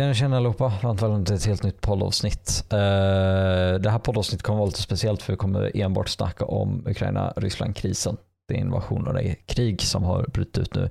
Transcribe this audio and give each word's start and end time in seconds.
Tjena 0.00 0.14
tjena 0.14 0.36
allihopa, 0.36 0.72
varmt 0.82 1.02
välkomna 1.02 1.24
till 1.24 1.34
ett 1.34 1.46
helt 1.46 1.62
nytt 1.62 1.80
poddavsnitt. 1.80 2.64
Uh, 2.72 2.78
det 3.80 3.90
här 3.90 3.98
poddavsnittet 3.98 4.42
kommer 4.42 4.58
vara 4.58 4.66
lite 4.66 4.82
speciellt 4.82 5.22
för 5.22 5.32
vi 5.32 5.36
kommer 5.36 5.76
enbart 5.76 6.08
snacka 6.08 6.44
om 6.44 6.86
Ukraina-Ryssland-krisen. 6.86 8.16
Det 8.48 8.54
är 8.54 8.58
invasion 8.58 9.06
och 9.06 9.14
det 9.14 9.22
är 9.22 9.34
krig 9.34 9.82
som 9.82 10.04
har 10.04 10.26
brutit 10.32 10.58
ut 10.58 10.74
nu 10.74 10.90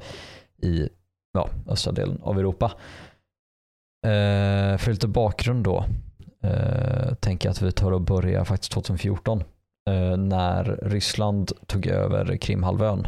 i 0.62 0.90
ja, 1.34 1.50
östra 1.68 1.92
delen 1.92 2.20
av 2.22 2.40
Europa. 2.40 2.66
Uh, 4.06 4.78
för 4.78 4.92
lite 4.92 5.08
bakgrund 5.08 5.64
då 5.64 5.86
uh, 6.46 7.14
tänker 7.14 7.50
jag 7.50 7.54
att 7.54 7.62
vi 7.62 7.72
tar 7.72 7.92
och 7.92 8.02
börjar 8.02 8.44
faktiskt 8.44 8.72
2014 8.72 9.44
när 10.18 10.80
Ryssland 10.84 11.52
tog 11.68 11.88
över 11.88 12.38
Krimhalvön. 12.38 13.08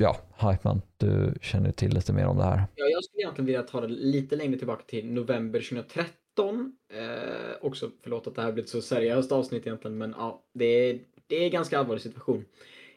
Ja, 0.00 0.16
Hypeman, 0.40 0.82
du 0.96 1.34
känner 1.40 1.72
till 1.72 1.94
lite 1.94 2.12
mer 2.12 2.26
om 2.26 2.36
det 2.36 2.42
här. 2.42 2.64
Ja, 2.74 2.86
jag 2.86 3.04
skulle 3.04 3.22
egentligen 3.22 3.46
vilja 3.46 3.62
ta 3.62 3.80
det 3.80 3.88
lite 3.88 4.36
längre 4.36 4.58
tillbaka 4.58 4.84
till 4.86 5.12
november 5.12 5.60
2013. 5.60 6.72
Eh, 6.92 7.56
också, 7.60 7.90
förlåt 8.02 8.26
att 8.26 8.34
det 8.34 8.42
här 8.42 8.52
blir 8.52 8.64
ett 8.64 8.70
så 8.70 8.82
seriöst 8.82 9.32
avsnitt 9.32 9.66
egentligen, 9.66 9.98
men 9.98 10.14
ja, 10.18 10.44
det 10.54 10.64
är, 10.64 11.00
det 11.26 11.36
är 11.36 11.44
en 11.44 11.50
ganska 11.50 11.78
allvarlig 11.78 12.02
situation. 12.02 12.44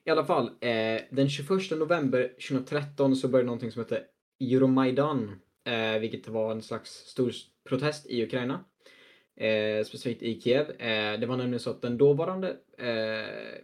I 0.04 0.10
alla 0.10 0.26
fall, 0.26 0.46
eh, 0.46 1.02
den 1.10 1.30
21 1.30 1.50
november 1.80 2.34
2013 2.50 3.16
så 3.16 3.28
började 3.28 3.46
någonting 3.46 3.72
som 3.72 3.80
hette 3.82 4.04
Euromaidan, 4.40 5.40
eh, 5.66 6.00
vilket 6.00 6.28
var 6.28 6.52
en 6.52 6.62
slags 6.62 6.90
stor 6.90 7.32
protest 7.70 8.06
i 8.10 8.24
Ukraina. 8.24 8.66
Eh, 9.36 9.84
specifikt 9.86 10.24
i 10.24 10.42
Kiev. 10.42 10.70
Eh, 10.70 11.20
det 11.20 11.26
var 11.26 11.38
nämligen 11.38 11.60
så 11.60 11.70
att 11.70 11.82
den 11.82 11.98
dåvarande 11.98 12.50
eh, 12.78 13.62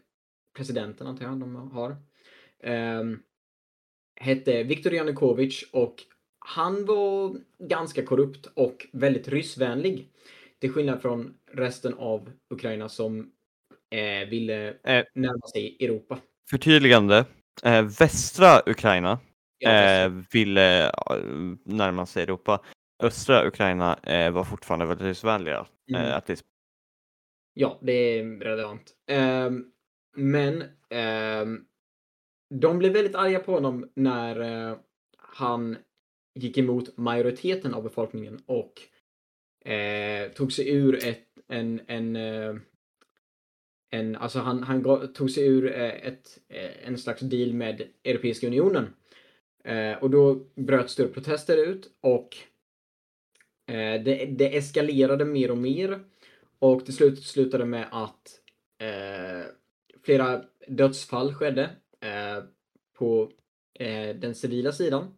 presidenten, 0.56 1.08
antar 1.08 1.26
jag, 1.26 1.40
de 1.40 1.56
har, 1.56 1.98
Um, 2.64 3.24
hette 4.20 4.64
Viktor 4.64 4.94
Janukovic 4.94 5.64
och 5.72 5.96
han 6.40 6.86
var 6.86 7.36
ganska 7.60 8.06
korrupt 8.06 8.46
och 8.54 8.88
väldigt 8.92 9.28
ryssvänlig. 9.28 10.10
Till 10.60 10.72
skillnad 10.72 11.02
från 11.02 11.34
resten 11.52 11.94
av 11.94 12.32
Ukraina 12.50 12.90
som 12.90 13.32
eh, 13.92 14.30
ville 14.30 14.68
eh, 14.68 15.04
närma 15.16 15.48
sig 15.54 15.78
Europa. 15.80 16.20
Förtydligande. 16.50 17.26
Eh, 17.64 17.82
västra 18.00 18.62
Ukraina 18.66 19.20
eh, 19.66 20.12
ville 20.32 20.86
eh, 20.86 20.92
närma 21.66 22.06
sig 22.06 22.24
Europa. 22.24 22.62
Östra 23.04 23.48
Ukraina 23.48 24.00
eh, 24.04 24.32
var 24.32 24.44
fortfarande 24.44 24.86
väldigt 24.86 25.08
ryssvänliga. 25.08 25.68
Mm. 25.90 26.12
Att 26.12 26.44
Ja, 27.54 27.80
det 27.82 27.92
är 27.94 28.40
relevant. 28.40 28.94
Ehm, 29.08 29.66
men 30.16 30.64
ehm, 30.90 31.66
de 32.50 32.80
blev 32.80 32.94
väldigt 32.94 33.16
arga 33.16 33.40
på 33.40 33.52
honom 33.52 33.90
när 33.94 34.40
eh, 34.40 34.78
han 35.18 35.78
gick 36.36 36.58
emot 36.58 36.98
majoriteten 36.98 37.74
av 37.74 37.84
befolkningen 37.84 38.42
och 38.46 38.82
eh, 39.72 40.32
tog 40.32 40.54
sig 40.54 40.70
ur 40.70 41.06
ett, 41.06 41.26
en, 41.48 41.82
en, 41.88 42.16
eh, 42.16 42.56
en 43.90 44.16
alltså 44.16 44.40
han, 44.40 44.64
han 44.64 45.14
tog 45.14 45.32
sig 45.32 45.48
ur 45.48 45.72
eh, 45.76 46.08
ett, 46.08 46.40
eh, 46.50 46.88
en 46.88 46.98
slags 46.98 47.22
deal 47.22 47.54
med 47.54 47.82
Europeiska 48.04 48.48
unionen. 48.48 48.94
Eh, 49.64 49.98
och 50.04 50.10
då 50.10 50.36
bröt 50.56 50.90
större 50.90 51.08
protester 51.08 51.58
ut 51.58 51.90
och 52.02 52.38
eh, 53.68 54.04
det, 54.04 54.26
det 54.26 54.58
eskalerade 54.58 55.26
mer 55.26 55.52
och 55.52 55.58
mer 55.58 56.00
och 56.60 56.86
till 56.86 56.96
slut 56.96 57.24
slutade 57.24 57.66
med 57.66 57.88
att 57.92 58.42
flera 60.04 60.44
dödsfall 60.68 61.34
skedde 61.34 61.70
på 62.98 63.32
eh, 63.80 64.16
den 64.16 64.36
civila 64.36 64.72
sidan. 64.72 65.14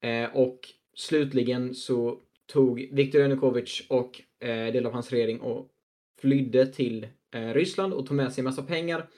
Eh, 0.00 0.36
och 0.36 0.58
slutligen 0.94 1.74
så 1.74 2.18
tog 2.52 2.88
Viktor 2.92 3.20
Janukovic 3.20 3.86
och 3.88 4.22
eh, 4.40 4.72
del 4.72 4.86
av 4.86 4.92
hans 4.92 5.10
regering 5.10 5.40
och 5.40 5.68
flydde 6.20 6.66
till 6.66 7.06
Ryssland 7.34 7.92
och 7.92 8.06
tog 8.06 8.16
med 8.16 8.32
sig 8.32 8.40
en 8.40 8.44
massa 8.44 8.62
pengar 8.62 9.08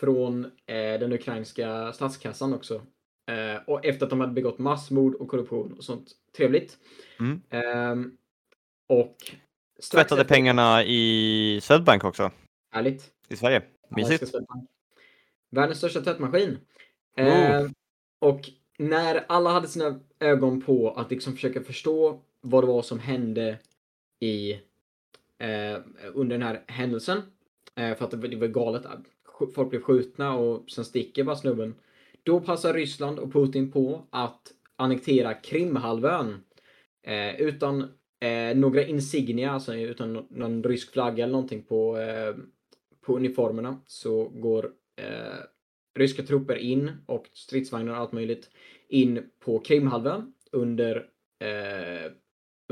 från 0.00 0.50
den 0.66 1.12
ukrainska 1.12 1.92
statskassan 1.92 2.54
också. 2.54 2.82
och 3.66 3.84
efter 3.84 4.06
att 4.06 4.10
de 4.10 4.20
hade 4.20 4.32
begått 4.32 4.58
massmord 4.58 5.14
och 5.14 5.28
korruption 5.28 5.72
och 5.72 5.84
sånt 5.84 6.10
trevligt. 6.36 6.78
Mm. 7.20 7.42
Ehm, 7.50 8.16
och 8.88 9.16
Tvättade 9.92 10.20
efter... 10.20 10.34
pengarna 10.34 10.84
i 10.84 11.60
Swedbank 11.62 12.04
också. 12.04 12.30
Härligt. 12.70 13.10
I 13.28 13.36
Sverige. 13.36 13.62
Mysigt. 13.88 14.34
Världens 15.50 15.78
största 15.78 16.00
tvättmaskin. 16.00 16.58
Eh, 17.16 17.66
och 18.18 18.40
när 18.78 19.24
alla 19.28 19.50
hade 19.50 19.68
sina 19.68 20.00
ögon 20.20 20.60
på 20.60 20.90
att 20.90 21.10
liksom 21.10 21.32
försöka 21.32 21.62
förstå 21.62 22.20
vad 22.40 22.62
det 22.62 22.68
var 22.68 22.82
som 22.82 22.98
hände 22.98 23.58
i 24.20 24.52
eh, 25.38 25.78
under 26.14 26.38
den 26.38 26.42
här 26.42 26.64
händelsen. 26.66 27.22
Eh, 27.74 27.96
för 27.96 28.04
att 28.04 28.10
det, 28.10 28.28
det 28.28 28.36
var 28.36 28.46
galet. 28.46 28.82
Folk 29.54 29.70
blev 29.70 29.80
skjutna 29.80 30.36
och 30.36 30.70
sen 30.70 30.84
sticker 30.84 31.24
bara 31.24 31.36
snubben. 31.36 31.74
Då 32.22 32.40
passar 32.40 32.74
Ryssland 32.74 33.18
och 33.18 33.32
Putin 33.32 33.72
på 33.72 34.06
att 34.10 34.52
annektera 34.76 35.34
Krimhalvön. 35.34 36.44
Eh, 37.02 37.40
utan 37.40 37.80
eh, 38.20 38.56
några 38.56 38.84
insignia, 38.84 39.50
alltså 39.50 39.74
utan 39.74 40.26
någon 40.30 40.64
rysk 40.64 40.92
flagga 40.92 41.24
eller 41.24 41.32
någonting 41.32 41.62
på, 41.62 41.98
eh, 41.98 42.36
på 43.00 43.16
uniformerna 43.16 43.80
så 43.86 44.24
går 44.24 44.70
eh, 44.96 45.38
ryska 45.96 46.22
trupper 46.22 46.56
in 46.56 46.90
och 47.06 47.24
stridsvagnar 47.32 47.92
och 47.92 47.98
allt 47.98 48.12
möjligt 48.12 48.50
in 48.88 49.22
på 49.44 49.58
Krimhalvön 49.58 50.32
under 50.52 50.96
eh, 51.44 52.12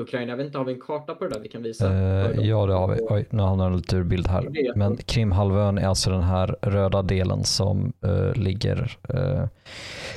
Ukraina. 0.01 0.33
Jag 0.33 0.37
vet 0.37 0.47
inte, 0.47 0.59
har 0.59 0.65
vi 0.65 0.73
en 0.73 0.81
karta 0.81 1.15
på 1.15 1.25
det 1.25 1.31
där 1.31 1.41
vi 1.41 1.49
kan 1.49 1.63
visa? 1.63 1.89
Uh, 1.89 2.47
ja, 2.47 2.67
det 2.67 2.73
har 2.73 2.95
vi. 2.95 3.01
Oj, 3.03 3.27
nu 3.31 3.43
hamnar 3.43 3.67
en 3.67 3.77
lite 3.77 3.97
ur 3.97 4.05
bild 4.05 4.27
här. 4.27 4.77
Men 4.77 4.97
Krimhalvön 4.97 5.79
är 5.79 5.87
alltså 5.87 6.11
den 6.11 6.23
här 6.23 6.57
röda 6.63 7.03
delen 7.03 7.45
som 7.45 7.93
uh, 8.05 8.35
ligger 8.35 8.99
uh, 9.15 9.47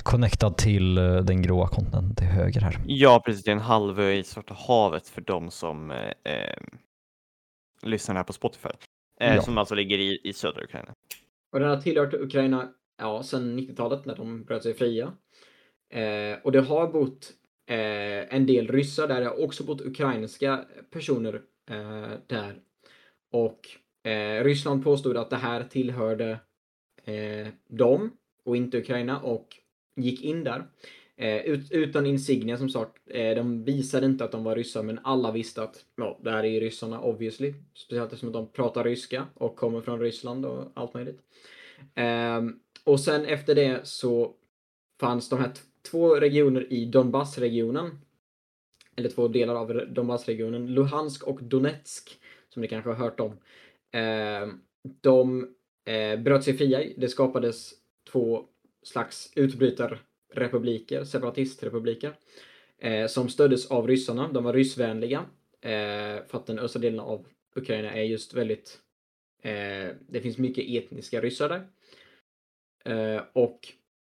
connectad 0.03 0.57
till 0.57 0.97
uh, 0.97 1.23
den 1.23 1.41
gråa 1.41 1.67
kontinenten 1.67 2.15
till 2.15 2.27
höger 2.27 2.61
här. 2.61 2.77
Ja, 2.87 3.21
precis. 3.25 3.43
Det 3.43 3.51
är 3.51 3.55
en 3.55 3.61
halvö 3.61 4.11
i 4.11 4.23
Svarta 4.23 4.53
havet 4.53 5.07
för 5.07 5.21
de 5.21 5.51
som 5.51 5.93
lyssnar 7.81 8.15
här 8.15 8.23
på 8.23 8.33
Spotify. 8.33 8.69
Ja. 9.19 9.41
Som 9.41 9.57
alltså 9.57 9.75
ligger 9.75 9.97
i, 9.97 10.19
i 10.23 10.33
södra 10.33 10.63
Ukraina. 10.63 10.93
Och 11.51 11.59
den 11.59 11.69
har 11.69 11.77
tillhört 11.77 12.13
Ukraina 12.13 12.69
ja, 12.97 13.23
sedan 13.23 13.59
90-talet 13.59 14.05
när 14.05 14.15
de 14.15 14.43
bröt 14.43 14.63
sig 14.63 14.73
fria. 14.73 15.13
Eh, 15.89 16.37
och 16.43 16.51
det 16.51 16.61
har 16.61 16.87
bott 16.87 17.33
eh, 17.65 18.35
en 18.35 18.45
del 18.45 18.67
ryssar 18.67 19.07
där, 19.07 19.21
det 19.21 19.27
har 19.27 19.43
också 19.43 19.63
bott 19.63 19.81
ukrainska 19.81 20.65
personer 20.91 21.41
eh, 21.69 22.11
där. 22.27 22.59
Och 23.31 23.59
eh, 24.11 24.43
Ryssland 24.43 24.83
påstod 24.83 25.17
att 25.17 25.29
det 25.29 25.35
här 25.35 25.63
tillhörde 25.63 26.39
eh, 27.03 27.47
dem 27.67 28.11
och 28.45 28.57
inte 28.57 28.77
Ukraina 28.77 29.19
och 29.21 29.47
gick 29.95 30.23
in 30.23 30.43
där. 30.43 30.67
Eh, 31.19 31.37
ut, 31.45 31.71
utan 31.71 32.05
insignia 32.05 32.57
som 32.57 32.69
sagt. 32.69 33.01
Eh, 33.05 33.35
de 33.35 33.63
visade 33.63 34.05
inte 34.05 34.23
att 34.23 34.31
de 34.31 34.43
var 34.43 34.55
ryssar 34.55 34.83
men 34.83 34.99
alla 35.03 35.31
visste 35.31 35.63
att 35.63 35.85
ja, 35.95 36.19
det 36.23 36.31
här 36.31 36.43
är 36.43 36.47
ju 36.47 36.59
ryssarna 36.59 37.01
obviously. 37.01 37.53
Speciellt 37.73 38.13
eftersom 38.13 38.31
de 38.31 38.51
pratar 38.51 38.83
ryska 38.83 39.25
och 39.33 39.55
kommer 39.55 39.81
från 39.81 39.99
Ryssland 39.99 40.45
och 40.45 40.71
allt 40.73 40.93
möjligt. 40.93 41.19
Eh, 41.95 42.41
och 42.87 42.99
sen 42.99 43.25
efter 43.25 43.55
det 43.55 43.87
så 43.87 44.35
fanns 44.99 45.29
de 45.29 45.39
här 45.39 45.51
två 45.91 46.15
regioner 46.15 46.73
i 46.73 46.85
Donbassregionen. 46.85 47.99
Eller 48.95 49.09
två 49.09 49.27
delar 49.27 49.55
av 49.55 49.93
Donbassregionen. 49.93 50.73
Luhansk 50.73 51.23
och 51.23 51.43
Donetsk. 51.43 52.19
Som 52.49 52.61
ni 52.61 52.67
kanske 52.67 52.89
har 52.89 52.97
hört 52.97 53.19
om. 53.19 53.31
Eh, 53.91 54.47
de 55.01 55.47
eh, 55.85 56.19
bröt 56.19 56.43
sig 56.43 56.57
fria. 56.57 56.83
Det 56.97 57.07
skapades 57.07 57.73
två 58.11 58.45
slags 58.83 59.31
utbrytarrepubliker, 59.35 61.03
separatistrepubliker. 61.03 62.13
Eh, 62.77 63.07
som 63.07 63.29
stöddes 63.29 63.71
av 63.71 63.87
ryssarna. 63.87 64.31
De 64.31 64.43
var 64.43 64.53
ryssvänliga. 64.53 65.25
Eh, 65.61 66.25
för 66.27 66.31
att 66.31 66.45
den 66.45 66.59
östra 66.59 66.79
delen 66.79 66.99
av 66.99 67.25
Ukraina 67.55 67.93
är 67.93 68.03
just 68.03 68.33
väldigt... 68.33 68.79
Eh, 69.41 69.95
det 70.09 70.21
finns 70.21 70.37
mycket 70.37 70.65
etniska 70.67 71.21
ryssar 71.21 71.49
där. 71.49 71.67
Eh, 72.87 73.21
och 73.33 73.73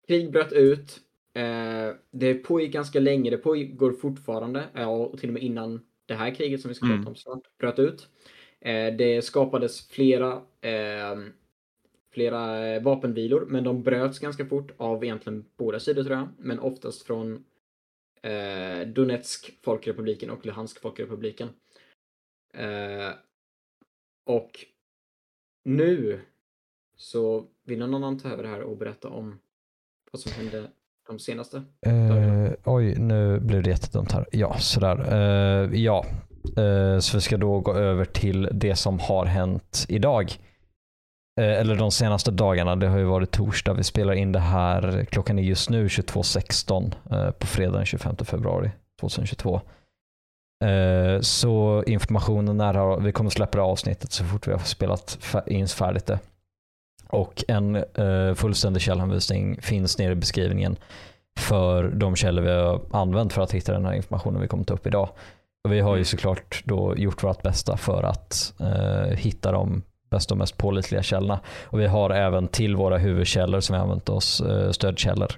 krig 0.07 0.31
bröt 0.31 0.53
ut. 0.53 0.99
Eh, 1.33 1.95
det 2.11 2.33
pågick 2.33 2.73
ganska 2.73 2.99
länge, 2.99 3.29
det 3.29 3.37
pågår 3.37 3.91
fortfarande, 3.91 4.63
ja, 4.73 4.87
och 4.87 5.19
till 5.19 5.29
och 5.29 5.33
med 5.33 5.43
innan 5.43 5.81
det 6.05 6.13
här 6.13 6.35
kriget 6.35 6.61
som 6.61 6.69
vi 6.69 6.75
ska 6.75 6.85
prata 6.85 6.95
mm. 6.95 7.07
om 7.07 7.15
snart 7.15 7.57
bröt 7.57 7.79
ut. 7.79 8.09
Eh, 8.61 8.95
det 8.95 9.21
skapades 9.25 9.87
flera 9.87 10.41
flera 12.11 12.79
vapenvilor, 12.79 13.45
men 13.49 13.63
de 13.63 13.83
bröts 13.83 14.19
ganska 14.19 14.45
fort 14.45 14.71
av 14.77 15.03
egentligen 15.03 15.45
båda 15.57 15.79
sidor 15.79 16.03
tror 16.03 16.15
jag, 16.17 16.27
men 16.37 16.59
oftast 16.59 17.03
från 17.03 17.45
Donetsk 18.85 19.59
folkrepubliken 19.61 20.29
och 20.29 20.45
Luhansk 20.45 20.81
folkrepubliken. 20.81 21.49
Och 24.25 24.65
nu 25.63 26.21
så 26.99 27.45
vill 27.65 27.79
någon 27.79 27.93
annan 27.93 28.19
ta 28.19 28.29
över 28.29 28.43
det 28.43 28.49
här 28.49 28.61
och 28.61 28.77
berätta 28.77 29.07
om 29.07 29.39
vad 30.11 30.19
som 30.19 30.31
hände 30.31 30.69
de 31.07 31.19
senaste 31.19 31.57
uh, 31.87 32.51
oj, 32.63 32.95
nu 32.95 33.39
blev 33.39 33.63
det 33.63 33.69
jättedumt 33.69 34.11
här. 34.11 34.25
Ja, 34.31 34.57
sådär. 34.57 35.13
Uh, 35.13 35.75
ja, 35.75 36.05
uh, 36.57 36.99
så 36.99 37.17
vi 37.17 37.21
ska 37.21 37.37
då 37.37 37.59
gå 37.59 37.73
över 37.73 38.05
till 38.05 38.49
det 38.51 38.75
som 38.75 38.99
har 38.99 39.25
hänt 39.25 39.85
idag. 39.89 40.31
Eller 41.41 41.75
de 41.75 41.91
senaste 41.91 42.31
dagarna. 42.31 42.75
Det 42.75 42.87
har 42.87 42.97
ju 42.97 43.03
varit 43.03 43.31
torsdag. 43.31 43.73
Vi 43.73 43.83
spelar 43.83 44.13
in 44.13 44.31
det 44.31 44.39
här. 44.39 45.05
Klockan 45.05 45.39
är 45.39 45.43
just 45.43 45.69
nu 45.69 45.87
22.16 45.87 47.31
på 47.31 47.47
fredag 47.47 47.77
den 47.77 47.85
25 47.85 48.15
februari 48.17 48.71
2022. 49.01 49.61
Så 51.21 51.83
informationen 51.87 52.61
är 52.61 52.99
vi 52.99 53.11
kommer 53.11 53.29
släppa 53.29 53.57
det 53.57 53.63
avsnittet 53.63 54.11
så 54.11 54.23
fort 54.23 54.47
vi 54.47 54.51
har 54.51 54.59
spelat 54.59 55.35
in 55.47 55.67
färdigt 55.67 56.05
det. 56.05 56.19
Och 57.09 57.43
en 57.47 57.85
fullständig 58.35 58.81
källhänvisning 58.81 59.61
finns 59.61 59.97
nere 59.97 60.11
i 60.11 60.15
beskrivningen 60.15 60.77
för 61.39 61.83
de 61.83 62.15
källor 62.15 62.41
vi 62.41 62.51
har 62.51 62.81
använt 62.91 63.33
för 63.33 63.41
att 63.41 63.51
hitta 63.51 63.71
den 63.71 63.85
här 63.85 63.93
informationen 63.93 64.41
vi 64.41 64.47
kommer 64.47 64.63
ta 64.63 64.73
upp 64.73 64.87
idag. 64.87 65.09
Och 65.63 65.71
vi 65.73 65.79
har 65.79 65.95
ju 65.95 65.99
mm. 65.99 66.05
såklart 66.05 66.63
då 66.65 66.97
gjort 66.97 67.23
vårt 67.23 67.41
bästa 67.43 67.77
för 67.77 68.03
att 68.03 68.53
eh, 68.59 69.17
hitta 69.17 69.51
de 69.51 69.83
bästa 70.09 70.33
och 70.33 70.37
mest 70.37 70.57
pålitliga 70.57 71.03
källorna. 71.03 71.39
Och 71.63 71.79
vi 71.79 71.87
har 71.87 72.09
även 72.09 72.47
till 72.47 72.75
våra 72.75 72.97
huvudkällor 72.97 73.59
som 73.59 73.73
vi 73.75 73.81
använt 73.81 74.09
oss 74.09 74.41
eh, 74.41 74.71
stödkällor 74.71 75.31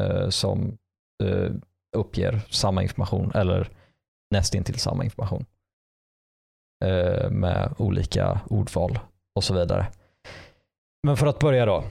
eh, 0.00 0.28
som 0.28 0.78
eh, 1.24 1.50
uppger 1.96 2.40
samma 2.50 2.82
information 2.82 3.32
eller 3.34 3.68
nästintill 4.30 4.78
samma 4.78 5.04
information 5.04 5.44
eh, 6.84 7.30
med 7.30 7.74
olika 7.78 8.40
ordval 8.50 8.98
och 9.34 9.44
så 9.44 9.54
vidare. 9.54 9.86
Men 11.04 11.16
för 11.16 11.26
att 11.26 11.38
börja 11.38 11.66
då. 11.66 11.84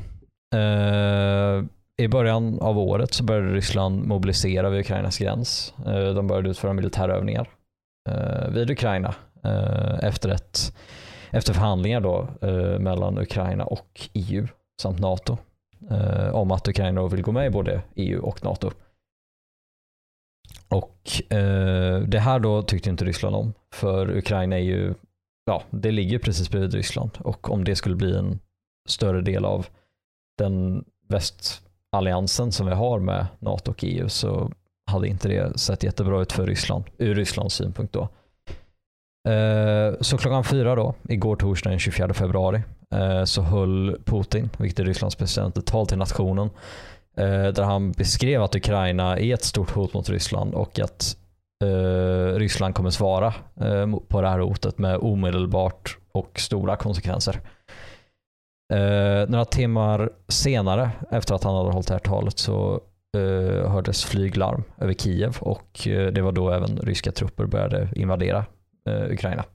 Eh, 0.55 1.63
i 1.97 2.07
början 2.07 2.59
av 2.59 2.79
året 2.79 3.13
så 3.13 3.23
började 3.23 3.53
Ryssland 3.53 4.07
mobilisera 4.07 4.69
vid 4.69 4.79
Ukrainas 4.79 5.17
gräns. 5.17 5.73
Eh, 5.85 6.13
de 6.13 6.27
började 6.27 6.49
utföra 6.49 6.73
militärövningar 6.73 7.49
eh, 8.09 8.49
vid 8.49 8.71
Ukraina 8.71 9.15
eh, 9.43 10.03
efter, 10.03 10.29
ett, 10.29 10.75
efter 11.31 11.53
förhandlingar 11.53 12.01
då 12.01 12.27
eh, 12.41 12.79
mellan 12.79 13.17
Ukraina 13.17 13.65
och 13.65 14.09
EU 14.13 14.47
samt 14.81 14.99
NATO 14.99 15.37
eh, 15.89 16.35
om 16.35 16.51
att 16.51 16.67
Ukraina 16.67 17.07
vill 17.07 17.21
gå 17.21 17.31
med 17.31 17.47
i 17.47 17.49
både 17.49 17.81
EU 17.95 18.21
och 18.21 18.43
NATO. 18.43 18.71
Och 20.67 21.33
eh, 21.33 21.99
det 21.99 22.19
här 22.19 22.39
då 22.39 22.61
tyckte 22.61 22.89
inte 22.89 23.05
Ryssland 23.05 23.35
om 23.35 23.53
för 23.73 24.17
Ukraina 24.17 24.55
är 24.55 24.63
ju, 24.63 24.93
ja 25.45 25.63
det 25.69 25.91
ligger 25.91 26.19
precis 26.19 26.49
bredvid 26.49 26.73
Ryssland 26.73 27.11
och 27.19 27.49
om 27.49 27.63
det 27.63 27.75
skulle 27.75 27.95
bli 27.95 28.17
en 28.17 28.39
större 28.85 29.21
del 29.21 29.45
av 29.45 29.67
den 30.37 30.85
västalliansen 31.09 32.51
som 32.51 32.65
vi 32.65 32.73
har 32.73 32.99
med 32.99 33.27
NATO 33.39 33.71
och 33.71 33.83
EU 33.83 34.09
så 34.09 34.51
hade 34.91 35.07
inte 35.07 35.27
det 35.27 35.59
sett 35.59 35.83
jättebra 35.83 36.21
ut 36.21 36.31
för 36.31 36.47
Ryssland, 36.47 36.83
ur 36.97 37.15
Rysslands 37.15 37.55
synpunkt 37.55 37.93
då. 37.93 38.09
Eh, 39.29 39.93
så 40.01 40.17
klockan 40.17 40.43
fyra 40.43 40.75
då, 40.75 40.95
igår 41.09 41.35
torsdag 41.35 41.69
den 41.69 41.79
24 41.79 42.13
februari, 42.13 42.61
eh, 42.91 43.23
så 43.23 43.41
höll 43.41 43.97
Putin, 44.05 44.49
vilket 44.57 44.79
är 44.79 44.85
Rysslands 44.85 45.15
president, 45.15 45.57
ett 45.57 45.65
tal 45.65 45.87
till 45.87 45.97
nationen 45.97 46.49
eh, 47.17 47.47
där 47.47 47.63
han 47.63 47.91
beskrev 47.91 48.43
att 48.43 48.55
Ukraina 48.55 49.19
är 49.19 49.33
ett 49.33 49.43
stort 49.43 49.69
hot 49.69 49.93
mot 49.93 50.09
Ryssland 50.09 50.53
och 50.53 50.79
att 50.79 51.17
Ryssland 52.35 52.75
kommer 52.75 52.89
svara 52.89 53.33
på 54.07 54.21
det 54.21 54.29
här 54.29 54.39
hotet 54.39 54.77
med 54.77 54.97
omedelbart 54.97 55.97
och 56.11 56.39
stora 56.39 56.75
konsekvenser. 56.75 57.39
Eh, 58.73 59.29
några 59.29 59.45
timmar 59.45 60.13
senare, 60.27 60.91
efter 61.11 61.35
att 61.35 61.43
han 61.43 61.55
hade 61.55 61.71
hållit 61.71 61.87
det 61.87 61.93
här 61.93 61.99
talet, 61.99 62.39
så 62.39 62.81
eh, 63.17 63.71
hördes 63.71 64.05
flyglarm 64.05 64.63
över 64.77 64.93
Kiev 64.93 65.37
och 65.39 65.87
eh, 65.87 66.13
det 66.13 66.21
var 66.21 66.31
då 66.31 66.49
även 66.49 66.77
ryska 66.77 67.11
trupper 67.11 67.45
började 67.45 67.89
invadera 67.95 68.45
eh, 68.89 69.11
Ukraina. 69.11 69.45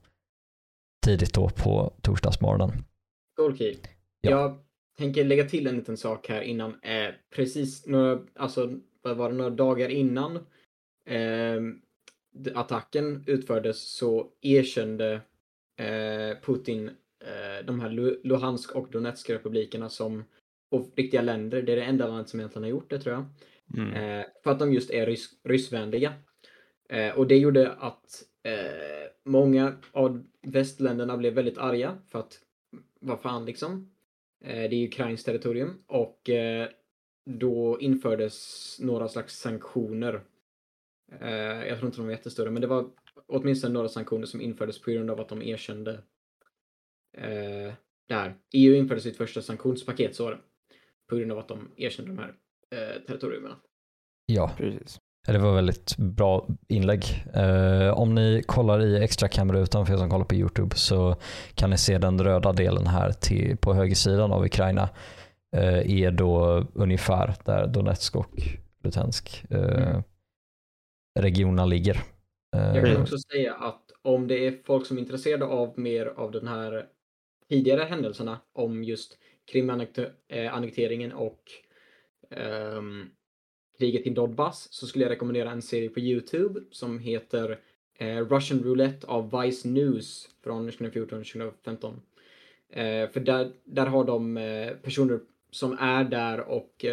Tidigt 1.07 1.35
då 1.35 1.49
på 1.49 1.93
torsdagsmorgonen. 2.03 2.73
Okej. 3.41 3.79
Ja. 4.21 4.31
Jag 4.31 4.59
tänker 4.99 5.25
lägga 5.25 5.45
till 5.45 5.67
en 5.67 5.77
liten 5.77 5.97
sak 5.97 6.29
här 6.29 6.41
innan. 6.41 6.71
Eh, 6.71 7.15
precis 7.37 7.87
några, 7.87 8.19
alltså, 8.37 8.71
vad 9.03 9.17
var 9.17 9.31
det, 9.31 9.37
några 9.37 9.51
dagar 9.51 9.89
innan 9.89 10.37
eh, 11.07 11.61
attacken 12.55 13.25
utfördes 13.27 13.97
så 13.97 14.27
erkände 14.43 15.21
eh, 15.77 16.39
Putin 16.43 16.91
de 17.65 17.81
här 17.81 17.91
Luhansk 18.26 18.76
och 18.76 18.91
Donetsk-republikerna 18.91 19.88
som 19.88 20.25
riktiga 20.97 21.23
länder. 21.23 21.62
Det 21.62 21.73
är 21.73 21.76
det 21.76 21.82
enda 21.82 22.06
landet 22.06 22.29
som 22.29 22.41
egentligen 22.41 22.62
har 22.62 22.70
gjort 22.70 22.91
det 22.91 22.99
tror 22.99 23.15
jag. 23.15 23.25
Mm. 23.76 24.20
Eh, 24.20 24.26
för 24.44 24.50
att 24.50 24.59
de 24.59 24.73
just 24.73 24.91
är 24.91 25.06
rys 25.06 25.29
ryssvänliga. 25.44 26.15
Eh, 26.88 27.19
och 27.19 27.26
det 27.26 27.37
gjorde 27.37 27.73
att 27.73 28.23
eh, 28.43 29.11
många 29.25 29.76
av 29.93 30.25
västländerna 30.43 31.17
blev 31.17 31.35
väldigt 31.35 31.59
arga 31.59 31.99
för 32.09 32.19
att 32.19 32.41
vad 33.00 33.21
fan 33.21 33.44
liksom. 33.44 33.91
Eh, 34.44 34.71
det 34.71 34.76
är 34.76 34.87
Ukrains 34.87 35.25
territorium 35.25 35.82
och 35.87 36.31
eh, 36.31 36.69
då 37.25 37.81
infördes 37.81 38.76
några 38.81 39.09
slags 39.09 39.38
sanktioner. 39.38 40.21
jag 41.67 41.79
tror 41.79 41.87
inte 41.87 41.99
de 41.99 42.05
var 42.06 42.12
jättestora, 42.12 42.50
men 42.50 42.62
det 42.62 42.69
var 42.69 42.91
åtminstone 43.26 43.75
några 43.75 43.88
sanktioner 43.88 44.26
som 44.26 44.41
infördes 44.41 44.81
på 44.81 44.91
grund 44.91 45.11
av 45.11 45.21
att 45.21 45.29
de 45.29 45.43
erkände 45.43 46.03
eh, 47.23 47.73
där 48.09 48.35
EU 48.53 48.75
införde 48.75 49.00
sitt 49.00 49.17
första 49.17 49.43
sanktionspaket 49.43 50.17
så 50.17 50.25
var 50.25 50.31
det. 50.31 50.38
På 51.09 51.17
grund 51.17 51.32
av 51.32 51.38
att 51.38 51.49
de 51.49 51.69
erkände 51.76 52.11
de 52.11 52.19
här 52.19 52.35
eh, 52.70 53.03
territorierna. 53.06 53.56
Ja, 54.26 54.50
precis. 54.56 55.00
Det 55.26 55.38
var 55.38 55.55
väldigt 55.55 55.97
bra 55.97 56.47
inlägg. 56.69 57.03
Eh, 57.35 57.99
om 57.99 58.15
ni 58.15 58.43
kollar 58.47 58.81
i 58.81 59.05
extra 59.05 59.29
kamerarutan 59.29 59.87
för 59.87 59.94
er 59.94 59.99
som 59.99 60.11
kollar 60.11 60.25
på 60.25 60.35
YouTube 60.35 60.76
så 60.76 61.17
kan 61.55 61.70
ni 61.70 61.79
se 61.79 61.99
den 61.99 62.25
röda 62.25 62.53
delen 62.53 62.87
här 62.87 63.12
till, 63.12 63.56
på 63.56 63.75
högersidan 63.75 64.32
av 64.32 64.44
Ukraina 64.44 64.88
eh, 65.56 66.03
är 66.03 66.11
då 66.11 66.64
ungefär 66.75 67.35
där 67.44 67.67
Donetsk 67.67 68.17
och 68.17 68.43
Lutensk 68.85 69.44
eh, 69.50 69.88
mm. 69.88 70.03
regionerna 71.21 71.67
ligger. 71.67 72.00
Jag 72.50 72.85
kan 72.85 72.97
eh, 72.97 73.03
också 73.03 73.19
säga 73.19 73.55
att 73.55 73.82
om 74.03 74.26
det 74.26 74.47
är 74.47 74.55
folk 74.64 74.87
som 74.87 74.97
är 74.97 75.00
intresserade 75.00 75.44
av 75.44 75.79
mer 75.79 76.06
av 76.06 76.31
den 76.31 76.49
här 76.49 76.87
tidigare 77.49 77.83
händelserna 77.83 78.41
om 78.53 78.85
just 78.85 79.19
Krimannekteringen 79.45 81.12
eh, 81.12 81.19
och 81.19 81.50
um, 82.77 83.11
kriget 83.79 84.06
i 84.06 84.11
Donbass 84.11 84.69
så 84.73 84.87
skulle 84.87 85.05
jag 85.05 85.11
rekommendera 85.11 85.50
en 85.50 85.62
serie 85.62 85.89
på 85.89 86.00
Youtube 86.00 86.61
som 86.71 86.99
heter 86.99 87.50
uh, 88.03 88.29
Russian 88.29 88.62
Roulette 88.62 89.07
av 89.07 89.43
Vice 89.43 89.69
News 89.69 90.28
från 90.43 90.71
2014-2015. 90.71 91.95
Uh, 92.76 92.83
eh, 92.85 93.11
för 93.11 93.21
där, 93.21 93.52
där 93.64 93.87
har 93.87 94.05
de 94.05 94.37
uh, 94.37 94.76
personer 94.76 95.21
som 95.50 95.78
är 95.78 96.05
där 96.05 96.40
och 96.40 96.85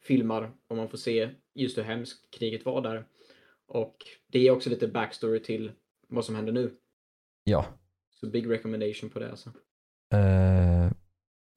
filmar 0.00 0.50
och 0.68 0.76
man 0.76 0.88
får 0.88 0.98
se 0.98 1.28
just 1.54 1.78
hur 1.78 1.82
hemskt 1.82 2.30
kriget 2.30 2.64
var 2.64 2.82
där. 2.82 3.04
Och 3.66 3.96
det 4.26 4.46
är 4.46 4.50
också 4.50 4.70
lite 4.70 4.88
backstory 4.88 5.40
till 5.40 5.72
vad 6.08 6.24
som 6.24 6.34
händer 6.34 6.52
nu. 6.52 6.70
Ja, 7.44 7.66
så 8.24 8.30
big 8.30 8.50
recommendation 8.50 9.10
på 9.10 9.18
det 9.18 9.30
alltså. 9.30 9.48
Uh, 10.14 10.90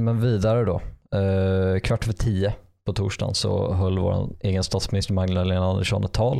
men 0.03 0.21
vidare 0.21 0.65
då. 0.65 0.81
Uh, 1.19 1.79
kvart 1.79 2.03
över 2.03 2.13
tio 2.13 2.55
på 2.85 2.93
torsdagen 2.93 3.35
så 3.35 3.73
höll 3.73 3.99
vår 3.99 4.29
egen 4.39 4.63
statsminister 4.63 5.13
Magdalena 5.13 5.65
Andersson 5.65 6.03
ett 6.03 6.13
tal 6.13 6.37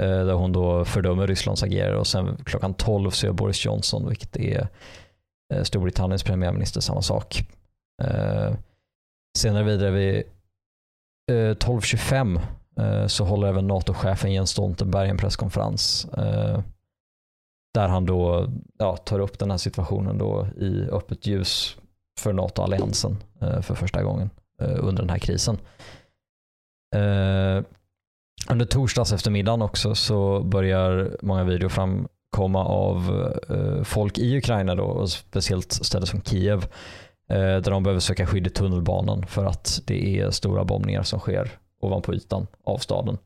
uh, 0.00 0.26
där 0.26 0.32
hon 0.32 0.52
då 0.52 0.84
fördömer 0.84 1.26
Rysslands 1.26 1.62
agerande 1.62 1.98
och 1.98 2.06
sen 2.06 2.36
klockan 2.44 2.74
12 2.74 3.10
så 3.10 3.26
gör 3.26 3.32
Boris 3.32 3.64
Johnson, 3.64 4.08
vilket 4.08 4.36
är 4.36 4.68
Storbritanniens 5.62 6.22
premiärminister, 6.22 6.80
samma 6.80 7.02
sak. 7.02 7.42
senare 9.38 9.64
vidare 9.64 9.90
vid 9.90 10.22
12.25 11.30 13.08
så 13.08 13.24
håller 13.24 13.48
även 13.48 13.66
NATO-chefen 13.66 14.32
Jens 14.32 14.50
Stoltenberg 14.50 15.08
en 15.08 15.16
presskonferens 15.16 16.06
där 17.76 17.88
han 17.88 18.06
då 18.06 18.48
ja, 18.78 18.96
tar 18.96 19.20
upp 19.20 19.38
den 19.38 19.50
här 19.50 19.58
situationen 19.58 20.18
då 20.18 20.46
i 20.60 20.88
öppet 20.90 21.26
ljus 21.26 21.76
för 22.20 22.32
NATO-alliansen 22.32 23.16
eh, 23.40 23.60
för 23.60 23.74
första 23.74 24.02
gången 24.02 24.30
eh, 24.62 24.76
under 24.80 25.02
den 25.02 25.10
här 25.10 25.18
krisen. 25.18 25.58
Eh, 26.94 27.64
under 28.50 28.64
torsdags 28.66 29.12
eftermiddagen 29.12 29.62
också 29.62 29.94
så 29.94 30.40
börjar 30.40 31.16
många 31.22 31.44
videor 31.44 31.68
framkomma 31.68 32.64
av 32.64 32.96
eh, 33.48 33.82
folk 33.82 34.18
i 34.18 34.38
Ukraina 34.38 34.74
då, 34.74 34.84
och 34.84 35.10
speciellt 35.10 35.72
städer 35.72 36.06
som 36.06 36.22
Kiev 36.22 36.62
eh, 37.30 37.36
där 37.38 37.70
de 37.70 37.82
behöver 37.82 38.00
söka 38.00 38.26
skydd 38.26 38.46
i 38.46 38.50
tunnelbanan 38.50 39.26
för 39.26 39.44
att 39.44 39.82
det 39.86 40.20
är 40.20 40.30
stora 40.30 40.64
bombningar 40.64 41.02
som 41.02 41.20
sker 41.20 41.50
ovanpå 41.80 42.14
ytan 42.14 42.46
av 42.64 42.78
staden. 42.78 43.18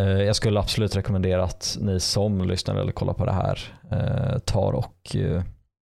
Eh, 0.00 0.22
jag 0.22 0.36
skulle 0.36 0.60
absolut 0.60 0.96
rekommendera 0.96 1.44
att 1.44 1.78
ni 1.80 2.00
som 2.00 2.48
lyssnar 2.48 2.76
eller 2.76 2.92
kollar 2.92 3.14
på 3.14 3.24
det 3.24 3.32
här 3.32 3.58
eh, 3.90 4.38
tar 4.38 4.72
och 4.72 5.16
eh, 5.16 5.42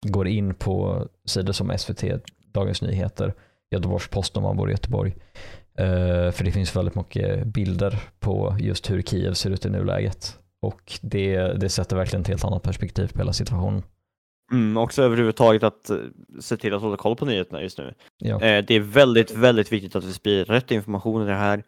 går 0.06 0.28
in 0.28 0.54
på 0.54 1.06
sidor 1.24 1.52
som 1.52 1.78
SVT, 1.78 2.04
Dagens 2.52 2.82
Nyheter, 2.82 3.34
Göteborgs-Posten 3.70 4.38
om 4.38 4.42
man 4.42 4.56
bor 4.56 4.68
i 4.68 4.72
Göteborg, 4.72 5.14
för 6.32 6.44
det 6.44 6.52
finns 6.52 6.76
väldigt 6.76 6.94
mycket 6.94 7.46
bilder 7.46 7.98
på 8.20 8.56
just 8.60 8.90
hur 8.90 9.02
Kiev 9.02 9.32
ser 9.32 9.50
ut 9.50 9.66
i 9.66 9.70
nuläget. 9.70 10.38
Och 10.62 10.98
det, 11.02 11.36
det 11.36 11.68
sätter 11.68 11.96
verkligen 11.96 12.20
ett 12.20 12.28
helt 12.28 12.44
annat 12.44 12.62
perspektiv 12.62 13.12
på 13.12 13.18
hela 13.18 13.32
situationen. 13.32 13.82
Mm, 14.52 14.76
också 14.76 15.02
överhuvudtaget 15.02 15.62
att 15.62 15.90
se 16.40 16.56
till 16.56 16.74
att 16.74 16.82
hålla 16.82 16.96
koll 16.96 17.16
på 17.16 17.24
nyheterna 17.24 17.62
just 17.62 17.78
nu. 17.78 17.94
Ja. 18.18 18.38
Det 18.38 18.70
är 18.70 18.80
väldigt, 18.80 19.30
väldigt 19.30 19.72
viktigt 19.72 19.96
att 19.96 20.04
vi 20.04 20.12
sprider 20.12 20.44
rätt 20.44 20.70
information 20.70 21.22
i 21.22 21.26
det 21.26 21.34
här. 21.34 21.62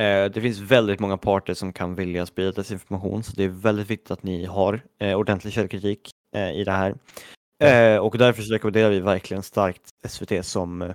Eh, 0.00 0.24
det 0.24 0.40
finns 0.40 0.58
väldigt 0.58 1.00
många 1.00 1.16
parter 1.16 1.54
som 1.54 1.72
kan 1.72 1.94
vilja 1.94 2.26
sprida 2.26 2.52
desinformation 2.52 3.22
så 3.22 3.32
det 3.36 3.44
är 3.44 3.48
väldigt 3.48 3.90
viktigt 3.90 4.10
att 4.10 4.22
ni 4.22 4.44
har 4.44 4.80
eh, 5.00 5.14
ordentlig 5.18 5.52
källkritik 5.52 6.10
eh, 6.36 6.50
i 6.50 6.64
det 6.64 6.72
här. 6.72 6.94
Eh, 7.64 7.98
och 7.98 8.18
därför 8.18 8.42
rekommenderar 8.42 8.90
vi 8.90 9.00
verkligen 9.00 9.42
starkt 9.42 9.82
SVT 10.08 10.44
som 10.46 10.92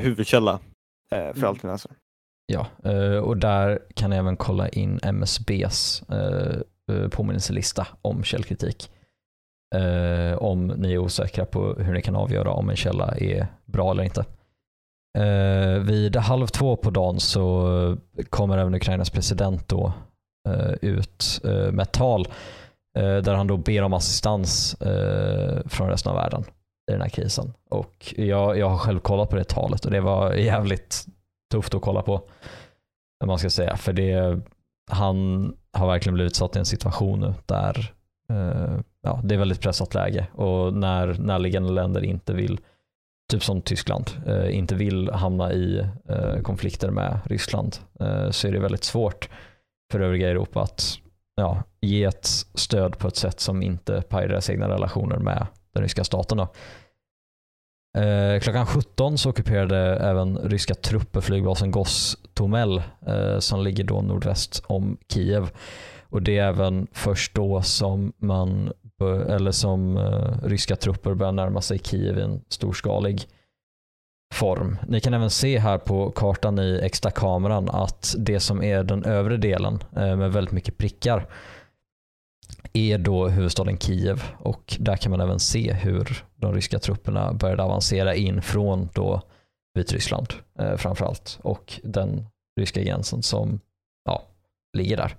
huvudkälla 0.00 0.60
för 1.10 1.32
Mm. 1.36 1.44
allt 1.44 1.62
ni 1.62 1.70
läser. 1.70 1.92
Ja, 2.46 2.66
och 3.20 3.36
där 3.36 3.78
kan 3.94 4.10
ni 4.10 4.16
även 4.16 4.36
kolla 4.36 4.68
in 4.68 5.00
MSBs 5.02 6.02
påminnelselista 7.10 7.86
om 8.02 8.24
källkritik. 8.24 8.90
Om 10.38 10.66
ni 10.66 10.92
är 10.92 10.98
osäkra 10.98 11.44
på 11.44 11.74
hur 11.74 11.94
ni 11.94 12.02
kan 12.02 12.16
avgöra 12.16 12.50
om 12.50 12.70
en 12.70 12.76
källa 12.76 13.14
är 13.16 13.46
bra 13.64 13.90
eller 13.90 14.02
inte. 14.02 14.24
Eh, 15.18 15.78
Vid 15.78 16.16
halv 16.16 16.46
två 16.46 16.76
på 16.76 16.90
dagen 16.90 17.20
så 17.20 17.96
kommer 18.30 18.58
även 18.58 18.74
Ukrainas 18.74 19.10
president 19.10 19.68
då 19.68 19.92
eh, 20.48 20.72
ut 20.82 21.40
eh, 21.44 21.72
med 21.72 21.80
ett 21.80 21.92
tal 21.92 22.28
eh, 22.98 23.16
där 23.16 23.34
han 23.34 23.46
då 23.46 23.56
ber 23.56 23.82
om 23.82 23.92
assistans 23.92 24.74
eh, 24.74 25.60
från 25.66 25.88
resten 25.88 26.12
av 26.12 26.16
världen 26.18 26.44
i 26.90 26.92
den 26.92 27.00
här 27.00 27.08
krisen. 27.08 27.52
Och 27.70 28.14
jag, 28.16 28.58
jag 28.58 28.68
har 28.68 28.78
själv 28.78 29.00
kollat 29.00 29.30
på 29.30 29.36
det 29.36 29.44
talet 29.44 29.84
och 29.84 29.90
det 29.90 30.00
var 30.00 30.32
jävligt 30.32 31.06
tufft 31.52 31.74
att 31.74 31.82
kolla 31.82 32.02
på. 32.02 32.14
Om 33.22 33.26
man 33.26 33.38
ska 33.38 33.50
säga. 33.50 33.76
För 33.76 33.92
det, 33.92 34.40
han 34.90 35.52
har 35.72 35.86
verkligen 35.86 36.14
blivit 36.14 36.36
satt 36.36 36.56
i 36.56 36.58
en 36.58 36.64
situation 36.64 37.20
nu 37.20 37.34
där 37.46 37.92
eh, 38.30 38.80
ja, 39.02 39.20
det 39.24 39.34
är 39.34 39.38
väldigt 39.38 39.60
pressat 39.60 39.94
läge 39.94 40.26
och 40.32 40.74
när 40.74 41.06
närliggande 41.14 41.72
länder 41.72 42.04
inte 42.04 42.32
vill, 42.32 42.60
typ 43.30 43.44
som 43.44 43.62
Tyskland, 43.62 44.10
eh, 44.26 44.56
inte 44.56 44.74
vill 44.74 45.10
hamna 45.10 45.52
i 45.52 45.86
eh, 46.08 46.40
konflikter 46.42 46.90
med 46.90 47.18
Ryssland 47.24 47.76
eh, 48.00 48.30
så 48.30 48.48
är 48.48 48.52
det 48.52 48.60
väldigt 48.60 48.84
svårt 48.84 49.28
för 49.92 50.00
övriga 50.00 50.30
Europa 50.30 50.62
att 50.62 50.98
ja, 51.36 51.62
ge 51.80 52.04
ett 52.04 52.26
stöd 52.54 52.98
på 52.98 53.08
ett 53.08 53.16
sätt 53.16 53.40
som 53.40 53.62
inte 53.62 54.02
pajar 54.02 54.28
deras 54.28 54.50
egna 54.50 54.68
relationer 54.68 55.18
med 55.18 55.46
den 55.74 55.82
ryska 55.82 56.04
staten. 56.04 56.38
Då. 56.38 56.48
Eh, 57.98 58.40
klockan 58.40 58.66
17 58.66 59.18
så 59.18 59.30
ockuperade 59.30 59.96
även 59.96 60.38
ryska 60.38 60.74
trupper 60.74 61.20
flygbasen 61.20 61.70
Gostomel 61.70 62.82
eh, 63.06 63.38
som 63.38 63.62
ligger 63.62 63.84
då 63.84 64.00
nordväst 64.00 64.62
om 64.66 64.98
Kiev. 65.12 65.50
Och 66.02 66.22
det 66.22 66.38
är 66.38 66.48
även 66.48 66.86
först 66.92 67.34
då 67.34 67.62
som 67.62 68.12
man 68.18 68.72
Eh, 69.00 69.34
eller 69.34 69.52
som 69.52 69.96
eh, 69.96 70.32
ryska 70.42 70.76
trupper 70.76 71.14
börjar 71.14 71.32
närma 71.32 71.60
sig 71.60 71.78
Kiev 71.78 72.18
i 72.18 72.22
en 72.22 72.40
storskalig 72.48 73.26
form. 74.34 74.76
Ni 74.88 75.00
kan 75.00 75.14
även 75.14 75.30
se 75.30 75.58
här 75.58 75.78
på 75.78 76.10
kartan 76.10 76.58
i 76.58 76.80
extra 76.82 77.10
kameran 77.10 77.68
att 77.68 78.14
det 78.18 78.40
som 78.40 78.62
är 78.62 78.84
den 78.84 79.04
övre 79.04 79.36
delen 79.36 79.78
eh, 79.96 80.16
med 80.16 80.32
väldigt 80.32 80.52
mycket 80.52 80.78
prickar 80.78 81.26
är 82.72 82.98
då 82.98 83.28
huvudstaden 83.28 83.78
Kiev 83.78 84.22
och 84.38 84.76
där 84.78 84.96
kan 84.96 85.10
man 85.10 85.20
även 85.20 85.40
se 85.40 85.72
hur 85.72 86.24
de 86.36 86.54
ryska 86.54 86.78
trupperna 86.78 87.32
började 87.32 87.62
avancera 87.62 88.14
in 88.14 88.42
från 88.42 88.88
då 88.94 89.22
Vitryssland 89.74 90.34
eh, 90.58 90.76
framförallt 90.76 91.38
och 91.42 91.80
den 91.84 92.26
ryska 92.60 92.82
gränsen 92.82 93.22
som 93.22 93.60
ja, 94.04 94.22
ligger 94.76 94.96
där. 94.96 95.16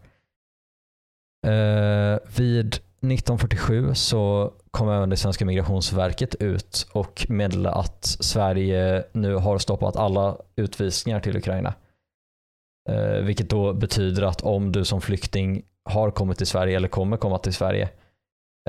Eh, 1.47 2.19
vid 2.37 2.79
1947 3.01 3.93
så 3.93 4.53
kom 4.71 4.89
även 4.89 5.09
det 5.09 5.17
svenska 5.17 5.45
migrationsverket 5.45 6.35
ut 6.35 6.87
och 6.93 7.25
meddelade 7.29 7.75
att 7.75 8.05
Sverige 8.05 9.03
nu 9.11 9.35
har 9.35 9.57
stoppat 9.57 9.95
alla 9.95 10.37
utvisningar 10.55 11.19
till 11.19 11.37
Ukraina. 11.37 11.73
Eh, 12.89 13.23
vilket 13.23 13.49
då 13.49 13.73
betyder 13.73 14.23
att 14.23 14.41
om 14.41 14.71
du 14.71 14.85
som 14.85 15.01
flykting 15.01 15.63
har 15.83 16.11
kommit 16.11 16.37
till 16.37 16.47
Sverige 16.47 16.77
eller 16.77 16.87
kommer 16.87 17.17
komma 17.17 17.37
till 17.37 17.53
Sverige 17.53 17.89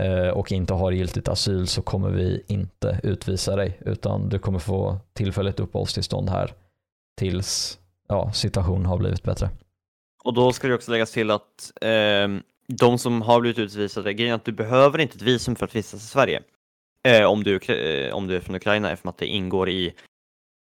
eh, 0.01 0.29
och 0.29 0.53
inte 0.53 0.75
har 0.75 0.93
giltigt 0.93 1.29
asyl 1.29 1.67
så 1.67 1.83
kommer 1.83 2.11
vi 2.11 2.43
inte 2.47 3.01
utvisa 3.03 3.57
dig 3.57 3.79
utan 3.81 4.29
du 4.29 4.39
kommer 4.39 4.59
få 4.59 4.99
tillfälligt 5.12 5.61
uppehållstillstånd 5.61 6.31
här 6.31 6.55
tills 7.19 7.79
ja, 8.09 8.33
situationen 8.33 8.87
har 8.87 8.99
blivit 8.99 9.23
bättre. 9.23 9.51
Och 10.25 10.35
då 10.35 10.53
ska 10.53 10.69
det 10.69 10.75
också 10.75 10.91
läggas 10.91 11.12
till 11.12 11.31
att 11.31 11.73
eh, 11.81 12.29
de 12.79 12.99
som 12.99 13.23
har 13.23 13.41
blivit 13.41 13.59
utvisade, 13.59 14.14
grejen 14.14 14.33
är 14.33 14.37
att 14.37 14.45
du 14.45 14.52
behöver 14.52 14.99
inte 14.99 15.17
ett 15.17 15.23
visum 15.23 15.57
för 15.57 15.64
att 15.67 15.76
vistas 15.76 16.05
i 16.05 16.07
Sverige. 16.07 16.43
Eh, 17.09 17.25
om, 17.25 17.43
du, 17.43 17.57
eh, 17.57 18.14
om 18.14 18.26
du 18.26 18.37
är 18.37 18.41
från 18.41 18.57
Ukraina 18.57 18.91
eftersom 18.91 19.11
att 19.11 19.19
det 19.19 19.26
ingår 19.26 19.69
i 19.69 19.95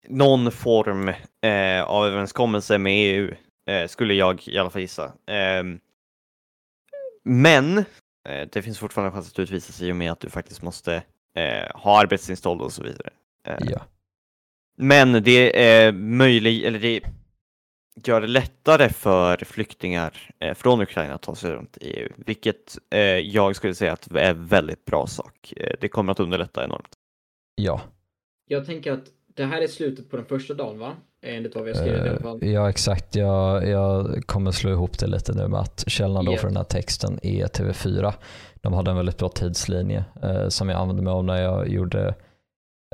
någon 0.09 0.53
form 0.53 1.09
eh, 1.43 1.83
av 1.83 2.07
överenskommelse 2.07 2.79
med 2.79 2.93
EU, 2.93 3.35
eh, 3.71 3.89
skulle 3.89 4.15
jag 4.15 4.49
i 4.49 4.59
alla 4.59 4.71
fall 4.71 4.83
gissa. 4.83 5.13
Ehm, 5.27 5.81
men 7.25 7.79
eh, 8.29 8.49
det 8.53 8.63
finns 8.63 8.79
fortfarande 8.79 9.13
chans 9.13 9.29
att 9.29 9.39
utvisas 9.39 9.83
i 9.83 9.93
och 9.93 9.97
med 9.97 10.13
att 10.13 10.21
du 10.21 10.31
faktiskt 10.31 10.63
måste 10.63 11.03
eh, 11.37 11.71
ha 11.75 12.01
arbetstillstånd 12.01 12.61
och 12.61 12.73
så 12.73 12.83
vidare. 12.83 13.11
Ja. 13.61 13.81
Men 14.77 15.13
det 15.23 15.65
är 15.65 15.93
möjligt, 15.93 16.65
eller 16.65 16.79
det 16.79 17.01
gör 18.05 18.21
det 18.21 18.27
lättare 18.27 18.89
för 18.89 19.37
flyktingar 19.37 20.13
eh, 20.39 20.55
från 20.55 20.81
Ukraina 20.81 21.15
att 21.15 21.23
ta 21.23 21.35
sig 21.35 21.53
runt 21.53 21.77
i 21.81 21.87
EU, 21.91 22.09
vilket 22.17 22.79
eh, 22.91 23.01
jag 23.01 23.57
skulle 23.57 23.75
säga 23.75 23.93
att 23.93 24.11
är 24.11 24.31
en 24.31 24.47
väldigt 24.47 24.85
bra 24.85 25.07
sak. 25.07 25.53
Eh, 25.57 25.75
det 25.81 25.89
kommer 25.89 26.13
att 26.13 26.21
underlätta 26.21 26.65
enormt. 26.65 26.89
Ja, 27.55 27.81
Jag 28.47 28.67
tänker 28.67 28.93
att 28.93 29.05
det 29.37 29.45
här 29.45 29.63
är 29.63 29.67
slutet 29.67 30.11
på 30.11 30.17
den 30.17 30.27
första 30.27 30.55
dagen 30.55 30.79
va? 30.79 30.93
Enligt 31.23 31.55
vad 31.55 31.65
vi 31.65 31.71
har 31.71 31.77
skrivit 31.79 32.05
i 32.07 32.09
alla 32.09 32.21
fall. 32.21 32.45
Ja 32.45 32.71
exakt. 32.71 33.15
Jag, 33.17 33.69
jag 33.69 34.23
kommer 34.27 34.51
slå 34.51 34.71
ihop 34.71 34.99
det 34.99 35.07
lite 35.07 35.33
nu 35.33 35.49
med 35.49 35.61
att 35.61 35.85
källan 35.87 36.25
då 36.25 36.33
Yes. 36.33 36.41
för 36.41 36.49
den 36.49 36.57
här 36.57 36.65
texten 36.65 37.19
är 37.23 37.47
TV4. 37.47 38.13
De 38.55 38.73
hade 38.73 38.91
en 38.91 38.97
väldigt 38.97 39.19
bra 39.19 39.29
tidslinje 39.29 40.05
eh, 40.23 40.49
som 40.49 40.69
jag 40.69 40.81
använde 40.81 41.03
mig 41.03 41.11
av 41.13 41.25
när 41.25 41.43
jag 41.43 41.69
gjorde 41.69 42.09
eh, 42.09 42.15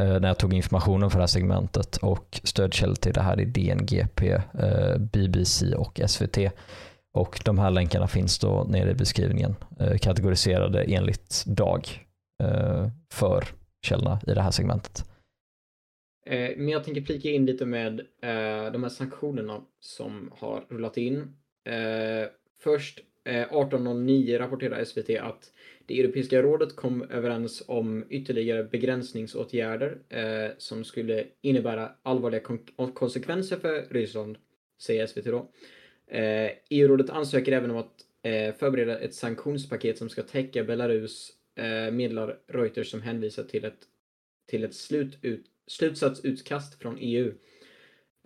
Eh, 0.00 0.20
när 0.20 0.28
jag 0.28 0.38
tog 0.38 0.54
informationen 0.54 1.10
för 1.10 1.18
det 1.18 1.22
här 1.22 1.26
segmentet 1.26 1.96
och 1.96 2.40
stödkällor 2.44 2.94
till 2.94 3.12
det 3.12 3.20
här 3.20 3.40
är 3.40 3.44
DNGP, 3.44 4.28
eh, 4.32 4.98
BBC 4.98 5.74
och 5.74 6.00
SVT. 6.06 6.38
Och 7.14 7.40
de 7.44 7.58
här 7.58 7.70
länkarna 7.70 8.08
finns 8.08 8.38
då 8.38 8.66
nere 8.70 8.90
i 8.90 8.94
beskrivningen 8.94 9.54
eh, 9.80 9.98
kategoriserade 9.98 10.82
enligt 10.82 11.44
dag 11.46 11.88
för 13.12 13.44
källorna 13.86 14.20
i 14.26 14.34
det 14.34 14.40
här 14.40 14.50
segmentet. 14.50 15.04
Men 16.56 16.68
jag 16.68 16.84
tänker 16.84 17.02
flika 17.02 17.30
in 17.30 17.46
lite 17.46 17.66
med 17.66 18.00
de 18.72 18.82
här 18.82 18.88
sanktionerna 18.88 19.60
som 19.80 20.32
har 20.38 20.64
rullat 20.68 20.96
in. 20.96 21.36
Först 22.60 23.00
18.09 23.24 24.38
rapporterar 24.38 24.84
SVT 24.84 25.10
att 25.20 25.52
det 25.86 26.00
Europeiska 26.00 26.42
rådet 26.42 26.76
kom 26.76 27.02
överens 27.02 27.62
om 27.66 28.04
ytterligare 28.10 28.64
begränsningsåtgärder 28.64 29.98
eh, 30.08 30.50
som 30.58 30.84
skulle 30.84 31.26
innebära 31.40 31.92
allvarliga 32.02 32.40
kon- 32.40 32.92
konsekvenser 32.94 33.56
för 33.56 33.86
Ryssland, 33.90 34.38
säger 34.78 35.06
SVT 35.06 35.24
då. 35.24 35.50
Eh, 36.06 36.50
EU-rådet 36.70 37.10
ansöker 37.10 37.52
även 37.52 37.70
om 37.70 37.76
att 37.76 37.94
eh, 38.22 38.54
förbereda 38.54 38.98
ett 38.98 39.14
sanktionspaket 39.14 39.98
som 39.98 40.08
ska 40.08 40.22
täcka 40.22 40.64
Belarus, 40.64 41.32
eh, 41.56 41.92
meddelar 41.92 42.38
Reuters 42.46 42.90
som 42.90 43.02
hänvisar 43.02 43.44
till 43.44 43.64
ett, 43.64 43.80
till 44.46 44.64
ett 44.64 44.74
slut 44.74 45.18
slutsatsutkast 45.66 46.82
från 46.82 46.98
EU. 47.00 47.32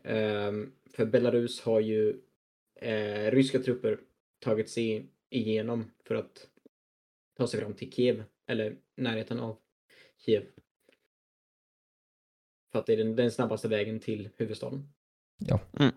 Ehm, 0.05 0.73
för 0.93 1.07
Belarus 1.07 1.61
har 1.61 1.81
ju 1.81 2.17
eh, 2.81 3.31
ryska 3.31 3.59
trupper 3.59 3.99
tagit 4.39 4.69
sig 4.69 5.07
igenom 5.31 5.91
för 6.05 6.15
att 6.15 6.47
ta 7.37 7.47
sig 7.47 7.61
fram 7.61 7.75
till 7.75 7.93
Kiev, 7.93 8.25
eller 8.47 8.77
närheten 8.97 9.41
av 9.41 9.57
Kiev. 10.19 10.45
För 12.73 12.79
att 12.79 12.87
det 12.87 12.93
är 12.93 12.97
den, 12.97 13.17
den 13.17 13.31
snabbaste 13.31 13.69
vägen 13.69 14.01
till 14.01 14.29
huvudstaden. 14.37 14.93
Ja. 15.39 15.61
Mm. 15.79 15.95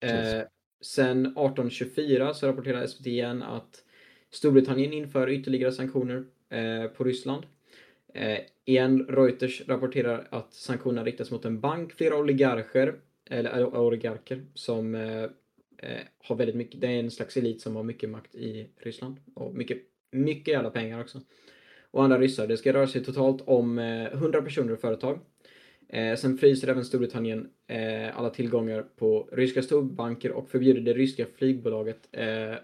Eh, 0.00 0.46
sen 0.80 1.26
1824 1.26 2.34
så 2.34 2.46
rapporterar 2.48 2.86
SVT 2.86 3.06
igen 3.06 3.42
att 3.42 3.84
Storbritannien 4.30 4.92
inför 4.92 5.28
ytterligare 5.28 5.72
sanktioner 5.72 6.24
eh, 6.48 6.86
på 6.86 7.04
Ryssland. 7.04 7.46
Eh, 8.14 8.38
igen, 8.64 9.06
Reuters 9.08 9.68
rapporterar 9.68 10.28
att 10.30 10.54
sanktionerna 10.54 11.04
riktas 11.04 11.30
mot 11.30 11.44
en 11.44 11.60
bank, 11.60 11.92
flera 11.92 12.16
oligarker, 12.16 13.00
eller 13.30 13.76
oligarker, 13.76 14.46
som 14.54 14.94
eh, 14.94 15.22
eh, 15.78 16.00
har 16.18 16.36
väldigt 16.36 16.56
mycket, 16.56 16.80
det 16.80 16.86
är 16.86 16.98
en 16.98 17.10
slags 17.10 17.36
elit 17.36 17.60
som 17.60 17.76
har 17.76 17.82
mycket 17.82 18.10
makt 18.10 18.34
i 18.34 18.70
Ryssland. 18.76 19.16
Och 19.34 19.54
mycket, 19.54 19.78
mycket 20.10 20.54
jävla 20.54 20.70
pengar 20.70 21.00
också. 21.00 21.20
Och 21.90 22.04
andra 22.04 22.18
ryssar. 22.18 22.46
Det 22.46 22.56
ska 22.56 22.72
röra 22.72 22.86
sig 22.86 23.04
totalt 23.04 23.42
om 23.46 23.78
eh, 23.78 24.06
100 24.06 24.42
personer 24.42 24.72
och 24.72 24.80
företag. 24.80 25.20
Eh, 25.88 26.16
sen 26.16 26.38
fryser 26.38 26.68
även 26.68 26.84
Storbritannien 26.84 27.50
eh, 27.66 28.18
alla 28.18 28.30
tillgångar 28.30 28.82
på 28.82 29.28
ryska 29.32 29.62
storbanker 29.62 30.32
och 30.32 30.48
förbjuder 30.48 30.80
det 30.80 30.92
ryska 30.92 31.26
flygbolaget 31.36 32.08
eh, 32.12 32.54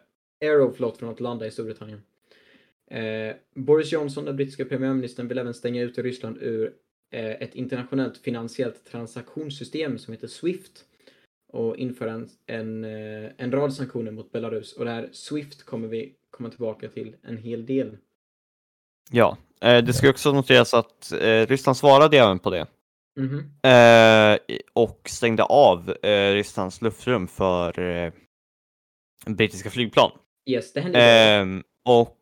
Aeroflot 0.40 0.96
från 0.98 1.10
att 1.10 1.20
landa 1.20 1.46
i 1.46 1.50
Storbritannien. 1.50 2.02
Eh, 2.90 3.36
Boris 3.54 3.92
Johnson, 3.92 4.24
den 4.24 4.36
brittiska 4.36 4.64
premiärministern, 4.64 5.28
vill 5.28 5.38
även 5.38 5.54
stänga 5.54 5.82
ute 5.82 6.02
Ryssland 6.02 6.38
ur 6.40 6.72
eh, 7.10 7.30
ett 7.30 7.54
internationellt 7.54 8.18
finansiellt 8.18 8.84
transaktionssystem 8.84 9.98
som 9.98 10.12
heter 10.12 10.28
Swift 10.28 10.84
och 11.52 11.76
införa 11.76 12.12
en, 12.12 12.28
en, 12.46 12.84
eh, 12.84 13.30
en 13.36 13.52
rad 13.52 13.74
sanktioner 13.74 14.10
mot 14.10 14.32
Belarus. 14.32 14.72
Och 14.72 14.84
det 14.84 14.90
här 14.90 15.08
Swift 15.12 15.62
kommer 15.62 15.88
vi 15.88 16.14
komma 16.36 16.50
tillbaka 16.50 16.88
till 16.88 17.16
en 17.22 17.36
hel 17.38 17.66
del. 17.66 17.96
Ja, 19.10 19.36
eh, 19.60 19.84
det 19.84 19.92
ska 19.92 20.10
också 20.10 20.32
noteras 20.32 20.74
att 20.74 21.12
eh, 21.12 21.46
Ryssland 21.46 21.76
svarade 21.76 22.18
även 22.18 22.38
på 22.38 22.50
det 22.50 22.66
Mhm. 23.18 23.38
eh, 23.62 24.58
och 24.72 25.00
stängde 25.08 25.42
av 25.42 25.88
Rysslands 26.32 26.82
luftrum 26.82 27.28
för 27.28 28.12
brittiska 29.26 29.70
flygplan. 29.70 30.10
Yes, 30.46 30.72
det 30.72 30.80
händer 30.80 31.00
ju. 31.00 31.06
Ehm, 31.42 31.62
och 31.88 32.16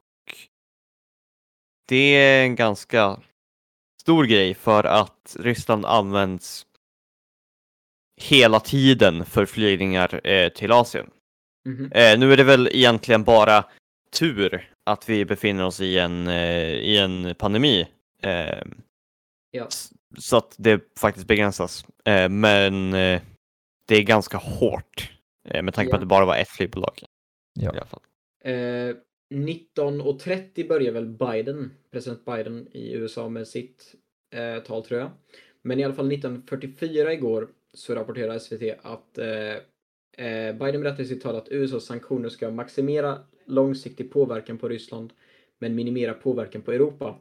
det 1.89 1.97
är 2.17 2.45
en 2.45 2.55
ganska 2.55 3.21
stor 4.03 4.25
grej 4.25 4.55
för 4.55 4.85
att 4.85 5.37
Ryssland 5.41 5.85
används 5.87 6.67
hela 8.21 8.61
tiden 8.61 9.25
för 9.25 9.47
flygningar 9.47 10.49
till 10.51 10.73
Asien. 10.73 11.11
Mhm. 11.69 11.93
Eh, 11.93 12.19
nu 12.19 12.33
är 12.33 12.37
det 12.37 12.45
väl 12.45 12.69
egentligen 12.73 13.25
bara 13.25 13.65
tur 14.15 14.71
att 14.85 15.09
vi 15.09 15.25
befinner 15.25 15.65
oss 15.67 15.81
i 15.81 15.99
en, 15.99 16.29
eh, 16.29 16.69
i 16.73 16.99
en 16.99 17.35
pandemi. 17.35 17.89
Eh, 18.23 18.63
Ja. 19.51 19.69
Så 20.19 20.37
att 20.37 20.55
det 20.59 20.99
faktiskt 20.99 21.27
begränsas. 21.27 21.85
Eh, 22.05 22.29
men 22.29 22.95
eh, 22.95 23.21
det 23.89 23.95
är 23.97 24.03
ganska 24.03 24.37
hårt 24.37 25.13
eh, 25.49 25.63
med 25.63 25.75
tanke 25.75 25.91
på 25.91 25.95
Ja. 25.95 25.97
att 25.97 26.03
det 26.03 26.07
bara 26.07 26.25
var 26.25 26.37
ett 26.37 26.49
flygbolag. 26.49 26.99
Ja. 27.61 27.75
I 27.75 27.77
alla 27.79 27.87
fall. 27.87 28.01
Eh, 28.45 28.97
19.30 29.35 30.69
börjar 30.69 30.93
väl 30.93 31.07
Biden, 31.07 31.73
president 31.93 32.25
Biden 32.25 32.69
i 32.73 32.93
USA 32.93 33.29
med 33.29 33.49
sitt 33.49 33.95
eh, 34.35 34.63
tal 34.63 34.85
tror 34.85 35.01
jag. 35.01 35.11
Men 35.63 35.81
i 35.81 35.85
alla 35.85 35.95
fall 35.95 36.13
1944 36.13 37.13
igår 37.13 37.49
så 37.75 37.95
rapporterar 37.95 38.39
SVT 38.39 38.63
att 38.83 39.19
eh, 39.19 40.55
Biden 40.55 40.81
berättade 40.83 41.03
i 41.03 41.07
sitt 41.07 41.23
tal 41.23 41.37
att 41.37 41.49
USAs 41.49 41.85
sanktioner 41.87 42.29
ska 42.29 42.51
maximera 42.51 43.19
långsiktig 43.47 44.13
påverkan 44.13 44.59
på 44.59 44.69
Ryssland 44.69 45.13
men 45.59 45.75
minimera 45.75 46.15
påverkan 46.15 46.63
på 46.63 46.73
Europa. 46.73 47.19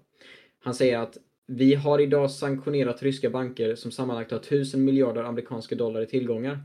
Han 0.59 0.75
säger 0.75 0.99
att 0.99 1.17
vi 1.47 1.75
har 1.75 1.99
idag 1.99 2.31
sanktionerat 2.31 3.03
ryska 3.03 3.29
banker 3.29 3.75
som 3.75 3.91
sammanlagt 3.91 4.31
har 4.31 4.39
1000 4.39 4.85
miljarder 4.85 5.23
amerikanska 5.23 5.75
dollar 5.75 6.01
i 6.01 6.05
tillgångar. 6.05 6.59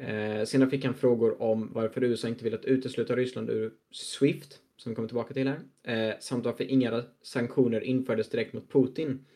Eh, 0.00 0.44
senare 0.44 0.70
fick 0.70 0.84
han 0.84 0.94
frågor 0.94 1.42
om 1.42 1.70
varför 1.72 2.04
USA 2.04 2.28
inte 2.28 2.44
velat 2.44 2.64
utesluta 2.64 3.16
Ryssland 3.16 3.50
ur 3.50 3.72
Swift, 3.92 4.58
som 4.76 4.92
vi 4.92 4.96
kommer 4.96 5.08
tillbaka 5.08 5.34
till 5.34 5.48
här, 5.48 6.08
eh, 6.08 6.14
samt 6.20 6.44
varför 6.44 6.64
inga 6.64 7.02
sanktioner 7.22 7.80
infördes 7.80 8.28
direkt 8.28 8.52
mot 8.52 8.72
Putin. 8.72 9.26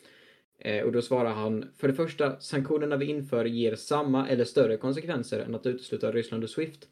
Eh, 0.59 0.83
och 0.83 0.91
då 0.91 1.01
svarar 1.01 1.33
han, 1.33 1.65
för 1.77 1.87
det 1.87 1.93
första, 1.93 2.39
sanktionerna 2.39 2.97
vi 2.97 3.05
inför 3.05 3.45
ger 3.45 3.75
samma 3.75 4.27
eller 4.27 4.45
större 4.45 4.77
konsekvenser 4.77 5.39
än 5.39 5.55
att 5.55 5.65
utesluta 5.65 6.11
Ryssland 6.11 6.43
ur 6.43 6.47
Swift. 6.47 6.87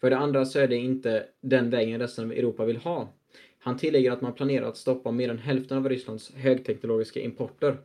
För 0.00 0.10
det 0.10 0.16
andra 0.16 0.44
så 0.44 0.58
är 0.58 0.68
det 0.68 0.76
inte 0.76 1.26
den 1.40 1.70
vägen 1.70 2.00
resten 2.00 2.24
av 2.24 2.32
Europa 2.32 2.64
vill 2.64 2.76
ha. 2.76 3.12
Han 3.58 3.76
tillägger 3.76 4.12
att 4.12 4.20
man 4.20 4.34
planerar 4.34 4.66
att 4.66 4.76
stoppa 4.76 5.10
mer 5.10 5.28
än 5.28 5.38
hälften 5.38 5.78
av 5.78 5.88
Rysslands 5.88 6.34
högteknologiska 6.34 7.20
importer. 7.20 7.76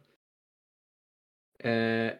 Eh, 1.59 2.11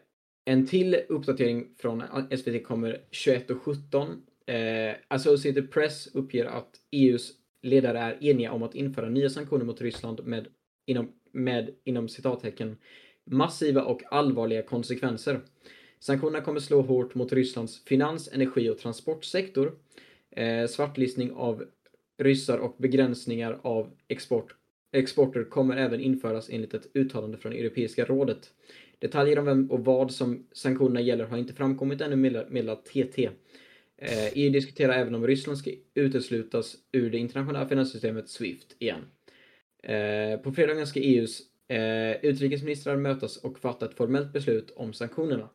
en 0.44 0.66
till 0.66 0.96
uppdatering 1.08 1.74
från 1.78 2.02
SVT 2.38 2.64
kommer 2.66 3.00
21.17. 3.10 4.22
Eh, 4.46 4.96
Associated 5.08 5.70
Press 5.70 6.06
uppger 6.14 6.44
att 6.44 6.70
EUs 6.90 7.32
ledare 7.62 7.98
är 7.98 8.24
eniga 8.24 8.52
om 8.52 8.62
att 8.62 8.74
införa 8.74 9.08
nya 9.08 9.30
sanktioner 9.30 9.64
mot 9.64 9.80
Ryssland 9.80 10.24
med, 10.24 10.48
inom, 10.86 11.12
med 11.32 11.74
inom 11.84 12.08
citattecken, 12.08 12.76
massiva 13.24 13.82
och 13.84 14.02
allvarliga 14.10 14.62
konsekvenser. 14.62 15.40
Sanktionerna 16.06 16.44
kommer 16.44 16.60
slå 16.60 16.82
hårt 16.82 17.14
mot 17.14 17.32
Rysslands 17.32 17.84
finans-, 17.84 18.28
energi 18.32 18.70
och 18.70 18.78
transportsektor. 18.78 19.72
Eh, 20.30 20.66
svartlistning 20.66 21.32
av 21.32 21.64
ryssar 22.18 22.58
och 22.58 22.76
begränsningar 22.78 23.58
av 23.62 23.90
export, 24.08 24.54
exporter 24.92 25.44
kommer 25.44 25.76
även 25.76 26.00
införas 26.00 26.50
enligt 26.50 26.74
ett 26.74 26.86
uttalande 26.94 27.38
från 27.38 27.52
Europeiska 27.52 28.04
rådet. 28.04 28.50
Detaljer 28.98 29.38
om 29.38 29.44
vem 29.44 29.70
och 29.70 29.84
vad 29.84 30.12
som 30.12 30.46
sanktionerna 30.52 31.00
gäller 31.00 31.24
har 31.24 31.38
inte 31.38 31.54
framkommit 31.54 32.00
ännu, 32.00 32.16
meddelar- 32.16 32.82
TT. 32.82 33.30
Eh, 33.96 34.28
EU 34.34 34.50
diskuterar 34.52 34.92
även 34.92 35.14
om 35.14 35.26
Ryssland 35.26 35.58
ska 35.58 35.70
uteslutas 35.94 36.76
ur 36.92 37.10
det 37.10 37.18
internationella 37.18 37.68
finanssystemet 37.68 38.28
Swift 38.28 38.76
igen. 38.78 39.00
Eh, 39.82 40.40
på 40.40 40.52
fredagen 40.52 40.86
ska 40.86 41.00
EUs 41.00 41.40
eh, 41.68 42.24
utrikesministrar 42.24 42.96
mötas 42.96 43.36
och 43.36 43.58
fatta 43.58 43.86
ett 43.86 43.94
formellt 43.94 44.32
beslut 44.32 44.72
om 44.76 44.92
sanktionerna. 44.92 45.48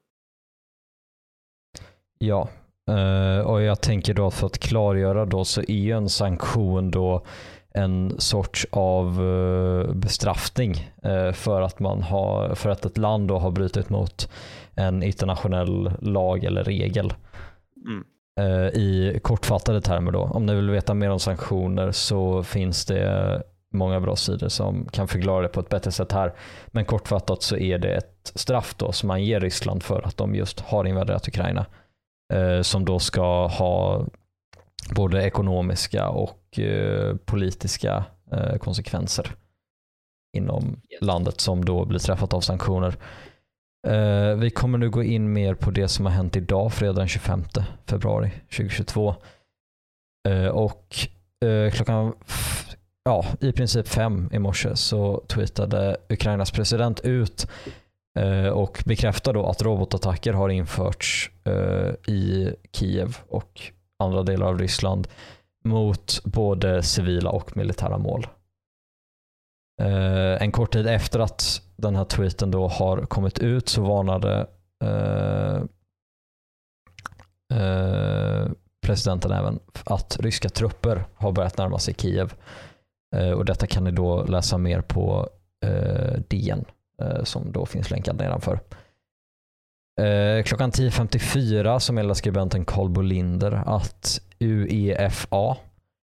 Ja, 2.21 2.49
eh, 2.89 3.45
och 3.45 3.61
jag 3.61 3.81
tänker 3.81 4.13
då 4.13 4.31
för 4.31 4.45
att 4.47 4.57
klargöra 4.57 5.25
då 5.25 5.45
så 5.45 5.61
är 5.61 5.71
ju 5.71 5.91
en 5.91 6.09
sanktion 6.09 6.91
då 6.91 7.25
en 7.73 8.15
sorts 8.19 8.67
av 8.71 9.05
eh, 9.07 9.93
bestraffning 9.93 10.91
eh, 11.03 11.31
för 11.31 11.61
att 11.61 11.79
man 11.79 12.01
har, 12.01 12.55
för 12.55 12.69
att 12.69 12.85
ett 12.85 12.97
land 12.97 13.27
då 13.27 13.39
har 13.39 13.51
brutit 13.51 13.89
mot 13.89 14.29
en 14.75 15.03
internationell 15.03 15.91
lag 16.01 16.43
eller 16.43 16.63
regel. 16.63 17.13
Mm. 17.85 18.03
I 18.73 19.19
kortfattade 19.23 19.81
termer 19.81 20.11
då. 20.11 20.19
Om 20.19 20.45
ni 20.45 20.55
vill 20.55 20.69
veta 20.69 20.93
mer 20.93 21.09
om 21.09 21.19
sanktioner 21.19 21.91
så 21.91 22.43
finns 22.43 22.85
det 22.85 23.43
många 23.73 23.99
bra 23.99 24.15
sidor 24.15 24.47
som 24.47 24.85
kan 24.85 25.07
förklara 25.07 25.41
det 25.41 25.47
på 25.47 25.59
ett 25.59 25.69
bättre 25.69 25.91
sätt 25.91 26.11
här. 26.11 26.33
Men 26.67 26.85
kortfattat 26.85 27.41
så 27.41 27.57
är 27.57 27.77
det 27.77 27.95
ett 27.95 28.31
straff 28.35 28.75
då 28.77 28.91
som 28.91 29.07
man 29.07 29.23
ger 29.23 29.39
Ryssland 29.39 29.83
för 29.83 30.01
att 30.07 30.17
de 30.17 30.35
just 30.35 30.59
har 30.59 30.85
invaderat 30.85 31.27
Ukraina. 31.27 31.65
Eh, 32.33 32.61
som 32.61 32.85
då 32.85 32.99
ska 32.99 33.47
ha 33.47 34.05
både 34.95 35.23
ekonomiska 35.23 36.09
och 36.09 36.59
eh, 36.59 37.15
politiska 37.15 38.05
eh, 38.31 38.55
konsekvenser 38.55 39.35
inom 40.37 40.81
landet 41.01 41.41
som 41.41 41.65
då 41.65 41.85
blir 41.85 41.99
träffat 41.99 42.33
av 42.33 42.41
sanktioner. 42.41 42.95
Vi 44.37 44.49
kommer 44.49 44.77
nu 44.77 44.89
gå 44.89 45.03
in 45.03 45.33
mer 45.33 45.53
på 45.53 45.71
det 45.71 45.87
som 45.87 46.05
har 46.05 46.13
hänt 46.13 46.35
idag, 46.35 46.73
fredag 46.73 46.93
den 46.93 47.07
25 47.07 47.43
februari 47.85 48.31
2022. 48.57 49.15
Eh, 50.29 50.47
och 50.47 50.95
klockan 51.73 52.13
ja, 53.03 53.25
i 53.39 53.51
princip 53.51 53.87
fem 53.87 54.29
i 54.33 54.39
morse 54.39 54.75
så 54.75 55.23
tweetade 55.27 55.97
Ukrainas 56.09 56.51
president 56.51 57.01
ut 57.01 57.47
Eh, 58.17 58.47
och 58.47 58.83
bekräftar 58.85 59.33
då 59.33 59.45
att 59.45 59.61
robotattacker 59.61 60.33
har 60.33 60.49
införts 60.49 61.31
eh, 61.43 62.13
i 62.13 62.55
Kiev 62.71 63.17
och 63.27 63.61
andra 63.99 64.23
delar 64.23 64.47
av 64.47 64.59
Ryssland 64.59 65.07
mot 65.63 66.21
både 66.23 66.83
civila 66.83 67.29
och 67.29 67.57
militära 67.57 67.97
mål. 67.97 68.27
Eh, 69.81 70.41
en 70.41 70.51
kort 70.51 70.73
tid 70.73 70.87
efter 70.87 71.19
att 71.19 71.61
den 71.75 71.95
här 71.95 72.05
tweeten 72.05 72.51
då 72.51 72.67
har 72.67 73.05
kommit 73.05 73.39
ut 73.39 73.69
så 73.69 73.81
varnade 73.81 74.47
presidenten 78.81 79.31
även 79.31 79.59
att 79.85 80.17
ryska 80.19 80.49
trupper 80.49 81.05
har 81.15 81.31
börjat 81.31 81.57
närma 81.57 81.79
sig 81.79 81.93
Kiev. 81.93 82.33
Och 83.35 83.45
detta 83.45 83.67
kan 83.67 83.83
ni 83.83 83.91
då 83.91 84.23
läsa 84.23 84.57
mer 84.57 84.81
på 84.81 85.29
DN 86.27 86.65
Eh, 87.01 87.23
som 87.23 87.51
då 87.51 87.65
finns 87.65 87.91
länkad 87.91 88.17
nedanför. 88.17 88.59
Eh, 90.01 90.43
klockan 90.43 90.71
10.54 90.71 91.79
så 91.79 91.93
meddelar 91.93 92.13
skribenten 92.13 92.65
Carl 92.65 92.89
Bolinder 92.89 93.63
att 93.65 94.21
UEFA, 94.39 95.57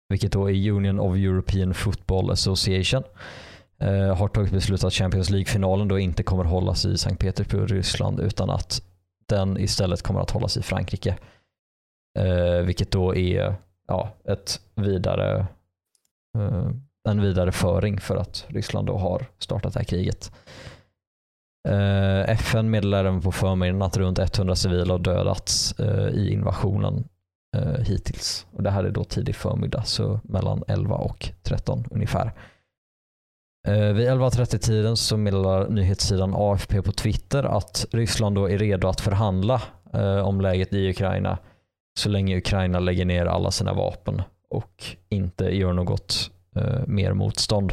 vilket 0.08 0.32
då 0.32 0.50
är 0.50 0.70
Union 0.70 1.00
of 1.00 1.16
European 1.16 1.74
Football 1.74 2.30
Association, 2.30 3.02
eh, 3.80 4.16
har 4.16 4.28
tagit 4.28 4.52
beslut 4.52 4.84
att 4.84 4.92
Champions 4.92 5.30
League-finalen 5.30 5.88
då 5.88 5.98
inte 5.98 6.22
kommer 6.22 6.44
hållas 6.44 6.84
i 6.84 6.98
Sankt 6.98 7.20
Petersburg, 7.20 7.72
Ryssland, 7.72 8.20
utan 8.20 8.50
att 8.50 8.82
den 9.28 9.58
istället 9.58 10.02
kommer 10.02 10.20
att 10.20 10.30
hållas 10.30 10.56
i 10.56 10.62
Frankrike. 10.62 11.16
Vilket 12.64 12.90
då 12.90 13.14
är 13.14 13.54
ja, 13.88 14.14
ett 14.24 14.60
vidare, 14.74 15.46
en 17.08 17.20
vidare 17.20 17.52
föring 17.52 18.00
för 18.00 18.16
att 18.16 18.44
Ryssland 18.48 18.86
då 18.86 18.98
har 18.98 19.26
startat 19.38 19.72
det 19.72 19.80
här 19.80 19.84
kriget. 19.84 20.32
Eh, 21.68 22.30
FN 22.30 22.70
meddelar 22.70 23.04
även 23.04 23.20
på 23.20 23.32
förmiddagen 23.32 23.82
att 23.82 23.96
runt 23.96 24.18
100 24.18 24.56
civila 24.56 24.94
har 24.94 24.98
dödats 24.98 25.80
eh, 25.80 26.08
i 26.08 26.32
invasionen 26.32 27.04
eh, 27.56 27.80
hittills. 27.84 28.46
Och 28.52 28.62
det 28.62 28.70
här 28.70 28.84
är 28.84 28.90
då 28.90 29.04
tidig 29.04 29.36
förmiddag, 29.36 29.82
så 29.82 30.20
mellan 30.24 30.64
11 30.68 30.94
och 30.94 31.28
13 31.42 31.84
ungefär. 31.90 32.32
Eh, 33.68 33.92
vid 33.92 34.08
11.30-tiden 34.08 34.96
så 34.96 35.16
meddelar 35.16 35.68
nyhetssidan 35.68 36.34
AFP 36.36 36.82
på 36.82 36.92
Twitter 36.92 37.42
att 37.42 37.86
Ryssland 37.92 38.34
då 38.34 38.50
är 38.50 38.58
redo 38.58 38.88
att 38.88 39.00
förhandla 39.00 39.62
eh, 39.92 40.28
om 40.28 40.40
läget 40.40 40.72
i 40.72 40.90
Ukraina 40.90 41.38
så 41.98 42.08
länge 42.08 42.38
Ukraina 42.38 42.78
lägger 42.80 43.04
ner 43.04 43.26
alla 43.26 43.50
sina 43.50 43.72
vapen 43.72 44.22
och 44.50 44.84
inte 45.08 45.44
gör 45.44 45.72
något 45.72 46.30
eh, 46.56 46.86
mer 46.86 47.12
motstånd. 47.12 47.72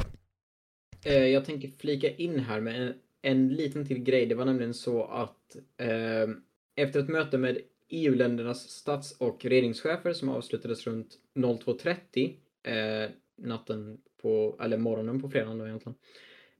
Eh, 1.03 1.13
jag 1.13 1.45
tänker 1.45 1.69
flika 1.79 2.09
in 2.09 2.39
här 2.39 2.61
med 2.61 2.93
en, 3.21 3.49
liten 3.49 3.85
till 3.85 4.03
grej. 4.03 4.25
Det 4.25 4.35
var 4.35 4.45
nämligen 4.45 4.73
så 4.73 5.03
att 5.03 5.55
eh, 5.77 6.29
efter 6.75 6.99
ett 6.99 7.09
möte 7.09 7.37
med 7.37 7.57
EU-ländernas 7.89 8.69
stats 8.69 9.17
och 9.17 9.45
regeringschefer 9.45 10.13
som 10.13 10.29
avslutades 10.29 10.87
runt 10.87 11.17
02.30 11.35 12.35
eh, 12.63 13.09
natten 13.37 13.97
på, 14.21 14.59
eller 14.61 14.77
morgonen 14.77 15.21
på 15.21 15.29
fredagen 15.29 15.57
då 15.57 15.67
egentligen, 15.67 15.95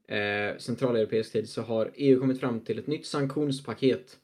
eh, 0.08 0.58
centraleuropeisk 0.58 1.32
tid, 1.32 1.50
så 1.50 1.62
har 1.62 1.92
EU 1.96 2.20
kommit 2.20 2.40
fram 2.40 2.60
till 2.60 2.80
ett 2.80 2.88
nytt 2.88 3.06
sanktionspaket. 3.06 4.18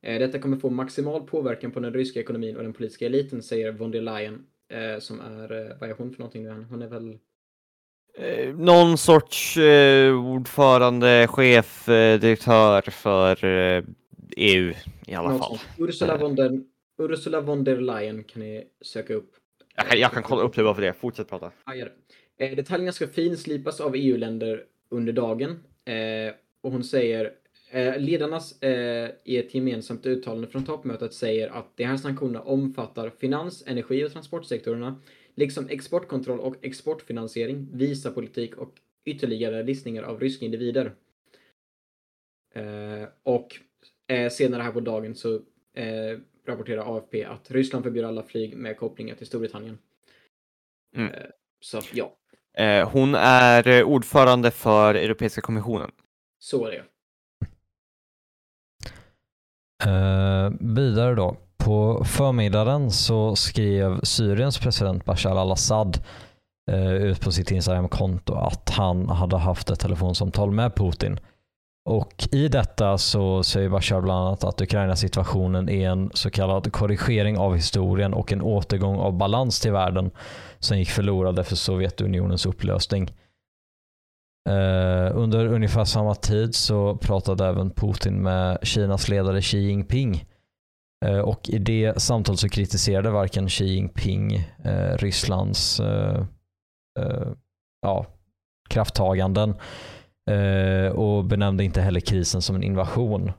Eh, 0.00 0.18
detta 0.18 0.38
kommer 0.38 0.56
få 0.56 0.70
maximal 0.70 1.26
påverkan 1.26 1.70
på 1.70 1.80
den 1.80 1.94
ryska 1.94 2.20
ekonomin 2.20 2.56
och 2.56 2.62
den 2.62 2.72
politiska 2.72 3.06
eliten, 3.06 3.42
säger 3.42 3.72
von 3.72 3.90
der 3.90 4.02
Leyen, 4.02 4.46
eh, 4.68 4.98
som 4.98 5.20
är, 5.20 5.52
eh, 5.52 5.76
vad 5.80 5.90
är 5.90 5.94
hon 5.94 6.12
för 6.12 6.18
någonting 6.18 6.42
nu 6.42 6.50
än? 6.50 6.64
Hon 6.64 6.82
är 6.82 6.88
väl 6.88 7.18
Eh, 7.18 7.27
någon 8.56 8.98
sorts 8.98 9.56
eh, 9.56 10.14
ordförande, 10.14 11.26
chef, 11.28 11.88
eh, 11.88 12.20
direktör 12.20 12.82
för 12.82 13.44
eh, 13.44 13.84
EU 14.36 14.74
i 15.06 15.14
alla 15.14 15.28
någon 15.28 15.38
fall. 15.38 15.58
Ursula 15.78 16.16
von, 16.16 16.34
der, 16.34 16.60
Ursula 16.98 17.40
von 17.40 17.64
der 17.64 17.76
Leyen 17.76 18.24
kan 18.24 18.42
ni 18.42 18.64
söka 18.80 19.14
upp. 19.14 19.30
Jag 19.76 19.86
kan, 19.86 20.00
jag 20.00 20.12
kan 20.12 20.22
kolla 20.22 20.42
upp 20.42 20.56
det 20.56 20.62
bara 20.62 20.74
för 20.74 20.82
det. 20.82 20.92
Fortsätt 20.92 21.28
prata. 21.28 21.50
Ja, 21.66 21.74
gör 21.74 21.92
det. 22.38 22.46
Eh, 22.46 22.56
detaljerna 22.56 22.92
ska 22.92 23.06
finslipas 23.06 23.80
av 23.80 23.94
EU-länder 23.96 24.64
under 24.90 25.12
dagen. 25.12 25.50
Eh, 25.84 26.34
och 26.62 26.72
hon 26.72 26.84
säger, 26.84 27.32
eh, 27.70 27.98
ledarnas 27.98 28.62
eh, 28.62 29.10
i 29.24 29.38
ett 29.38 29.54
gemensamt 29.54 30.06
uttalande 30.06 30.48
från 30.48 30.64
toppmötet 30.64 31.14
säger 31.14 31.48
att 31.48 31.76
de 31.76 31.84
här 31.84 31.96
sanktionerna 31.96 32.40
omfattar 32.40 33.10
finans, 33.10 33.64
energi 33.66 34.04
och 34.04 34.12
transportsektorerna, 34.12 35.00
liksom 35.38 35.68
exportkontroll 35.68 36.40
och 36.40 36.56
exportfinansiering, 36.62 37.68
visapolitik 37.72 38.56
och 38.56 38.74
ytterligare 39.04 39.62
listningar 39.62 40.02
av 40.02 40.20
ryska 40.20 40.44
individer. 40.44 40.94
Eh, 42.54 43.08
och 43.22 43.56
eh, 44.06 44.30
senare 44.30 44.62
här 44.62 44.72
på 44.72 44.80
dagen 44.80 45.14
så 45.14 45.34
eh, 45.74 46.18
rapporterar 46.46 46.96
AFP 46.96 47.24
att 47.24 47.50
Ryssland 47.50 47.84
förbjuder 47.84 48.08
alla 48.08 48.22
flyg 48.22 48.56
med 48.56 48.76
kopplingar 48.76 49.14
till 49.14 49.26
Storbritannien. 49.26 49.78
Mm. 50.96 51.12
Eh, 51.12 51.26
så 51.60 51.80
ja, 51.92 52.18
Eh, 52.58 52.90
hon 52.90 53.14
är 53.14 53.68
eh, 53.68 53.84
ordförande 53.84 54.50
för 54.50 54.94
Europeiska 54.94 55.40
kommissionen. 55.40 55.90
så 56.38 56.66
är 56.66 56.70
det. 56.70 56.84
Eh, 59.84 60.52
vidare 60.74 61.14
då. 61.14 61.36
På 61.64 62.04
förmiddagen 62.04 62.90
så 62.90 63.36
skrev 63.36 64.00
Syriens 64.02 64.58
president 64.58 65.04
Bashar 65.04 65.36
al-Assad 65.36 65.98
eh, 66.70 66.92
ut 66.92 67.20
på 67.20 67.32
sitt 67.32 67.50
Instagram-konto 67.50 68.34
att 68.34 68.70
han 68.70 69.08
hade 69.08 69.36
haft 69.36 69.70
ett 69.70 69.80
telefonsamtal 69.80 70.50
med 70.50 70.74
Putin. 70.74 71.20
Och 71.88 72.28
i 72.32 72.48
detta 72.48 72.98
så 72.98 73.42
säger 73.42 73.68
Bashar 73.68 74.00
bland 74.00 74.26
annat 74.26 74.44
att 74.44 74.60
Ukraina-situationen 74.60 75.68
är 75.68 75.90
en 75.90 76.10
så 76.14 76.30
kallad 76.30 76.72
korrigering 76.72 77.38
av 77.38 77.54
historien 77.54 78.14
och 78.14 78.32
en 78.32 78.42
återgång 78.42 78.96
av 78.96 79.12
balans 79.12 79.60
till 79.60 79.72
världen 79.72 80.10
som 80.58 80.78
gick 80.78 80.90
förlorade 80.90 81.44
för 81.44 81.56
Sovjetunionens 81.56 82.46
upplösning. 82.46 83.10
Eh, 84.48 85.16
under 85.16 85.46
ungefär 85.46 85.84
samma 85.84 86.14
tid 86.14 86.54
så 86.54 86.96
pratade 86.96 87.46
även 87.46 87.70
Putin 87.70 88.22
med 88.22 88.58
Kinas 88.62 89.08
ledare 89.08 89.42
Xi 89.42 89.58
Jinping. 89.58 90.24
Eh, 91.04 91.18
och 91.18 91.48
i 91.48 91.58
det 91.58 92.02
samtalet 92.02 92.40
så 92.40 92.48
kritiserade 92.48 93.10
varken 93.10 93.48
Xi 93.48 93.64
Jinping 93.64 94.36
eh, 94.64 94.96
Rysslands 94.96 95.80
eh, 95.80 96.24
eh, 97.00 97.28
ja, 97.82 98.06
krafttaganden 98.70 99.54
eh, 100.30 100.92
och 100.92 101.24
benämnde 101.24 101.64
inte 101.64 101.80
heller 101.80 102.00
krisen 102.00 102.42
som 102.42 102.56
en 102.56 102.62
invasion. 102.62 103.32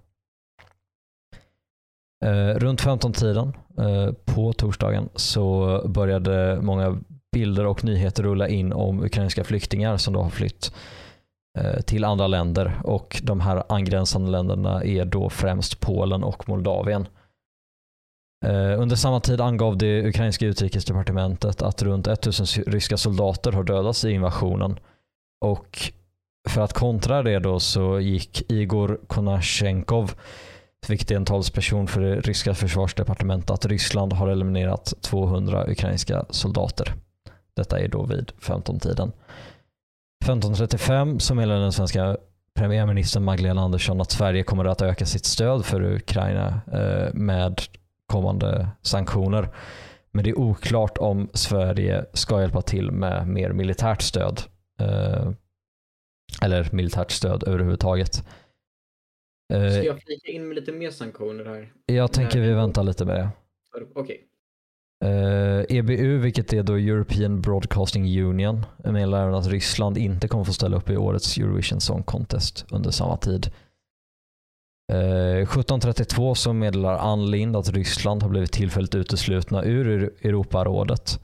Eh, 2.26 2.56
runt 2.56 2.82
15-tiden 2.82 3.54
eh, 3.78 4.14
på 4.26 4.54
torsdagen 4.54 5.10
så 5.16 5.82
började 5.88 6.60
många 6.62 7.00
bilder 7.32 7.66
och 7.66 7.84
nyheter 7.84 8.24
rulla 8.24 8.48
in 8.48 8.74
om 8.74 9.04
ukrainska 9.04 9.44
flyktingar 9.44 9.98
som 9.98 10.14
då 10.14 10.22
har 10.22 10.30
flytt 10.30 10.74
eh, 11.60 11.82
till 11.82 12.04
andra 12.04 12.28
länder 12.28 12.82
och 12.84 13.22
de 13.24 13.40
här 13.40 13.64
angränsande 13.70 14.32
länderna 14.32 14.84
är 14.84 15.06
då 15.06 15.30
främst 15.30 15.80
Polen 15.80 16.24
och 16.24 16.50
Moldavien. 16.50 17.08
Eh, 18.46 18.82
under 18.82 18.96
samma 18.96 19.20
tid 19.20 19.42
angav 19.42 19.78
det 19.78 20.08
ukrainska 20.08 20.46
utrikesdepartementet 20.46 21.62
att 21.62 21.82
runt 21.82 22.08
1000 22.08 22.64
ryska 22.68 22.98
soldater 22.98 23.52
har 23.52 23.64
dödats 23.64 24.06
i 24.06 24.12
invasionen. 24.12 24.80
Och 25.46 25.92
för 26.50 26.62
att 26.62 26.74
kontra 26.74 27.24
det 27.24 27.40
då 27.40 27.60
så 27.60 28.00
gick 28.00 28.52
Igor 28.52 29.00
Konashenkov, 29.08 30.14
vilket 30.88 31.12
är 31.12 31.16
en 31.16 31.26
talsperson 31.26 31.88
för 31.88 32.02
det 32.02 32.22
ryska 32.22 32.54
försvarsdepartementet, 32.54 33.50
att 33.50 33.66
Ryssland 33.66 34.14
har 34.14 34.28
eliminerat 34.28 34.94
200 35.02 35.72
ukrainska 35.72 36.26
soldater. 36.30 36.94
Detta 37.56 37.80
är 37.80 37.88
då 37.88 38.06
vid 38.06 38.32
15-tiden. 38.42 39.12
15.35 40.26 41.20
så 41.20 41.36
meddelade 41.36 41.62
den 41.62 41.72
svenska 41.72 42.18
premiärministern 42.56 43.24
Magdalena 43.24 43.62
Andersson 43.62 44.02
att 44.02 44.12
Sverige 44.12 44.44
kommer 44.44 44.66
att 44.66 44.82
öka 44.82 45.06
sitt 45.06 45.26
stöd 45.26 45.66
för 45.66 45.82
Ukraina 45.82 46.62
eh, 46.74 47.14
med 47.14 47.62
kommande 48.10 48.70
sanktioner. 48.82 49.50
Men 50.12 50.24
det 50.24 50.30
är 50.30 50.40
oklart 50.40 50.98
om 50.98 51.30
Sverige 51.34 52.06
ska 52.14 52.42
hjälpa 52.42 52.62
till 52.62 52.92
med 52.92 53.28
mer 53.28 53.54
militärt 53.54 54.02
stöd. 54.02 54.42
Eh, 54.82 55.32
eller 56.42 56.70
militärt 56.72 57.12
stöd 57.12 57.44
överhuvudtaget. 57.48 58.14
Ska 58.16 58.26
Eh, 59.56 59.80
jag 59.80 60.02
flika 60.02 60.32
in 60.32 60.48
med 60.48 60.56
lite 60.56 60.72
mer 60.72 60.92
sanktioner 60.92 61.46
här? 61.46 61.74
jag 61.86 62.14
tänker 62.14 62.40
vi 62.40 62.54
väntar 62.54 62.84
lite 62.84 63.06
med 63.06 63.16
det. 63.16 63.30
Okej. 63.96 64.26
Eh, 65.06 65.78
EBU, 65.78 66.18
vilket 66.18 66.54
är 66.54 66.64
då 66.64 66.74
European 66.74 67.42
Broadcasting 67.42 68.22
Union, 68.24 68.66
meddelar 68.84 69.24
även 69.24 69.34
att 69.36 69.48
Ryssland 69.48 69.98
inte 69.98 70.28
kommer 70.28 70.44
få 70.44 70.54
ställa 70.54 70.78
upp 70.78 70.90
i 70.90 70.98
årets 70.98 71.38
Eurovision 71.38 71.80
Song 71.82 72.04
Contest 72.04 72.66
under 72.72 72.92
samma 72.92 73.18
tid. 73.18 73.52
Eh, 74.90 75.46
17.32 75.46 76.34
så 76.34 76.54
meddelar 76.54 76.98
Ann 76.98 77.32
Lind 77.32 77.56
att 77.56 77.70
Ryssland 77.70 78.24
har 78.24 78.30
blivit 78.30 78.52
tillfälligt 78.52 78.96
uteslutna 78.96 79.64
ur 79.64 80.14
Europarådet. 80.22 81.20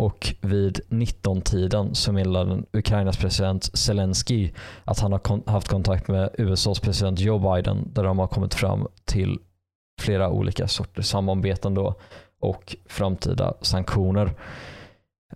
Och 0.00 0.34
vid 0.40 0.80
19-tiden 0.88 1.94
så 1.94 2.12
meddelar 2.12 2.62
Ukrainas 2.72 3.16
president 3.16 3.64
Zelensky 3.78 4.50
att 4.84 4.98
han 4.98 5.12
har 5.12 5.50
haft 5.50 5.68
kontakt 5.68 6.08
med 6.08 6.30
USAs 6.38 6.80
president 6.80 7.20
Joe 7.20 7.54
Biden 7.54 7.92
där 7.92 8.04
de 8.04 8.18
har 8.18 8.26
kommit 8.26 8.54
fram 8.54 8.88
till 9.04 9.38
flera 10.00 10.30
olika 10.30 10.68
sorters 10.68 11.06
samarbeten 11.06 11.74
då 11.74 11.94
och 12.40 12.76
framtida 12.86 13.54
sanktioner. 13.60 14.34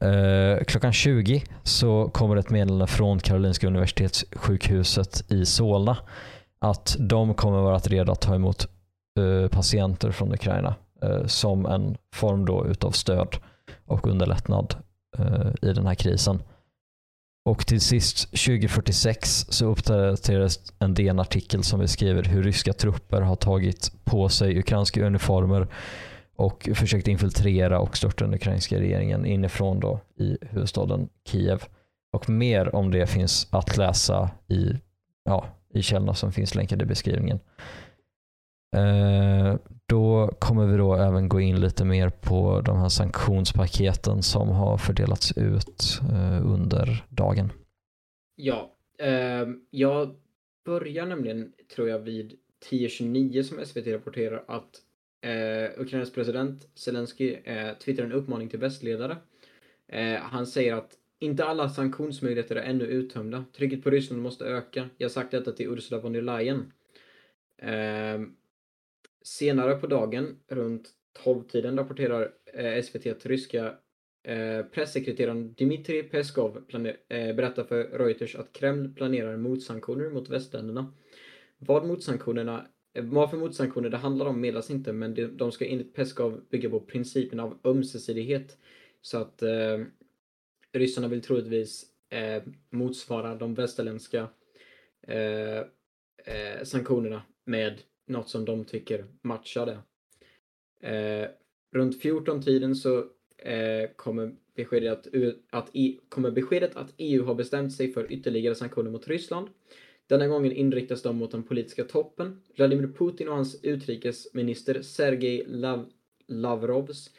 Eh, 0.00 0.64
klockan 0.64 0.92
20 0.92 1.42
så 1.62 2.09
kommer 2.09 2.37
ett 2.37 2.50
meddelande 2.50 2.87
från 2.87 3.18
Karolinska 3.18 3.66
Universitetssjukhuset 3.66 5.33
i 5.33 5.46
Solna 5.46 5.96
att 6.61 6.96
de 6.99 7.35
kommer 7.35 7.61
vara 7.61 7.79
redo 7.79 8.12
att 8.12 8.20
ta 8.20 8.35
emot 8.35 8.68
eh, 9.18 9.49
patienter 9.49 10.11
från 10.11 10.33
Ukraina 10.33 10.75
eh, 11.03 11.27
som 11.27 11.66
en 11.66 11.96
form 12.14 12.44
då 12.44 12.66
utav 12.66 12.90
stöd 12.90 13.37
och 13.87 14.07
underlättnad 14.07 14.75
eh, 15.18 15.68
i 15.70 15.73
den 15.73 15.87
här 15.87 15.94
krisen. 15.94 16.42
Och 17.44 17.66
till 17.66 17.81
sist 17.81 18.31
2046 18.31 19.46
så 19.49 19.66
uppdaterades 19.66 20.73
en 20.79 20.94
DN-artikel 20.94 21.64
som 21.64 21.81
beskriver 21.81 22.23
hur 22.23 22.42
ryska 22.42 22.73
trupper 22.73 23.20
har 23.20 23.37
tagit 23.37 23.92
på 24.05 24.29
sig 24.29 24.59
ukrainska 24.59 25.07
uniformer 25.07 25.68
och 26.37 26.68
försökt 26.75 27.09
infiltrera 27.09 27.81
och 27.81 27.96
störta 27.96 28.25
den 28.25 28.35
ukrainska 28.35 28.81
regeringen 28.81 29.27
inifrån 29.27 29.81
då 29.81 30.01
i 30.16 30.38
huvudstaden 30.40 31.09
Kiev. 31.29 31.64
Och 32.12 32.29
mer 32.31 32.75
om 32.75 32.90
det 32.90 33.07
finns 33.07 33.49
att 33.51 33.77
läsa 33.77 34.31
i, 34.49 34.81
ja, 35.25 35.46
i 35.74 35.83
källorna 35.83 36.14
som 36.14 36.33
finns 36.33 36.54
länkade 36.54 36.85
i 36.85 36.87
beskrivningen. 36.87 37.40
Eh, 38.76 39.56
då 39.87 40.30
kommer 40.38 40.66
vi 40.66 40.76
då 40.76 40.94
även 40.94 41.28
gå 41.28 41.40
in 41.40 41.61
lite 41.61 41.85
mer 41.85 42.09
på 42.09 42.61
de 42.61 42.78
här 42.78 42.88
sanktionspaketen 42.88 44.22
som 44.22 44.48
har 44.48 44.78
fördelats 44.78 45.33
ut 45.37 46.00
eh, 46.12 46.46
under 46.46 47.04
dagen. 47.09 47.52
Ja. 48.37 48.76
Eh, 48.98 49.48
jag 49.70 50.16
börjar 50.64 51.06
nämligen, 51.06 51.52
tror 51.74 51.88
jag, 51.88 51.98
vid 51.98 52.33
10.29 52.70 53.42
som 53.42 53.66
SVT 53.66 53.87
rapporterar 53.87 54.44
att 54.48 54.83
eh, 55.20 55.80
Ukrainas 55.80 56.12
president 56.12 56.68
Zelensky 56.74 57.37
eh, 57.44 57.74
twittrar 57.78 58.06
en 58.06 58.12
uppmaning 58.12 58.48
till 58.48 58.59
västledare. 58.59 59.16
Eh, 59.88 60.20
han 60.20 60.46
säger 60.46 60.74
att 60.74 60.92
inte 61.20 61.44
alla 61.44 61.68
sanktionsmöjligheter 61.68 62.56
är 62.56 62.62
ännu 62.62 62.85
uttömda. 62.85 63.44
Trycket 63.56 63.83
på 63.83 63.90
Ryssland 63.90 64.22
måste 64.22 64.44
öka. 64.44 64.88
Jag 64.98 65.04
har 65.04 65.11
sagt 65.11 65.30
detta 65.30 65.52
till 65.52 65.72
Ursula 65.72 66.00
von 66.00 66.12
der 66.12 66.22
Leyen. 66.22 66.72
Eh, 67.62 68.20
senare 69.22 69.76
på 69.76 69.87
dagen, 69.87 70.37
runt 70.48 70.90
12-tiden, 71.24 71.78
rapporterar 71.78 72.33
eh, 72.54 72.83
SVT 72.83 73.06
att 73.06 73.26
ryska 73.26 73.74
eh, 74.22 74.62
pressekreteraren 74.62 75.54
Dmitrij 75.54 76.02
Peskov 76.02 76.64
planer, 76.68 76.96
eh, 77.09 77.35
berättar 77.35 77.64
för 77.64 77.85
Reuters 77.85 78.37
att 78.37 78.52
Kreml 78.52 78.94
planerar 78.94 79.37
motsanktioner 79.37 80.11
mot 80.11 80.28
västländerna. 80.28 80.94
Vad 81.59 81.87
motsanktionerna 81.87 82.66
eh, 82.94 83.04
vad 83.04 83.30
för 83.30 83.37
motsanktioner 83.37 83.90
det 83.90 83.96
handlar 83.96 84.26
om 84.26 84.40
meddelas 84.40 84.70
inte, 84.70 84.92
men 84.92 85.14
de, 85.14 85.26
de 85.26 85.52
ska 85.52 85.66
enligt 85.66 85.94
Peskov 85.94 86.40
bygga 86.50 86.70
på 86.70 86.80
principen 86.80 87.40
av 87.40 87.59
ömsesidighet. 87.64 88.59
Så 89.02 89.18
att 89.18 89.42
eh, 89.42 89.78
ryssarna 90.72 91.09
vill 91.09 91.22
troligtvis 91.22 91.87
eh, 92.11 92.42
motsvara 92.70 93.35
de 93.35 93.54
västerländska 93.54 94.28
eh, 95.02 95.59
eh, 96.24 96.62
sanktionerna 96.64 97.22
med 97.44 97.80
något 98.06 98.28
som 98.28 98.44
de 98.44 98.64
tycker 98.64 99.04
matchar 99.22 99.66
det. 99.66 99.78
Eh, 100.88 101.28
runt 101.72 102.02
14-tiden 102.02 102.76
så 102.76 102.98
eh, 103.38 103.90
kommer, 103.96 104.35
beskedet 104.54 104.92
att, 104.92 105.06
att, 105.50 105.70
e, 105.72 105.96
kommer 106.09 106.30
beskedet 106.30 106.76
att 106.76 106.94
EU 106.96 107.24
har 107.24 107.35
bestämt 107.35 107.72
sig 107.72 107.92
för 107.92 108.12
ytterligare 108.12 108.54
sanktioner 108.54 108.90
mot 108.90 109.09
Ryssland. 109.09 109.48
Denna 110.06 110.26
gången 110.26 110.52
inriktas 110.52 111.02
de 111.02 111.16
mot 111.16 111.30
den 111.30 111.42
politiska 111.42 111.85
toppen. 111.85 112.42
Vladimir 112.56 112.87
Putin 112.98 113.28
och 113.28 113.35
hans 113.35 113.64
utrikesminister 113.64 114.83
Sergej 114.83 115.44
Lav 115.46 115.90
Lavrovs 116.26 117.11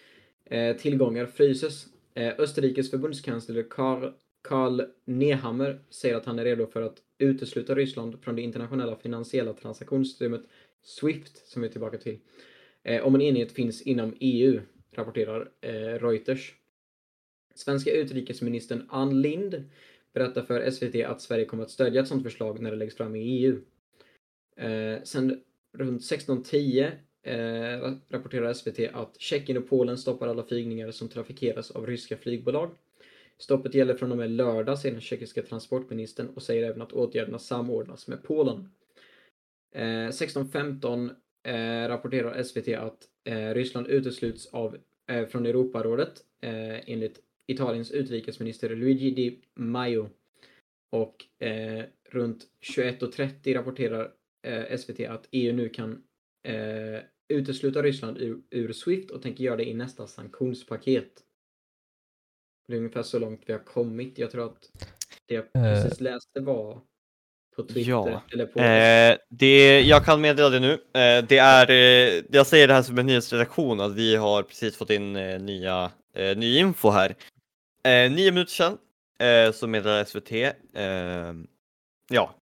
eh, 0.45 0.75
tillgångar 0.75 1.25
fryses. 1.25 1.87
Eh, 2.21 2.34
Österrikes 2.38 2.91
förbundskansler 2.91 3.63
Karl, 3.69 4.12
Karl 4.41 4.81
Nehammer 5.05 5.79
säger 5.89 6.15
att 6.15 6.25
han 6.25 6.39
är 6.39 6.43
redo 6.43 6.67
för 6.67 6.81
att 6.81 6.97
utesluta 7.17 7.75
Ryssland 7.75 8.23
från 8.23 8.36
det 8.36 8.41
internationella 8.41 8.95
finansiella 8.95 9.53
transaktionssystemet 9.53 10.41
Swift, 10.84 11.47
som 11.47 11.62
vi 11.62 11.67
är 11.67 11.71
tillbaka 11.71 11.97
till, 11.97 12.19
eh, 12.84 13.05
om 13.05 13.15
en 13.15 13.21
enighet 13.21 13.51
finns 13.51 13.81
inom 13.81 14.15
EU, 14.19 14.62
rapporterar 14.91 15.51
eh, 15.62 15.71
Reuters. 15.71 16.55
Svenska 17.55 17.91
utrikesministern 17.91 18.86
Ann 18.89 19.21
Lind 19.21 19.63
berättar 20.13 20.41
för 20.41 20.71
SVT 20.71 20.95
att 21.05 21.21
Sverige 21.21 21.45
kommer 21.45 21.63
att 21.63 21.71
stödja 21.71 22.01
ett 22.01 22.07
sådant 22.07 22.23
förslag 22.23 22.62
när 22.62 22.71
det 22.71 22.77
läggs 22.77 22.95
fram 22.95 23.15
i 23.15 23.19
EU. 23.19 23.62
Eh, 24.55 25.03
sen 25.03 25.43
runt 25.73 26.01
16.10 26.01 26.91
eh, 27.23 27.93
rapporterar 28.10 28.53
SVT 28.53 28.79
att 28.93 29.21
Tjeckien 29.21 29.57
och 29.57 29.69
Polen 29.69 29.97
stoppar 29.97 30.27
alla 30.27 30.43
flygningar 30.43 30.91
som 30.91 31.10
trafikeras 31.10 31.71
av 31.71 31.88
ryska 31.88 32.17
flygbolag. 32.17 32.71
Stoppet 33.38 33.73
gäller 33.73 33.93
från 33.93 34.12
och 34.12 34.17
med 34.17 34.31
lördag, 34.31 34.79
säger 34.79 34.93
den 34.93 35.01
tjeckiska 35.01 35.41
transportministern 35.41 36.29
och 36.29 36.43
säger 36.43 36.69
även 36.69 36.81
att 36.81 36.93
åtgärderna 36.93 37.39
samordnas 37.39 38.07
med 38.07 38.23
Polen. 38.23 38.71
Eh, 39.75 39.81
16.15 39.81 41.10
eh, 41.43 41.88
rapporterar 41.89 42.43
SVT 42.43 42.67
att 42.67 43.07
eh, 43.23 43.53
Ryssland 43.53 43.88
utesluts 43.88 44.45
av, 44.45 44.77
eh, 45.07 45.25
från 45.25 45.45
Europarådet 45.45 46.13
eh, 46.41 46.89
enligt 46.89 47.19
Italiens 47.47 47.91
utrikesminister 47.91 48.75
Luigi 48.75 49.12
Di 49.12 49.39
Maio. 49.55 50.10
Och 50.89 51.45
eh, 51.45 51.86
runt 52.10 52.47
21.30 52.75 53.53
rapporterar 53.53 54.12
eh, 54.47 54.77
SVT 54.77 54.99
att 54.99 55.27
EU 55.31 55.53
nu 55.53 55.69
kan 55.69 56.03
eh, 56.43 57.01
utesluta 57.30 57.82
Ryssland 57.82 58.17
ur, 58.17 58.41
ur, 58.49 58.73
Swift 58.73 59.12
och 59.12 59.21
tänker 59.21 59.43
göra 59.43 59.56
det 59.56 59.69
i 59.69 59.73
nästa 59.73 60.08
sanktionspaket. 60.08 61.12
Det 62.67 62.73
är 62.73 62.77
ungefär 62.77 63.04
så 63.04 63.19
långt 63.19 63.43
vi 63.45 63.54
har 63.54 63.60
kommit. 63.60 64.17
Jag 64.17 64.32
tror 64.32 64.45
att 64.45 64.71
det 65.25 65.36
jag 65.36 65.43
eh. 65.43 65.84
precis 65.84 66.01
läste 66.01 66.39
var 66.39 66.82
på 67.56 67.63
Twitter. 67.63 67.91
Ja. 67.91 68.21
Eller 68.34 68.45
på... 68.45 68.60
Eh, 68.60 69.17
det, 69.30 69.82
jag 69.82 70.06
kan 70.06 70.21
meddela 70.21 70.49
det 70.49 70.60
nu. 70.60 70.73
Eh, 70.73 71.25
det 71.25 71.38
är, 71.38 71.69
eh, 71.69 72.23
jag 72.30 72.47
säger 72.47 72.67
det 72.67 72.73
här 72.73 72.82
som 72.82 72.97
en 72.97 73.06
nyhetsredaktion 73.06 73.80
att 73.80 73.95
vi 73.95 74.15
har 74.15 74.43
precis 74.43 74.77
fått 74.77 74.89
in 74.89 75.15
eh, 75.15 75.41
nya, 75.41 75.91
eh, 76.13 76.38
ny 76.38 76.58
info 76.58 76.89
här. 76.89 77.15
Nio 78.10 78.32
minuter 78.32 78.51
sedan 78.51 78.77
så 79.54 79.67
meddelar 79.67 80.04
SVT, 80.04 80.56
ja, 82.10 82.36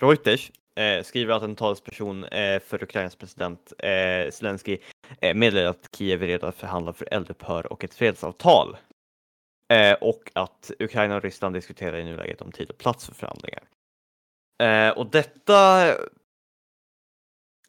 Reuters 0.00 0.50
eh, 0.80 1.02
skriver 1.02 1.34
att 1.34 1.42
en 1.42 1.56
talesperson 1.56 2.24
eh, 2.24 2.60
för 2.60 2.82
Ukrainas 2.82 3.16
president 3.16 3.72
eh, 3.78 4.30
Zelensky 4.30 4.78
eh, 5.20 5.34
meddelar 5.34 5.70
att 5.70 5.88
Kiev 5.96 6.22
är 6.22 6.26
redo 6.26 6.46
att 6.46 6.56
förhandla 6.56 6.92
för 6.92 7.08
eldupphör 7.14 7.72
och 7.72 7.84
ett 7.84 7.94
fredsavtal. 7.94 8.76
Eh, 9.72 9.92
och 9.92 10.30
att 10.32 10.70
Ukraina 10.78 11.16
och 11.16 11.22
Ryssland 11.22 11.54
diskuterar 11.54 11.98
i 11.98 12.04
nuläget 12.04 12.40
om 12.40 12.52
tid 12.52 12.70
och 12.70 12.78
plats 12.78 13.06
för 13.06 13.14
förhandlingar. 13.14 13.62
Eh, 14.62 14.98
och 14.98 15.10
detta 15.10 15.92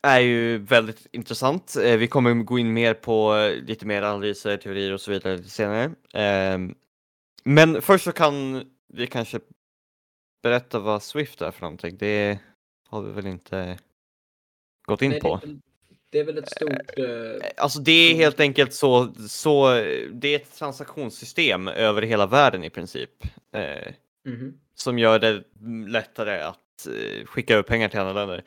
är 0.05 0.19
ju 0.19 0.57
väldigt 0.57 1.07
intressant. 1.11 1.75
Eh, 1.75 1.97
vi 1.97 2.07
kommer 2.07 2.33
gå 2.33 2.59
in 2.59 2.73
mer 2.73 2.93
på 2.93 3.35
eh, 3.35 3.63
lite 3.63 3.85
mer 3.85 4.01
analyser, 4.01 4.57
teorier 4.57 4.93
och 4.93 5.01
så 5.01 5.11
vidare 5.11 5.37
lite 5.37 5.49
senare. 5.49 5.91
Ehm, 6.13 6.75
men 7.43 7.81
först 7.81 8.03
så 8.03 8.11
kan 8.11 8.63
vi 8.93 9.07
kanske 9.07 9.39
berätta 10.43 10.79
vad 10.79 11.03
Swift 11.03 11.41
är 11.41 11.51
för 11.51 11.61
någonting. 11.61 11.97
Det 11.97 12.39
har 12.87 13.01
vi 13.01 13.11
väl 13.11 13.27
inte 13.27 13.77
gått 14.85 15.01
in 15.01 15.11
Nej, 15.11 15.19
på. 15.19 15.39
Det 15.43 15.59
det 16.15 16.19
är 16.19 16.23
väl 16.23 16.37
ett 16.37 16.49
stort... 16.49 16.99
Uh... 16.99 17.41
Alltså 17.57 17.79
det 17.79 17.91
är 17.91 18.15
helt 18.15 18.39
enkelt 18.39 18.73
så, 18.73 19.13
så, 19.29 19.73
det 20.11 20.27
är 20.27 20.35
ett 20.35 20.57
transaktionssystem 20.57 21.67
över 21.67 22.01
hela 22.01 22.25
världen 22.25 22.63
i 22.63 22.69
princip. 22.69 23.09
Eh, 23.51 23.61
mm 23.61 23.93
-hmm. 24.25 24.53
Som 24.75 24.99
gör 24.99 25.19
det 25.19 25.43
lättare 25.87 26.41
att 26.41 26.87
eh, 26.87 27.25
skicka 27.25 27.53
över 27.53 27.63
pengar 27.63 27.89
till 27.89 27.99
andra 27.99 28.13
länder. 28.13 28.43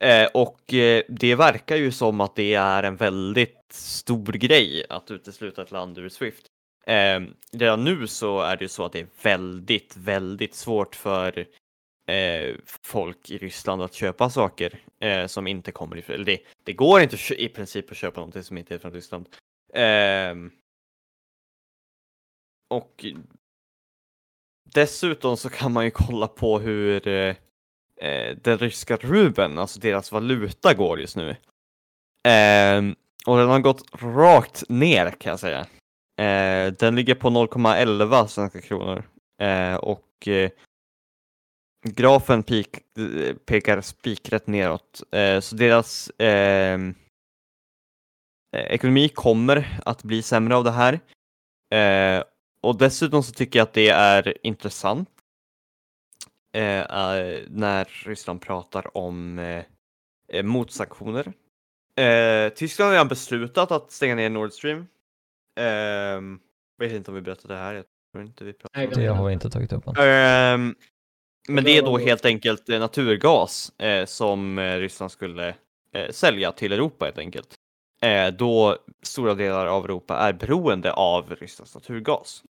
Eh, 0.00 0.28
och 0.34 0.74
eh, 0.74 1.02
det 1.08 1.34
verkar 1.34 1.76
ju 1.76 1.92
som 1.92 2.20
att 2.20 2.36
det 2.36 2.54
är 2.54 2.82
en 2.82 2.96
väldigt 2.96 3.72
stor 3.72 4.32
grej 4.32 4.84
att 4.88 5.10
utesluta 5.10 5.62
ett 5.62 5.70
land 5.70 5.98
ur 5.98 6.08
Swift. 6.08 6.46
Eh, 6.86 7.20
redan 7.52 7.84
nu 7.84 8.06
så 8.06 8.40
är 8.40 8.56
det 8.56 8.64
ju 8.64 8.68
så 8.68 8.84
att 8.84 8.92
det 8.92 9.00
är 9.00 9.08
väldigt, 9.22 9.96
väldigt 9.96 10.54
svårt 10.54 10.96
för 10.96 11.46
eh, 12.06 12.56
folk 12.82 13.30
i 13.30 13.38
Ryssland 13.38 13.82
att 13.82 13.94
köpa 13.94 14.30
saker 14.30 14.78
eh, 15.00 15.26
som 15.26 15.46
inte 15.46 15.72
kommer 15.72 15.96
ifrån, 15.96 16.14
eller 16.14 16.24
det, 16.24 16.38
det 16.64 16.72
går 16.72 17.00
inte 17.00 17.34
i 17.34 17.48
princip 17.48 17.90
att 17.90 17.96
köpa 17.96 18.20
någonting 18.20 18.42
som 18.42 18.58
inte 18.58 18.74
är 18.74 18.78
från 18.78 18.92
Ryssland. 18.92 19.28
Eh, 19.74 20.34
och 22.70 23.04
dessutom 24.74 25.36
så 25.36 25.50
kan 25.50 25.72
man 25.72 25.84
ju 25.84 25.90
kolla 25.90 26.28
på 26.28 26.58
hur 26.58 27.08
eh, 27.08 27.36
eh 27.96 28.36
den 28.36 28.58
ryska 28.58 28.96
rubeln, 28.96 29.58
alltså 29.58 29.80
deras 29.80 30.12
valuta 30.12 30.74
går 30.74 31.00
just 31.00 31.16
nu. 31.16 31.36
Ehm, 32.28 32.94
och 33.26 33.36
den 33.36 33.48
har 33.48 33.60
gått 33.60 34.02
rakt 34.02 34.68
ner 34.68 35.10
kan 35.10 35.30
jag 35.30 35.40
säga. 35.40 35.66
Eh, 36.18 36.72
den 36.72 36.96
ligger 36.96 37.14
på 37.14 37.28
0,11 37.28 38.26
svenska 38.26 38.60
kronor 38.60 39.02
eh, 39.40 39.74
och 39.74 40.28
eh, 40.28 40.50
grafen 41.94 42.42
pik, 42.42 42.78
pekar 43.46 43.80
spikrätt 43.80 44.46
neråt. 44.46 45.02
Eh, 45.12 45.40
så 45.40 45.56
deras 45.56 46.10
ehm, 46.18 46.94
eh, 48.56 48.64
ekonomi 48.64 49.08
kommer 49.08 49.80
att 49.84 50.02
bli 50.02 50.22
sämre 50.22 50.56
av 50.56 50.64
det 50.64 50.70
här. 50.70 51.00
Eh, 51.70 52.24
och 52.60 52.78
dessutom 52.78 53.22
så 53.22 53.32
tycker 53.32 53.58
jag 53.58 53.64
att 53.64 53.74
det 53.74 53.88
är 53.88 54.46
intressant 54.46 55.08
när 57.48 58.04
Ryssland 58.06 58.40
pratar 58.40 58.96
om 58.96 59.40
motsanktioner. 60.42 61.32
Tyskland 62.54 62.88
har 62.88 62.92
redan 62.92 63.08
beslutat 63.08 63.72
att 63.72 63.92
stänga 63.92 64.14
ner 64.14 64.30
Nord 64.30 64.52
Stream 64.52 64.86
Um, 65.60 66.40
vet 66.78 66.92
inte 66.92 67.10
om 67.10 67.14
vi 67.14 67.20
berättade 67.20 67.54
det 67.54 67.60
här. 67.60 67.74
Jag 67.74 67.84
tror 68.12 68.24
inte 68.24 68.44
vi 68.44 68.52
pratade 68.52 68.86
om 68.86 68.92
det. 68.92 69.00
Det 69.00 69.06
har 69.06 69.26
vi 69.26 69.32
inte 69.32 69.50
tagit 69.50 69.72
upp 69.72 69.88
Um, 69.88 70.74
men 71.48 71.64
det 71.64 71.70
är 71.78 71.82
då 71.82 71.98
helt 71.98 72.24
enkelt 72.24 72.68
eh, 72.68 72.80
naturgas 72.80 73.80
eh, 73.80 74.06
som 74.06 74.58
eh, 74.58 74.76
Ryssland 74.76 75.12
skulle 75.12 75.54
eh, 75.92 76.10
sälja 76.10 76.52
till 76.52 76.72
Europa 76.72 77.04
helt 77.04 77.18
enkelt. 77.18 77.54
Eh, 78.02 78.28
då 78.28 78.78
stora 79.02 79.34
delar 79.34 79.66
av 79.66 79.84
Europa 79.84 80.16
är 80.16 80.32
beroende 80.32 80.92
av 80.92 81.34
Rysslands 81.34 81.74
naturgas. 81.74 82.42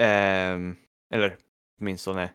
Eh, 0.00 0.56
eller 1.14 1.36
åtminstone 1.80 2.32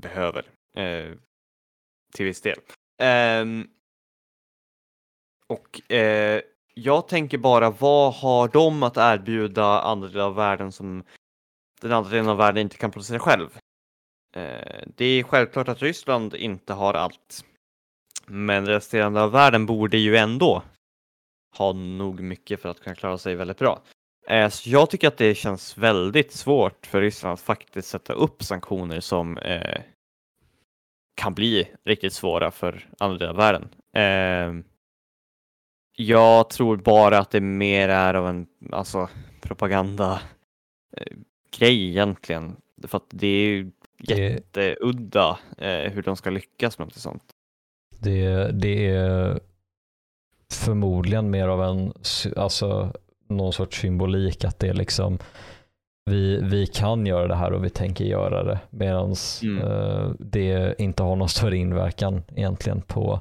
behöver 0.00 0.46
eh, 0.76 1.12
till 2.14 2.26
viss 2.26 2.42
del. 2.42 2.58
Ehm, 3.02 3.68
och 5.46 5.80
jag 6.74 7.08
tänker 7.08 7.38
bara, 7.38 7.70
vad 7.70 8.14
har 8.14 8.48
de 8.48 8.82
att 8.82 8.96
erbjuda 8.96 9.80
andra 9.80 10.08
delar 10.08 10.24
av 10.26 10.34
världen 10.34 10.72
som 10.72 11.04
den 11.80 11.92
andra 11.92 12.10
delen 12.10 12.28
av 12.28 12.36
världen 12.36 12.62
inte 12.62 12.76
kan 12.76 12.90
producera 12.90 13.18
själv? 13.18 13.58
Eh, 14.32 14.82
det 14.96 15.04
är 15.04 15.22
självklart 15.22 15.68
att 15.68 15.82
Ryssland 15.82 16.34
inte 16.34 16.72
har 16.72 16.94
allt. 16.94 17.44
Men 18.26 18.66
resterande 18.66 19.22
av 19.22 19.32
världen 19.32 19.66
borde 19.66 19.98
ju 19.98 20.16
ändå 20.16 20.62
ha 21.56 21.72
nog 21.72 22.20
mycket 22.20 22.60
för 22.62 22.68
att 22.68 22.80
kunna 22.80 22.96
klara 22.96 23.18
sig 23.18 23.34
väldigt 23.34 23.58
bra. 23.58 23.82
Eh, 24.28 24.48
så 24.48 24.70
jag 24.70 24.90
tycker 24.90 25.08
att 25.08 25.16
det 25.16 25.34
känns 25.34 25.78
väldigt 25.78 26.32
svårt 26.32 26.86
för 26.86 27.00
Ryssland 27.00 27.32
att 27.32 27.40
faktiskt 27.40 27.88
sätta 27.88 28.12
upp 28.12 28.42
sanktioner 28.42 29.00
som 29.00 29.38
eh, 29.38 29.80
kan 31.16 31.34
bli 31.34 31.68
riktigt 31.84 32.12
svåra 32.12 32.50
för 32.50 32.88
andra 32.98 33.18
delar 33.18 33.30
av 33.30 33.36
världen. 33.36 33.68
Eh, 33.94 34.64
jag 35.96 36.50
tror 36.50 36.76
bara 36.76 37.18
att 37.18 37.30
det 37.30 37.40
mer 37.40 37.88
är 37.88 38.14
av 38.14 38.28
en 38.28 38.46
alltså, 38.72 39.08
propaganda 39.40 40.20
eh, 40.96 41.16
grej 41.58 41.88
egentligen. 41.88 42.56
För 42.88 42.96
att 42.96 43.06
det 43.08 43.26
är 43.26 43.48
ju 43.48 43.70
jätteudda 44.00 45.38
eh, 45.58 45.92
hur 45.92 46.02
de 46.02 46.16
ska 46.16 46.30
lyckas 46.30 46.78
med 46.78 46.86
något 46.86 46.94
sånt. 46.94 47.22
Det, 47.98 48.50
det 48.52 48.88
är 48.88 49.40
förmodligen 50.52 51.30
mer 51.30 51.48
av 51.48 51.62
en, 51.64 51.92
alltså 52.36 52.92
någon 53.28 53.52
sorts 53.52 53.80
symbolik 53.80 54.44
att 54.44 54.58
det 54.58 54.68
är 54.68 54.74
liksom 54.74 55.18
vi, 56.04 56.40
vi 56.42 56.66
kan 56.66 57.06
göra 57.06 57.26
det 57.28 57.34
här 57.34 57.52
och 57.52 57.64
vi 57.64 57.70
tänker 57.70 58.04
göra 58.04 58.44
det 58.44 58.60
medan 58.70 59.14
Mm. 59.42 59.58
eh, 59.58 60.10
det 60.18 60.80
inte 60.80 61.02
har 61.02 61.16
någon 61.16 61.28
större 61.28 61.56
inverkan 61.56 62.22
egentligen 62.36 62.82
på 62.82 63.20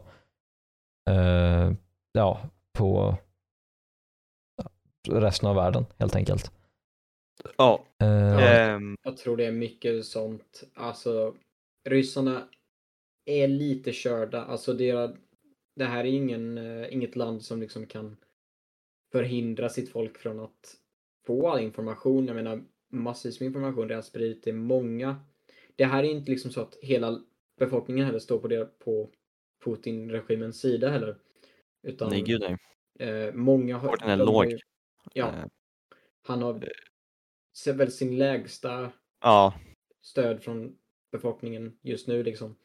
eh, 1.10 1.72
ja, 2.12 2.39
på 2.74 3.18
resten 5.10 5.50
av 5.50 5.56
världen 5.56 5.86
helt 5.98 6.15
enkelt. 6.15 6.52
Ja, 7.58 7.80
Eh, 8.02 8.18
ehm, 8.41 8.95
Jag 9.04 9.17
tror 9.17 9.38
det 9.38 9.45
är 9.45 9.52
mycket 9.52 10.06
sånt. 10.06 10.63
Alltså, 10.73 11.36
ryssarna 11.89 12.49
är 13.25 13.47
lite 13.47 13.91
körda. 13.93 14.43
Alltså, 14.43 14.73
det, 14.73 15.15
det 15.75 15.86
här 15.86 15.99
är 15.99 16.10
ingen, 16.10 16.58
eh, 16.58 16.93
inget 16.93 17.15
land 17.15 17.43
som 17.43 17.60
liksom 17.62 17.86
kan 17.86 18.17
förhindra 19.12 19.69
sitt 19.69 19.89
folk 19.91 20.17
från 20.17 20.39
att 20.39 20.75
få 21.25 21.49
all 21.49 21.60
information. 21.63 22.28
Jag 22.28 22.36
menar, 22.36 22.63
massvis 22.91 23.39
med 23.39 23.47
information 23.47 23.88
det 23.88 23.95
har 23.95 24.02
spridit 24.02 24.43
till 24.43 24.56
många. 24.56 25.15
Det 25.75 25.86
här 25.86 26.04
är 26.04 26.08
inte 26.12 26.32
liksom 26.32 26.52
så 26.52 26.62
att 26.62 26.75
hela 26.82 27.21
befolkningen 27.60 28.06
heller 28.06 28.19
står 28.19 28.39
på, 28.39 28.47
det, 28.47 28.80
på 28.80 29.10
Putin-regimens 29.65 30.52
sida 30.62 30.89
heller. 30.89 31.17
Utan 31.84 32.10
nej 32.10 32.21
gud 32.21 32.41
nej. 32.41 32.58
eh, 33.10 33.34
många 33.34 33.78
har... 33.78 33.89
Putin 33.89 34.10
är 34.10 34.17
låg. 34.17 34.52
ju- 34.52 34.60
Ja, 35.13 35.28
Eh, 35.28 35.45
han 36.21 36.41
har 36.41 36.60
ser 36.60 36.71
väl 37.67 37.91
sin 37.91 38.17
lägsta 38.17 38.91
ja, 39.22 39.54
stöd 40.02 40.43
från 40.43 40.76
befolkningen 41.12 41.78
just 41.82 42.08
nu 42.08 42.24
liksom. 42.24 42.56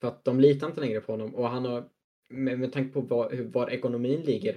För 0.00 0.08
att 0.08 0.24
de 0.24 0.40
litar 0.40 0.66
inte 0.66 0.80
längre 0.80 1.00
på 1.00 1.12
honom 1.12 1.34
och 1.34 1.48
han 1.48 1.64
har 1.64 1.88
med, 2.28 2.58
med 2.58 2.72
tanke 2.72 2.92
på 2.92 3.00
var, 3.00 3.52
var 3.52 3.70
ekonomin 3.70 4.20
ligger. 4.20 4.54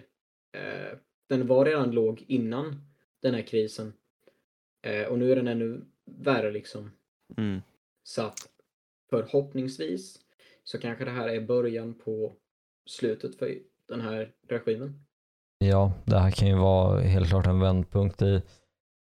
Eh, 0.58 0.98
den 1.30 1.48
var 1.48 1.66
redan 1.66 1.92
låg 1.92 2.26
innan 2.28 2.82
den 3.22 3.34
här 3.34 3.42
krisen. 3.42 3.94
Eh, 4.82 5.08
och 5.08 5.20
nu 5.20 5.32
är 5.32 5.36
den 5.36 5.48
ännu 5.48 5.82
värre 6.06 6.52
liksom. 6.52 6.92
mm. 7.38 7.62
Så 8.04 8.22
att 8.22 8.40
förhoppningsvis 9.10 10.20
så 10.64 10.80
kanske 10.80 11.06
det 11.06 11.12
här 11.12 11.30
är 11.30 11.42
början 11.42 11.94
på 11.94 12.36
slutet 12.86 13.36
för 13.36 13.58
den 13.88 14.02
här 14.02 14.32
regimen. 14.48 15.06
Ja, 15.58 15.94
det 16.06 16.20
här 16.20 16.32
kan 16.32 16.48
ju 16.48 16.56
vara 16.56 17.00
helt 17.02 17.30
klart 17.30 17.48
en 17.48 17.60
vändpunkt 17.60 18.22
i... 18.22 18.42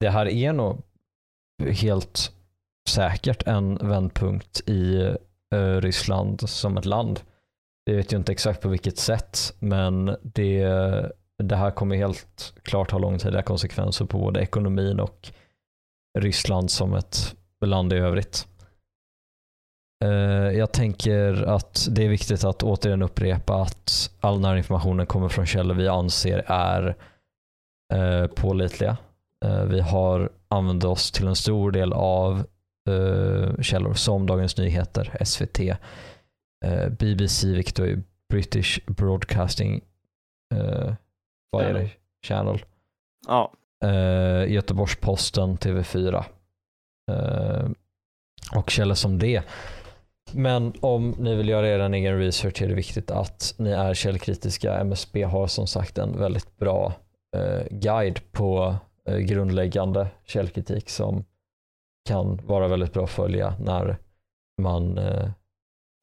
Det 0.04 0.10
här 0.10 0.28
är 0.28 0.52
nog 0.52 0.82
helt 1.60 2.32
säkert 2.88 3.42
en 3.46 3.74
vändpunkt 3.74 4.68
i 4.68 5.00
eh, 5.54 5.80
Ryssland 5.80 6.48
som 6.48 6.76
ett 6.76 6.84
land. 6.84 7.20
Jag 7.84 7.94
vet 7.94 8.12
ju 8.12 8.16
inte 8.16 8.32
exakt 8.32 8.60
på 8.60 8.68
vilket 8.68 8.98
sätt, 8.98 9.54
men 9.58 10.16
det, 10.22 10.66
det 11.38 11.56
här 11.56 11.70
kommer 11.70 11.96
helt 11.96 12.54
klart 12.62 12.90
ha 12.90 12.98
långtida 12.98 13.42
konsekvenser 13.42 14.04
på 14.04 14.18
både 14.18 14.40
ekonomin 14.40 15.00
och 15.00 15.32
Ryssland 16.18 16.70
som 16.70 16.94
ett 16.94 17.36
land 17.66 17.92
i 17.92 17.96
övrigt. 17.96 18.48
Eh, 20.04 20.58
jag 20.58 20.72
tänker 20.72 21.42
att 21.42 21.88
det 21.90 22.04
är 22.04 22.08
viktigt 22.08 22.44
att 22.44 22.62
återigen 22.62 23.02
upprepa 23.02 23.62
att 23.62 24.10
all 24.20 24.34
den 24.34 24.44
här 24.44 24.56
informationen 24.56 25.06
kommer 25.06 25.28
från 25.28 25.46
källor 25.46 25.74
vi 25.74 25.88
anser 25.88 26.44
är 26.46 26.96
eh, 27.94 28.26
pålitliga. 28.26 28.96
Eh, 29.44 29.64
Vi 29.64 29.80
har 29.80 30.30
använt 30.48 30.84
oss 30.84 31.12
till 31.12 31.26
en 31.26 31.36
stor 31.36 31.70
del 31.70 31.92
av 31.92 32.46
eh, 32.90 33.62
källor 33.62 33.94
som 33.94 34.26
Dagens 34.26 34.56
Nyheter, 34.58 35.16
SVT, 35.24 35.60
eh, 35.60 36.88
BBC, 36.90 37.46
vilket 37.46 37.78
är 37.78 38.02
British 38.32 38.80
Broadcasting 38.86 39.80
vad 41.50 41.64
är 41.64 41.74
det? 41.74 41.90
Channel. 42.26 42.64
ja, 43.26 43.52
Göteborgs-Posten, 44.46 45.56
TV4 45.56 46.24
eh, 47.12 47.68
och 48.56 48.70
källor 48.70 48.94
som 48.94 49.18
det. 49.18 49.42
Men 50.32 50.72
om 50.80 51.14
ni 51.18 51.34
vill 51.34 51.48
göra 51.48 51.68
er 51.68 51.94
egen 51.94 52.18
research 52.18 52.62
är 52.62 52.68
det 52.68 52.74
viktigt 52.74 53.10
att 53.10 53.54
ni 53.58 53.70
är 53.70 53.94
källkritiska. 53.94 54.78
MSB 54.80 55.22
har 55.22 55.46
som 55.46 55.66
sagt 55.66 55.98
en 55.98 56.18
väldigt 56.18 56.56
bra 56.56 56.92
eh, 57.36 57.62
guide 57.70 58.20
på 58.32 58.76
Eh, 59.08 59.18
grundläggande 59.18 60.08
källkritik 60.24 60.90
som 60.90 61.24
kan 62.08 62.46
vara 62.46 62.68
väldigt 62.68 62.92
bra 62.92 63.04
att 63.04 63.10
följa 63.10 63.54
när 63.60 63.96
man 64.62 64.98
eh, 64.98 65.30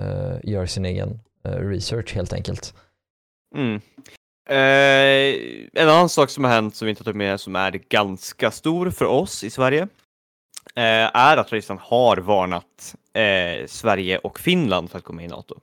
eh 0.01 0.39
gör 0.43 0.65
sin 0.65 0.85
egen 0.85 1.19
eh, 1.43 1.51
research 1.51 2.15
helt 2.15 2.33
enkelt. 2.33 2.73
Mm. 3.55 3.81
Eh, 4.49 5.35
en 5.73 5.89
annan 5.89 6.09
sak 6.09 6.29
som 6.29 6.43
har 6.43 6.51
hänt 6.51 6.75
som 6.75 6.85
vi 6.85 6.89
inte 6.89 6.99
har 6.99 7.05
tagit 7.05 7.17
med 7.17 7.39
som 7.39 7.55
är 7.55 7.71
ganska 7.71 8.51
stor 8.51 8.89
för 8.89 9.05
oss 9.05 9.43
i 9.43 9.49
Sverige 9.49 9.81
eh, 10.75 11.15
är 11.15 11.37
att 11.37 11.51
Ryssland 11.51 11.79
har 11.79 12.17
varnat 12.17 12.95
eh, 13.13 13.67
Sverige 13.67 14.17
och 14.17 14.39
Finland 14.39 14.91
för 14.91 14.97
att 14.97 15.03
gå 15.03 15.13
med 15.13 15.25
i 15.25 15.27
NATO. 15.27 15.59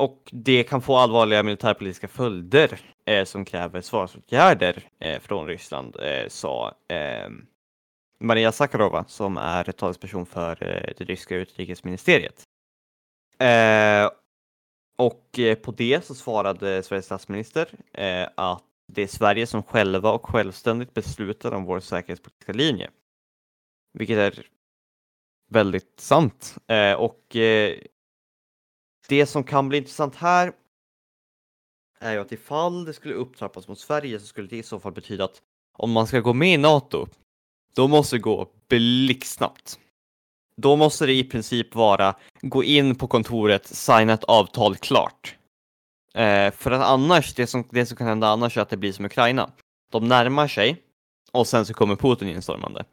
Och 0.00 0.28
det 0.32 0.64
kan 0.64 0.82
få 0.82 0.96
allvarliga 0.96 1.42
militärpolitiska 1.42 2.08
följder 2.08 2.80
eh, 3.06 3.24
som 3.24 3.44
kräver 3.44 3.80
svarsåtgärder 3.80 4.88
eh, 5.00 5.20
från 5.20 5.46
Ryssland, 5.46 5.96
eh, 5.96 6.28
sa 6.28 6.74
eh, 6.88 7.30
Maria 8.20 8.52
Sakarova 8.52 9.04
som 9.04 9.36
är 9.36 9.64
talesperson 9.64 10.26
för 10.26 10.62
eh, 10.62 10.94
det 10.98 11.04
ryska 11.04 11.36
utrikesministeriet. 11.36 12.42
Eh, 13.38 14.10
och 14.98 15.38
eh, 15.38 15.54
på 15.54 15.72
det 15.72 16.04
så 16.04 16.14
svarade 16.14 16.82
Sveriges 16.82 17.04
statsminister 17.06 17.68
eh, 17.92 18.28
att 18.34 18.64
det 18.92 19.02
är 19.02 19.06
Sverige 19.06 19.46
som 19.46 19.62
själva 19.62 20.12
och 20.12 20.26
självständigt 20.26 20.94
beslutar 20.94 21.52
om 21.52 21.64
vår 21.64 21.80
säkerhetspolitiska 21.80 22.52
linje. 22.52 22.90
Vilket 23.98 24.18
är 24.18 24.46
väldigt 25.50 26.00
sant. 26.00 26.58
Eh, 26.66 26.92
och 26.92 27.36
eh, 27.36 27.78
det 29.10 29.26
som 29.26 29.44
kan 29.44 29.68
bli 29.68 29.78
intressant 29.78 30.16
här 30.16 30.52
är 31.98 32.12
ju 32.12 32.18
att 32.18 32.32
ifall 32.32 32.84
det 32.84 32.92
skulle 32.92 33.14
upptrappas 33.14 33.68
mot 33.68 33.78
Sverige 33.78 34.20
så 34.20 34.26
skulle 34.26 34.48
det 34.48 34.56
i 34.56 34.62
så 34.62 34.80
fall 34.80 34.92
betyda 34.92 35.24
att 35.24 35.42
om 35.78 35.92
man 35.92 36.06
ska 36.06 36.20
gå 36.20 36.32
med 36.32 36.54
i 36.54 36.56
NATO, 36.56 37.06
då 37.74 37.88
måste 37.88 38.16
det 38.16 38.20
gå 38.20 38.50
blixtsnabbt. 38.68 39.78
Då 40.56 40.76
måste 40.76 41.06
det 41.06 41.12
i 41.12 41.24
princip 41.24 41.74
vara 41.74 42.14
gå 42.40 42.64
in 42.64 42.94
på 42.94 43.06
kontoret, 43.06 43.66
signa 43.66 44.12
ett 44.12 44.24
avtal 44.24 44.76
klart. 44.76 45.36
Eh, 46.14 46.52
för 46.52 46.70
att 46.70 46.82
annars, 46.82 47.34
det 47.34 47.46
som, 47.46 47.64
det 47.70 47.86
som 47.86 47.96
kan 47.96 48.06
hända 48.06 48.28
annars 48.28 48.56
är 48.56 48.60
att 48.62 48.70
det 48.70 48.76
blir 48.76 48.92
som 48.92 49.04
Ukraina. 49.04 49.50
De 49.92 50.08
närmar 50.08 50.48
sig 50.48 50.82
och 51.32 51.46
sen 51.46 51.66
så 51.66 51.74
kommer 51.74 51.96
Putin 51.96 52.28
instormande. 52.28 52.84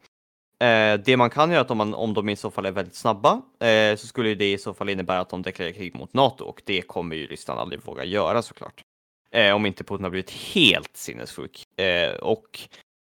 Eh, 0.60 1.00
det 1.04 1.16
man 1.16 1.30
kan 1.30 1.50
göra 1.50 1.60
att 1.60 1.70
om, 1.70 1.78
man, 1.78 1.94
om 1.94 2.14
de 2.14 2.28
i 2.28 2.36
så 2.36 2.50
fall 2.50 2.66
är 2.66 2.70
väldigt 2.72 2.94
snabba 2.94 3.42
eh, 3.60 3.96
så 3.96 4.06
skulle 4.06 4.34
det 4.34 4.52
i 4.52 4.58
så 4.58 4.74
fall 4.74 4.88
innebära 4.88 5.20
att 5.20 5.28
de 5.30 5.42
deklarerar 5.42 5.74
krig 5.74 5.94
mot 5.94 6.14
NATO 6.14 6.44
och 6.44 6.62
det 6.66 6.82
kommer 6.82 7.16
ju 7.16 7.26
Ryssland 7.26 7.60
aldrig 7.60 7.84
våga 7.84 8.04
göra 8.04 8.42
såklart. 8.42 8.82
Eh, 9.30 9.54
om 9.54 9.66
inte 9.66 9.84
Putin 9.84 10.04
har 10.04 10.10
blivit 10.10 10.30
helt 10.30 10.96
sinnessjuk. 10.96 11.78
Eh, 11.80 12.14
och 12.14 12.60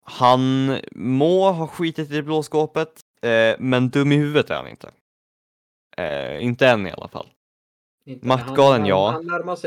han 0.06 0.78
må 0.92 1.52
ha 1.52 1.68
skitit 1.68 2.12
i 2.12 2.14
det 2.16 2.24
blå 2.24 2.44
skåpet, 2.44 2.90
eh, 3.22 3.56
men 3.60 3.90
dum 3.90 4.12
i 4.12 4.16
huvudet 4.16 4.50
är 4.50 4.56
han 4.56 4.68
inte. 4.68 4.92
Eh, 5.98 6.44
inte 6.44 6.68
än 6.68 6.88
i 6.88 6.92
alla 6.92 7.08
fall. 7.08 7.28
Inte- 8.06 8.28
Maktgalen, 8.28 8.86
ja. 8.86 9.12
Han. 9.12 9.26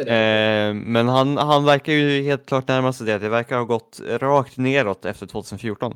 Eh, 0.09 0.75
men 0.75 1.09
han, 1.09 1.37
han 1.37 1.65
verkar 1.65 1.93
ju 1.93 2.23
helt 2.23 2.47
klart 2.47 2.69
närma 2.69 2.93
sig 2.93 3.07
det. 3.07 3.19
Det 3.19 3.29
verkar 3.29 3.57
ha 3.57 3.65
gått 3.65 4.01
rakt 4.09 4.57
neråt 4.57 5.05
efter 5.05 5.27
2014. 5.27 5.95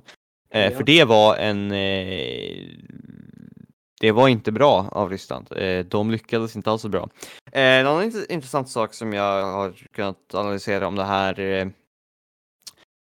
Eh, 0.51 0.65
Ja. 0.65 0.71
För 0.77 0.85
det 0.85 1.05
var 1.05 1.37
en... 1.37 1.73
Eh, 1.73 2.67
det 4.01 4.13
var 4.13 4.29
inte 4.29 4.53
bra 4.53 4.89
av 4.93 5.11
Ryssland. 5.11 5.53
Eh, 5.57 5.85
de 5.87 6.11
lyckades 6.11 6.57
inte 6.57 6.71
alls 6.71 6.83
så 6.83 6.89
bra. 6.89 7.09
Eh, 7.53 7.63
en 7.63 7.87
annan 7.87 8.03
int- 8.11 8.27
intressant 8.33 8.69
sak 8.69 8.95
som 8.95 9.13
jag 9.13 9.45
har 9.45 9.73
kunnat 9.73 10.35
analysera 10.35 10.87
om 10.87 10.97
det 10.97 11.05
här 11.05 11.41
eh, 11.41 11.69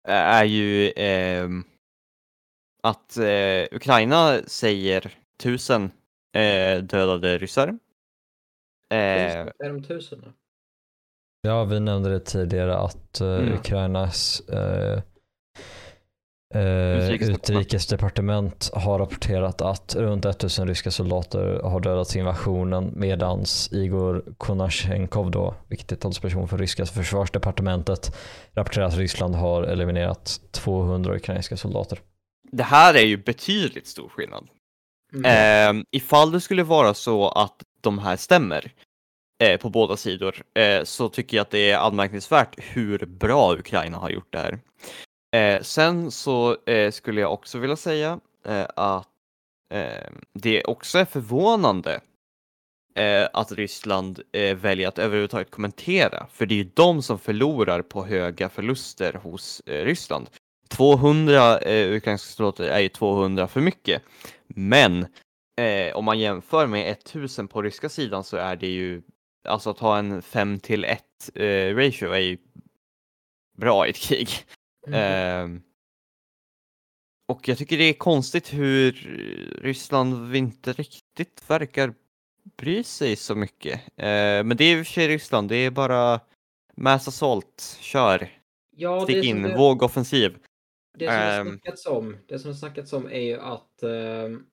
är 0.08 0.44
ju 0.46 0.90
eh, 0.90 1.48
att 2.84 3.18
eh, 3.18 3.68
Ukraina 3.78 4.40
säger 4.48 5.12
tusen 5.38 5.92
eh, 6.36 6.84
dödade 6.84 7.38
ryssar. 7.38 7.68
Eh, 8.90 8.98
Är 9.42 9.68
de 9.70 9.84
tusen? 9.84 10.22
då? 10.26 10.32
Ja, 11.42 11.64
vi 11.64 11.80
nämnde 11.80 12.10
det 12.10 12.20
tidigare 12.20 12.78
att 12.78 13.20
Mm. 13.22 13.54
Ukrainas 13.54 14.42
uh, 14.54 15.02
uh, 16.56 16.62
Utrikesdepartement. 16.62 17.50
utrikesdepartement 17.50 18.70
har 18.74 19.00
rapporterat 19.00 19.62
att 19.62 19.96
runt 19.96 20.26
1000 20.26 20.68
ryska 20.68 20.92
soldater 20.92 21.62
har 21.64 21.80
dödats 21.80 22.16
i 22.16 22.20
invasionen 22.20 22.94
medans 22.96 23.70
Igor 23.74 24.24
Konashenkov 24.38 25.32
då, 25.32 25.56
vilket 25.68 25.92
är 25.92 25.96
talesperson 25.96 26.48
för 26.48 26.58
ryska 26.58 26.86
försvarsdepartementet, 26.86 28.16
rapporterar 28.56 28.86
att 28.86 28.98
Ryssland 28.98 29.36
har 29.36 29.64
eliminerat 29.64 30.42
200 30.52 31.16
ukrainska 31.16 31.58
soldater. 31.58 32.00
Det 32.52 32.64
här 32.64 32.94
är 32.94 33.06
ju 33.06 33.18
betydligt 33.18 33.88
stor 33.88 34.10
skillnad. 34.10 34.48
Mm. 35.14 35.80
Eh, 35.80 35.86
ifall 35.92 36.32
det 36.32 36.42
skulle 36.42 36.64
vara 36.64 36.94
så 36.94 37.30
att 37.30 37.56
de 37.82 38.00
här 38.00 38.16
stämmer 38.16 38.72
eh, 39.44 39.60
på 39.60 39.70
båda 39.70 39.98
sidor 39.98 40.44
eh, 40.56 40.84
så 40.84 41.10
tycker 41.10 41.38
jag 41.38 41.42
att 41.42 41.52
det 41.52 41.72
är 41.72 41.78
anmärkningsvärt 41.78 42.56
hur 42.58 43.06
bra 43.06 43.54
Ukraina 43.54 43.98
har 43.98 44.10
gjort 44.10 44.34
det 44.34 44.40
här. 44.40 44.60
Eh, 45.34 45.62
sen 45.62 46.12
så 46.12 46.58
eh, 46.66 46.92
skulle 46.92 47.22
jag 47.22 47.34
också 47.34 47.60
vilja 47.60 47.76
säga 47.76 48.20
eh, 48.46 48.66
att 48.76 49.08
eh, 49.74 50.12
det 50.34 50.64
också 50.64 50.98
är 50.98 51.06
förvånande 51.06 52.02
eh, 52.96 53.28
att 53.34 53.52
Ryssland 53.52 54.22
eh, 54.32 54.56
väljer 54.56 54.88
att 54.88 55.00
överhuvudtaget 55.00 55.52
kommentera, 55.52 56.28
för 56.32 56.46
det 56.46 56.54
är 56.54 56.58
ju 56.58 56.72
de 56.74 57.02
som 57.02 57.20
förlorar 57.20 57.82
på 57.82 58.06
höga 58.06 58.50
förluster 58.50 59.14
hos 59.14 59.62
eh, 59.66 59.86
Ryssland. 59.86 60.30
200 60.70 61.60
eh, 61.60 61.96
ukrainska 61.96 62.28
soldater 62.28 62.64
är 62.64 62.80
ju 62.80 62.90
200 62.90 63.48
för 63.48 63.62
mycket, 63.62 64.02
men 64.48 65.06
eh, 65.62 65.96
om 65.96 66.06
man 66.06 66.20
jämför 66.20 66.68
med 66.68 66.92
1000 66.92 67.48
på 67.48 67.62
ryska 67.62 67.90
sidan 67.90 68.24
så 68.24 68.38
är 68.38 68.56
det 68.56 68.68
ju, 68.68 69.02
alltså 69.48 69.70
att 69.70 69.80
ha 69.80 69.98
en 69.98 70.22
5 70.22 70.60
till 70.60 70.86
1 70.86 71.02
eh, 71.36 71.76
ratio 71.76 72.14
är 72.14 72.20
ju 72.20 72.38
bra 73.58 73.88
i 73.88 73.90
ett 73.90 73.98
krig. 73.98 74.30
Mm. 74.88 75.00
Ehm, 75.00 75.62
och 77.28 77.48
jag 77.48 77.58
tycker 77.58 77.78
det 77.78 77.84
är 77.84 77.94
konstigt 77.94 78.54
hur 78.54 78.92
Ryssland 79.62 80.36
inte 80.36 80.74
riktigt 80.74 81.50
verkar 81.50 81.94
bry 82.58 82.84
sig 82.84 83.16
så 83.16 83.36
mycket. 83.36 83.74
Eh, 83.98 84.44
men 84.44 84.58
det 84.58 84.64
är 84.64 84.78
i 84.78 84.82
och 84.82 84.86
för 84.88 84.94
sig 84.94 85.08
Ryssland, 85.08 85.50
det 85.50 85.56
är 85.56 85.72
bara 85.72 86.20
mass 86.76 87.08
assault, 87.08 87.78
kör, 87.82 88.30
ja, 88.76 89.00
det 89.00 89.14
stick 89.14 89.24
in, 89.26 89.42
det- 89.44 89.58
våg 89.58 89.84
offensiv. 89.84 90.38
Det 90.98 91.06
som 91.08 91.16
har 91.16 91.40
Ehm. 91.40 91.48
snackats 91.60 91.86
om, 91.86 92.18
det 92.28 92.40
som 92.40 92.50
har 92.50 92.56
snackats 92.56 92.94
om 92.94 93.06
är 93.08 93.20
ju 93.22 93.40
att 93.40 93.84
ehm, 93.84 94.46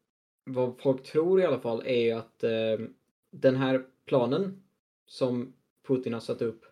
vad 0.44 0.80
folk 0.80 1.02
tror 1.12 1.40
i 1.40 1.44
alla 1.44 1.60
fall 1.60 1.82
är 1.86 2.00
ju 2.00 2.12
att 2.12 2.44
ehm, 2.44 2.94
den 3.32 3.56
här 3.56 3.84
planen 4.06 4.62
som 5.06 5.52
Putin 5.88 6.12
har 6.12 6.20
satt 6.20 6.42
upp. 6.42 6.64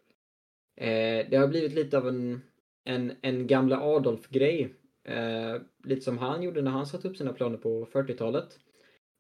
Eh, 0.76 1.26
det 1.30 1.36
har 1.36 1.48
blivit 1.48 1.72
lite 1.72 1.98
av 1.98 2.08
en, 2.08 2.42
en, 2.84 3.12
en 3.20 3.46
gamla 3.46 3.80
Adolf-grej. 3.80 4.74
Eh, 5.04 5.56
lite 5.84 6.00
som 6.00 6.18
han 6.18 6.42
gjorde 6.42 6.62
när 6.62 6.70
han 6.70 6.86
satte 6.86 7.08
upp 7.08 7.16
sina 7.16 7.32
planer 7.32 7.56
på 7.56 7.86
40-talet. 7.92 8.58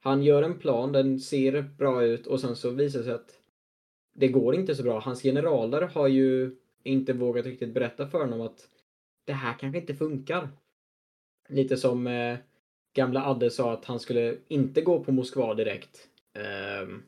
Han 0.00 0.22
gör 0.22 0.42
en 0.42 0.58
plan, 0.58 0.92
den 0.92 1.20
ser 1.20 1.62
bra 1.62 2.04
ut 2.04 2.26
och 2.26 2.40
sen 2.40 2.56
så 2.56 2.70
visar 2.70 2.98
det 2.98 3.04
sig 3.04 3.14
att 3.14 3.40
det 4.14 4.28
går 4.28 4.54
inte 4.54 4.74
så 4.74 4.82
bra. 4.82 5.00
Hans 5.00 5.22
generaler 5.22 5.82
har 5.82 6.08
ju 6.08 6.56
inte 6.82 7.12
vågat 7.12 7.46
riktigt 7.46 7.74
berätta 7.74 8.06
för 8.06 8.18
honom 8.18 8.40
att 8.40 8.68
det 9.24 9.32
här 9.32 9.54
kanske 9.58 9.80
inte 9.80 9.94
funkar. 9.94 10.48
Lite 11.48 11.76
som 11.76 12.06
eh, 12.06 12.38
gamla 12.94 13.24
Adde 13.26 13.50
sa 13.50 13.72
att 13.72 13.84
han 13.84 14.00
skulle 14.00 14.36
inte 14.48 14.80
gå 14.80 15.04
på 15.04 15.12
Moskva 15.12 15.54
direkt. 15.54 16.08
Ehm, 16.34 17.02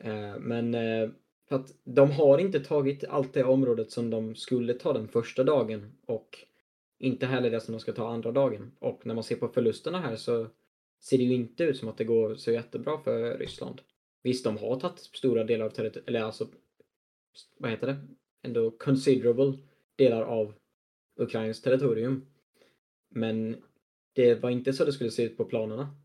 eh, 0.00 0.38
men 0.38 0.74
eh, 0.74 1.10
för 1.48 1.56
att 1.56 1.74
de 1.84 2.10
har 2.10 2.38
inte 2.38 2.60
tagit 2.60 3.04
allt 3.04 3.32
det 3.32 3.44
området 3.44 3.90
som 3.90 4.10
de 4.10 4.34
skulle 4.34 4.74
ta 4.74 4.92
den 4.92 5.08
första 5.08 5.44
dagen 5.44 5.92
och 6.06 6.38
inte 6.98 7.26
heller 7.26 7.50
det 7.50 7.60
som 7.60 7.72
de 7.72 7.80
ska 7.80 7.92
ta 7.92 8.08
andra 8.08 8.32
dagen. 8.32 8.72
Och 8.78 9.06
när 9.06 9.14
man 9.14 9.24
ser 9.24 9.36
på 9.36 9.48
förlusterna 9.48 10.00
här 10.00 10.16
så 10.16 10.46
ser 11.00 11.18
det 11.18 11.24
ju 11.24 11.34
inte 11.34 11.64
ut 11.64 11.76
som 11.76 11.88
att 11.88 11.96
det 11.96 12.04
går 12.04 12.34
så 12.34 12.52
jättebra 12.52 12.98
för 12.98 13.38
Ryssland. 13.38 13.80
Visst, 14.22 14.44
de 14.44 14.56
har 14.56 14.80
tagit 14.80 14.98
stora 14.98 15.44
delar 15.44 15.66
av 15.66 15.70
territoriet, 15.70 16.08
eller 16.08 16.20
alltså, 16.20 16.48
vad 17.58 17.70
heter 17.70 17.86
det? 17.86 17.96
Ändå 18.42 18.70
considerable 18.70 19.58
delar 19.96 20.22
av 20.22 20.54
Ukrains 21.16 21.62
territorium. 21.62 22.26
Men 23.08 23.62
det 24.12 24.34
var 24.34 24.50
inte 24.50 24.72
så 24.72 24.84
det 24.84 24.92
skulle 24.92 25.10
se 25.10 25.22
ut 25.22 25.36
på 25.36 25.44
planerna. 25.44 25.96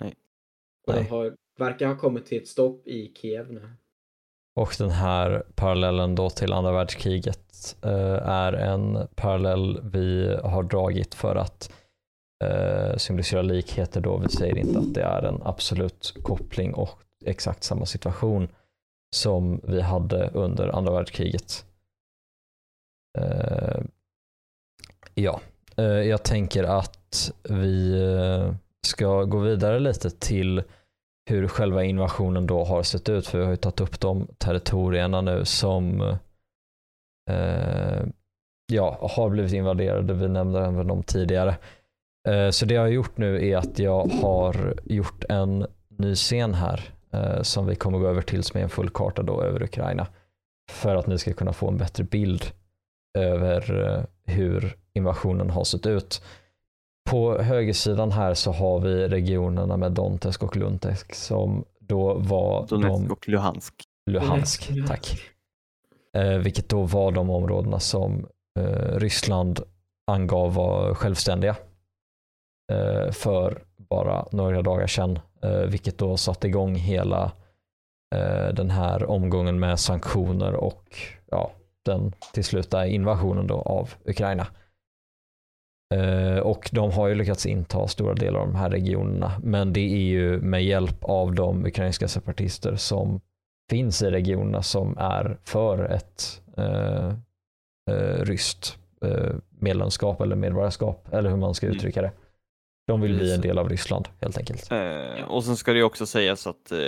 Nej. 0.00 0.14
Och 0.86 0.92
de 0.92 1.02
har, 1.02 1.36
verkar 1.58 1.86
ha 1.86 1.98
kommit 1.98 2.26
till 2.26 2.38
ett 2.38 2.48
stopp 2.48 2.88
i 2.88 3.12
Kiev 3.14 3.52
nu. 3.52 3.70
Och 4.56 4.74
den 4.78 4.90
här 4.90 5.42
parallellen 5.54 6.14
då 6.14 6.30
till 6.30 6.52
andra 6.52 6.72
världskriget 6.72 7.76
eh, 7.82 8.28
är 8.28 8.52
en 8.52 9.08
parallell 9.14 9.80
vi 9.82 10.36
har 10.44 10.62
dragit 10.62 11.14
för 11.14 11.36
att 11.36 11.72
eh, 12.44 12.96
symbolisera 12.96 13.42
likheter 13.42 14.00
då. 14.00 14.16
Vi 14.16 14.28
säger 14.28 14.58
inte 14.58 14.78
att 14.78 14.94
det 14.94 15.02
är 15.02 15.22
en 15.22 15.42
absolut 15.44 16.14
koppling 16.22 16.74
och 16.74 16.98
exakt 17.24 17.64
samma 17.64 17.86
situation 17.86 18.48
som 19.16 19.60
vi 19.64 19.80
hade 19.80 20.30
under 20.34 20.68
andra 20.68 20.92
världskriget. 20.92 21.64
Eh, 23.18 23.80
ja, 25.14 25.40
eh, 25.76 25.84
jag 25.84 26.22
tänker 26.22 26.64
att 26.64 27.32
vi 27.42 28.02
eh, 28.02 28.54
ska 28.86 29.24
gå 29.24 29.38
vidare 29.38 29.78
lite 29.78 30.10
till 30.10 30.62
hur 31.26 31.48
själva 31.48 31.84
invasionen 31.84 32.46
då 32.46 32.64
har 32.64 32.82
sett 32.82 33.08
ut. 33.08 33.26
För 33.26 33.38
vi 33.38 33.44
har 33.44 33.50
ju 33.50 33.56
tagit 33.56 33.80
upp 33.80 34.00
de 34.00 34.28
territorierna 34.38 35.20
nu 35.20 35.44
som 35.44 36.00
eh, 37.30 38.06
ja, 38.72 38.98
har 39.00 39.30
blivit 39.30 39.52
invaderade. 39.52 40.14
Vi 40.14 40.28
nämnde 40.28 40.58
även 40.58 40.86
dem 40.86 41.02
tidigare. 41.02 41.56
Eh, 42.28 42.50
så 42.50 42.66
det 42.66 42.74
jag 42.74 42.82
har 42.82 42.88
gjort 42.88 43.16
nu 43.16 43.48
är 43.48 43.56
att 43.56 43.78
jag 43.78 44.06
har 44.06 44.74
gjort 44.84 45.24
en 45.28 45.66
ny 45.88 46.14
scen 46.14 46.54
här 46.54 46.80
eh, 47.12 47.42
som 47.42 47.66
vi 47.66 47.74
kommer 47.74 47.98
gå 47.98 48.08
över 48.08 48.22
till 48.22 48.42
som 48.42 48.58
är 48.58 48.62
en 48.62 48.70
full 48.70 48.90
karta 48.90 49.22
då 49.22 49.42
över 49.42 49.62
Ukraina. 49.62 50.06
För 50.70 50.96
att 50.96 51.06
ni 51.06 51.18
ska 51.18 51.32
kunna 51.32 51.52
få 51.52 51.68
en 51.68 51.76
bättre 51.76 52.04
bild 52.04 52.44
över 53.18 53.88
eh, 53.88 54.34
hur 54.34 54.76
invasionen 54.94 55.50
har 55.50 55.64
sett 55.64 55.86
ut. 55.86 56.22
På 57.06 57.38
högersidan 57.42 58.12
här 58.12 58.34
så 58.34 58.52
har 58.52 58.80
vi 58.80 59.08
regionerna 59.08 59.76
med 59.76 59.92
Donetsk 59.92 60.42
och 60.42 60.56
Luhansk 60.56 61.14
som 61.14 61.64
då 61.80 62.14
var 62.14 62.66
Donetsk 62.66 63.08
de, 63.08 63.10
och 63.12 63.28
Luhansk. 63.28 63.74
Luhansk, 64.10 64.70
tack. 64.88 65.20
Eh, 66.16 66.38
vilket 66.38 66.68
då 66.68 66.82
var 66.82 67.12
de 67.12 67.30
områdena 67.30 67.80
som 67.80 68.26
eh, 68.58 68.98
Ryssland 68.98 69.60
angav 70.06 70.54
var 70.54 70.94
självständiga 70.94 71.56
eh, 72.72 73.10
för 73.10 73.62
bara 73.76 74.26
några 74.32 74.62
dagar 74.62 74.86
sedan. 74.86 75.18
Eh, 75.42 75.60
vilket 75.60 75.98
då 75.98 76.16
satte 76.16 76.46
igång 76.46 76.74
hela 76.74 77.32
eh, 78.14 78.54
den 78.54 78.70
här 78.70 79.10
omgången 79.10 79.58
med 79.58 79.80
sanktioner 79.80 80.52
och 80.52 80.96
ja, 81.30 81.50
den 81.84 82.12
till 82.32 82.44
slut 82.44 82.74
invasionen 82.74 83.46
då 83.46 83.54
av 83.54 83.90
Ukraina. 84.04 84.46
Eh, 85.94 86.38
och 86.38 86.68
de 86.72 86.90
har 86.92 87.08
ju 87.08 87.14
lyckats 87.14 87.46
inta 87.46 87.88
stora 87.88 88.14
delar 88.14 88.40
av 88.40 88.46
de 88.46 88.56
här 88.56 88.70
regionerna. 88.70 89.32
Men 89.42 89.72
det 89.72 89.80
är 89.80 90.04
ju 90.06 90.40
med 90.40 90.64
hjälp 90.64 91.04
av 91.04 91.34
de 91.34 91.66
ukrainska 91.66 92.08
separatister 92.08 92.76
som 92.76 93.20
finns 93.70 94.02
i 94.02 94.10
regionerna 94.10 94.62
som 94.62 94.98
är 94.98 95.38
för 95.44 95.84
ett 95.84 96.42
eh, 96.56 97.06
eh, 97.90 98.20
ryskt 98.24 98.78
eh, 99.04 99.34
medlemskap 99.58 100.20
eller 100.20 100.36
medborgarskap 100.36 101.08
eller 101.12 101.30
hur 101.30 101.36
man 101.36 101.54
ska 101.54 101.66
Mm. 101.66 101.76
uttrycka 101.76 102.02
det. 102.02 102.10
De 102.86 103.00
vill 103.00 103.16
bli 103.16 103.34
en 103.34 103.40
del 103.40 103.58
av 103.58 103.68
Ryssland 103.68 104.08
helt 104.20 104.38
enkelt. 104.38 104.72
Eh, 104.72 105.24
och 105.28 105.44
sen 105.44 105.56
ska 105.56 105.72
det 105.72 105.78
ju 105.78 105.84
också 105.84 106.06
sägas 106.06 106.46
att 106.46 106.72
eh, 106.72 106.78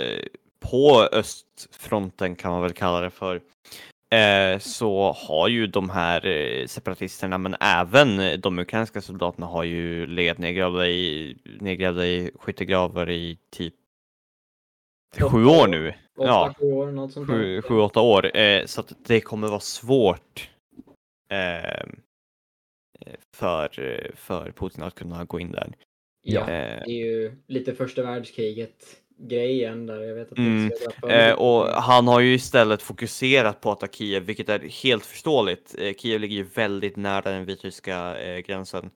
på 0.59 1.09
östfronten 1.11 2.35
kan 2.35 2.51
man 2.51 2.61
väl 2.61 2.73
kalla 2.73 3.01
det 3.01 3.09
för 3.09 3.41
eh, 4.09 4.59
så 4.59 5.11
har 5.11 5.47
ju 5.47 5.67
de 5.67 5.89
här 5.89 6.25
eh, 6.25 6.65
separatisterna 6.65 7.37
men 7.37 7.55
även 7.59 8.41
de 8.41 8.59
ukrainska 8.59 9.01
soldaterna 9.01 9.47
har 9.47 9.63
ju 9.63 10.07
legat 10.07 10.37
nedgrävda 10.37 10.87
i, 10.87 11.37
nedgrävda 11.59 12.05
i 12.05 12.31
skyttegravar 12.35 13.09
i 13.09 13.37
typ 13.49 13.73
sju 15.19 15.45
år 15.45 15.67
nu. 15.67 15.93
Ja. 16.17 16.53
sju 16.59 16.71
år, 16.71 17.61
Sju, 17.61 17.79
åtta 17.79 18.01
år. 18.01 18.37
Eh, 18.37 18.65
så 18.65 18.81
att 18.81 18.93
det 19.05 19.21
kommer 19.21 19.47
vara 19.47 19.59
svårt 19.59 20.49
eh, 21.31 21.87
för, 23.35 23.69
för 24.15 24.51
Putin 24.51 24.83
att 24.83 24.95
kunna 24.95 25.25
gå 25.25 25.39
in 25.39 25.51
där. 25.51 25.73
Ja, 26.21 26.45
det 26.45 26.83
är 26.85 26.87
ju 26.87 27.31
lite 27.47 27.75
första 27.75 28.03
världskriget 28.03 29.01
grejen 29.19 29.85
där. 29.85 30.01
Jag 30.01 30.15
vet 30.15 30.31
att 30.31 30.37
Mm, 30.37 30.71
Eh, 31.07 31.33
och 31.33 31.67
han 31.67 32.07
har 32.07 32.19
ju 32.19 32.33
istället 32.33 32.81
fokuserat 32.81 33.61
på 33.61 33.71
att 33.71 33.79
ta 33.79 33.87
Kiev, 33.87 34.23
vilket 34.23 34.49
är 34.49 34.59
helt 34.83 35.05
förståeligt. 35.05 35.75
Eh, 35.79 35.93
Kiev 35.93 36.19
ligger 36.21 36.35
ju 36.35 36.43
väldigt 36.43 36.95
nära 36.95 37.31
den 37.31 37.45
vitryska 37.45 38.17
eh, 38.19 38.39
gränsen. 38.39 38.89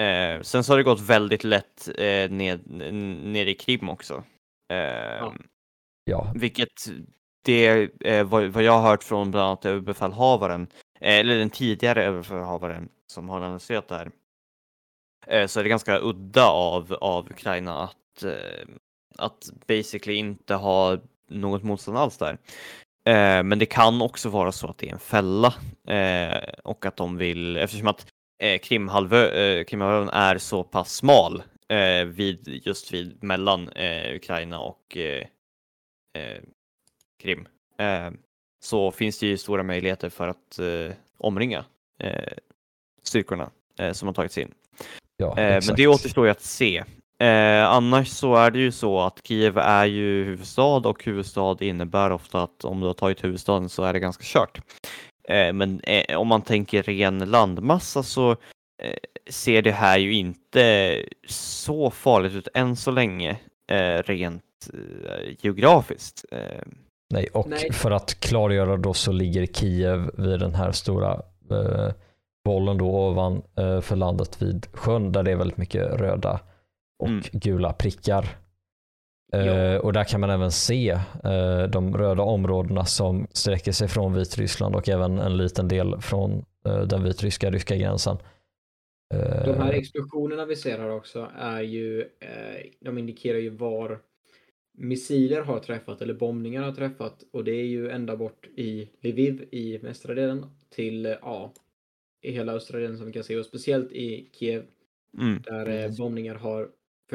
Eh, 0.00 0.40
sen 0.42 0.64
så 0.64 0.72
har 0.72 0.78
det 0.78 0.84
gått 0.84 1.00
väldigt 1.00 1.44
lätt 1.44 1.88
eh, 1.98 2.30
ned, 2.30 2.66
ner 3.24 3.46
i 3.46 3.54
Krim 3.54 3.88
också. 3.88 4.24
Eh, 4.72 4.78
Ja. 4.78 5.34
Ja, 6.04 6.32
Vilket 6.34 6.68
det 7.44 7.90
eh, 8.00 8.24
vad, 8.24 8.44
vad 8.44 8.62
jag 8.62 8.72
har 8.72 8.90
hört 8.90 9.04
från 9.04 9.30
bland 9.30 9.46
annat 9.46 9.64
överbefälhavaren, 9.64 10.66
eh, 11.00 11.18
eller 11.18 11.38
den 11.38 11.50
tidigare 11.50 12.04
överbefälhavaren 12.04 12.88
som 13.06 13.28
har 13.28 13.36
analyserat 13.40 13.88
det 13.88 13.94
här, 13.96 14.10
eh, 15.26 15.46
så 15.46 15.60
är 15.60 15.64
det 15.64 15.70
ganska 15.70 15.98
udda 16.00 16.46
av, 16.46 16.92
av 17.00 17.30
Ukraina 17.30 17.82
att, 17.82 18.22
eh, 18.22 18.68
att 19.18 19.50
basically 19.66 20.18
inte 20.18 20.54
ha 20.54 20.98
något 21.28 21.62
motstånd 21.62 21.98
alls 21.98 22.16
där. 22.16 22.38
Eh, 23.06 23.42
men 23.42 23.58
det 23.58 23.66
kan 23.66 24.02
också 24.02 24.28
vara 24.28 24.52
så 24.52 24.68
att 24.68 24.78
det 24.78 24.88
är 24.88 24.92
en 24.92 24.98
fälla 24.98 25.54
eh, 25.88 26.42
och 26.64 26.86
att 26.86 26.96
de 26.96 27.16
vill, 27.16 27.56
eftersom 27.56 27.86
att 27.86 28.06
eh, 28.42 28.58
Krimhalvö, 28.58 29.28
eh, 29.28 29.64
Krimhalvön 29.64 30.08
är 30.08 30.38
så 30.38 30.64
pass 30.64 30.94
smal 30.94 31.42
eh, 31.68 32.04
vid, 32.04 32.60
just 32.64 32.92
vid 32.92 33.22
mellan 33.22 33.68
eh, 33.68 34.14
Ukraina 34.16 34.60
och 34.60 34.96
eh, 34.96 35.26
Krim 37.22 37.48
så 38.64 38.90
finns 38.90 39.18
det 39.18 39.26
ju 39.26 39.38
stora 39.38 39.62
möjligheter 39.62 40.08
för 40.10 40.28
att 40.28 40.60
omringa 41.18 41.64
styrkorna 43.02 43.50
som 43.92 44.08
har 44.08 44.14
tagits 44.14 44.38
in. 44.38 44.54
Ja, 45.16 45.34
men 45.36 45.76
det 45.76 45.86
återstår 45.86 46.24
ju 46.26 46.30
att 46.30 46.42
se. 46.42 46.84
Eh, 47.24 47.64
annars 47.64 48.08
så 48.08 48.34
är 48.34 48.50
det 48.50 48.58
ju 48.58 48.72
så 48.72 49.00
att 49.00 49.20
Kiev 49.24 49.58
är 49.58 49.84
ju 49.84 50.24
huvudstad 50.24 50.88
och 50.88 51.04
huvudstad 51.04 51.56
innebär 51.60 52.12
ofta 52.12 52.42
att 52.42 52.64
om 52.64 52.80
du 52.80 52.86
har 52.86 52.94
tagit 52.94 53.24
huvudstaden 53.24 53.68
så 53.68 53.82
är 53.82 53.92
det 53.92 54.00
ganska 54.00 54.22
kört. 54.26 54.60
Eh, 55.28 55.52
men 55.52 55.80
eh, 55.80 56.16
om 56.16 56.28
man 56.28 56.42
tänker 56.42 56.82
ren 56.82 57.18
landmassa 57.18 58.02
så 58.02 58.30
eh, 58.30 58.96
ser 59.30 59.62
det 59.62 59.72
här 59.72 59.98
ju 59.98 60.14
inte 60.14 60.96
så 61.28 61.90
farligt 61.90 62.34
ut 62.34 62.48
än 62.54 62.76
så 62.76 62.90
länge 62.90 63.30
eh, 63.70 64.02
rent 64.02 64.70
eh, 64.72 65.34
geografiskt. 65.40 66.24
Eh, 66.32 66.62
Nej, 67.14 67.28
och 67.32 67.48
Nej. 67.48 67.72
för 67.72 67.90
att 67.90 68.20
klargöra 68.20 68.76
då 68.76 68.94
så 68.94 69.12
ligger 69.12 69.46
Kiev 69.46 70.10
vid 70.18 70.40
den 70.40 70.54
här 70.54 70.72
stora 70.72 71.12
eh, 71.50 71.92
bollen 72.44 72.78
då 72.78 72.86
ovan 72.86 73.42
eh, 73.58 73.80
för 73.80 73.96
landet 73.96 74.42
vid 74.42 74.66
sjön 74.72 75.12
där 75.12 75.22
det 75.22 75.30
är 75.30 75.36
väldigt 75.36 75.58
mycket 75.58 76.00
röda 76.00 76.40
och 76.98 77.08
Mm. 77.08 77.22
gula 77.32 77.72
prickar. 77.72 78.38
Ja. 79.32 79.80
Och 79.80 79.92
där 79.92 80.04
kan 80.04 80.20
man 80.20 80.30
även 80.30 80.52
se 80.52 80.90
eh, 81.24 81.62
de 81.68 81.96
röda 81.96 82.22
områdena 82.22 82.84
som 82.84 83.26
sträcker 83.30 83.72
sig 83.72 83.88
från 83.88 84.14
Vitryssland 84.14 84.74
och 84.74 84.88
även 84.88 85.18
en 85.18 85.36
liten 85.36 85.68
del 85.68 86.00
från 86.00 86.44
eh, 86.66 86.80
den 86.80 87.04
vitryska 87.04 87.50
ryska 87.50 87.76
gränsen. 87.76 88.16
De 89.44 89.54
här 89.58 89.72
explosionerna 89.72 90.44
vi 90.46 90.56
ser 90.56 90.78
här 90.78 90.90
också 90.90 91.30
är 91.38 91.60
ju, 91.60 92.08
de 92.80 92.98
indikerar 92.98 93.38
ju 93.38 93.50
var 93.50 94.00
missiler 94.78 95.42
har 95.42 95.58
träffat 95.58 96.02
eller 96.02 96.14
bombningar 96.14 96.62
har 96.62 96.72
träffat 96.72 97.24
och 97.32 97.44
det 97.44 97.52
är 97.52 97.64
ju 97.64 97.90
ända 97.90 98.16
bort 98.16 98.46
i 98.56 98.90
Lviv 99.00 99.48
i 99.50 99.78
västra 99.78 100.14
delen 100.14 100.46
till, 100.70 101.16
ja, 101.20 101.52
i 102.22 102.32
hela 102.32 102.52
östra 102.52 102.78
delen 102.78 102.96
som 102.96 103.06
vi 103.06 103.12
kan 103.12 103.24
se 103.24 103.36
och 103.36 103.46
speciellt 103.46 103.92
i 103.92 104.30
Kiev 104.32 104.64
mm. 105.18 105.42
där 105.42 105.98
bombningar 105.98 106.34
har 106.34 106.68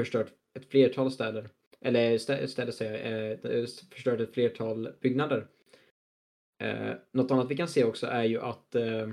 förstört 0.04 0.34
ett 0.54 0.66
flertal 0.66 1.12
städer. 1.12 1.50
Eller 1.82 2.18
stä- 2.18 2.48
städer 2.48 2.72
säger 2.72 3.12
jag, 3.12 3.32
eh, 3.32 3.66
förstört 3.92 4.20
ett 4.20 4.34
flertal 4.34 4.90
byggnader. 5.02 5.48
Eh, 6.62 6.94
något 7.12 7.32
annat 7.32 7.52
vi 7.52 7.58
kan 7.58 7.68
se 7.68 7.84
också 7.84 8.08
är 8.08 8.24
ju 8.24 8.40
att 8.42 8.76
eh, 8.76 9.10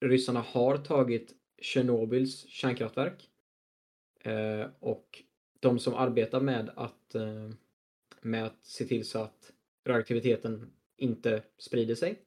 ryssarna 0.00 0.40
har 0.40 0.76
tagit 0.76 1.34
Tjernobyls 1.58 2.48
kärnkraftverk. 2.48 3.30
Eh, 4.20 4.66
och 4.80 5.22
de 5.60 5.78
som 5.78 5.94
arbetar 5.94 6.40
med 6.40 6.70
att, 6.76 7.14
eh, 7.14 7.50
med 8.20 8.44
att 8.46 8.64
se 8.64 8.84
till 8.84 9.04
så 9.04 9.18
att 9.18 9.52
radioaktiviteten 9.86 10.72
inte 10.96 11.42
sprider 11.58 11.94
sig. 11.94 12.22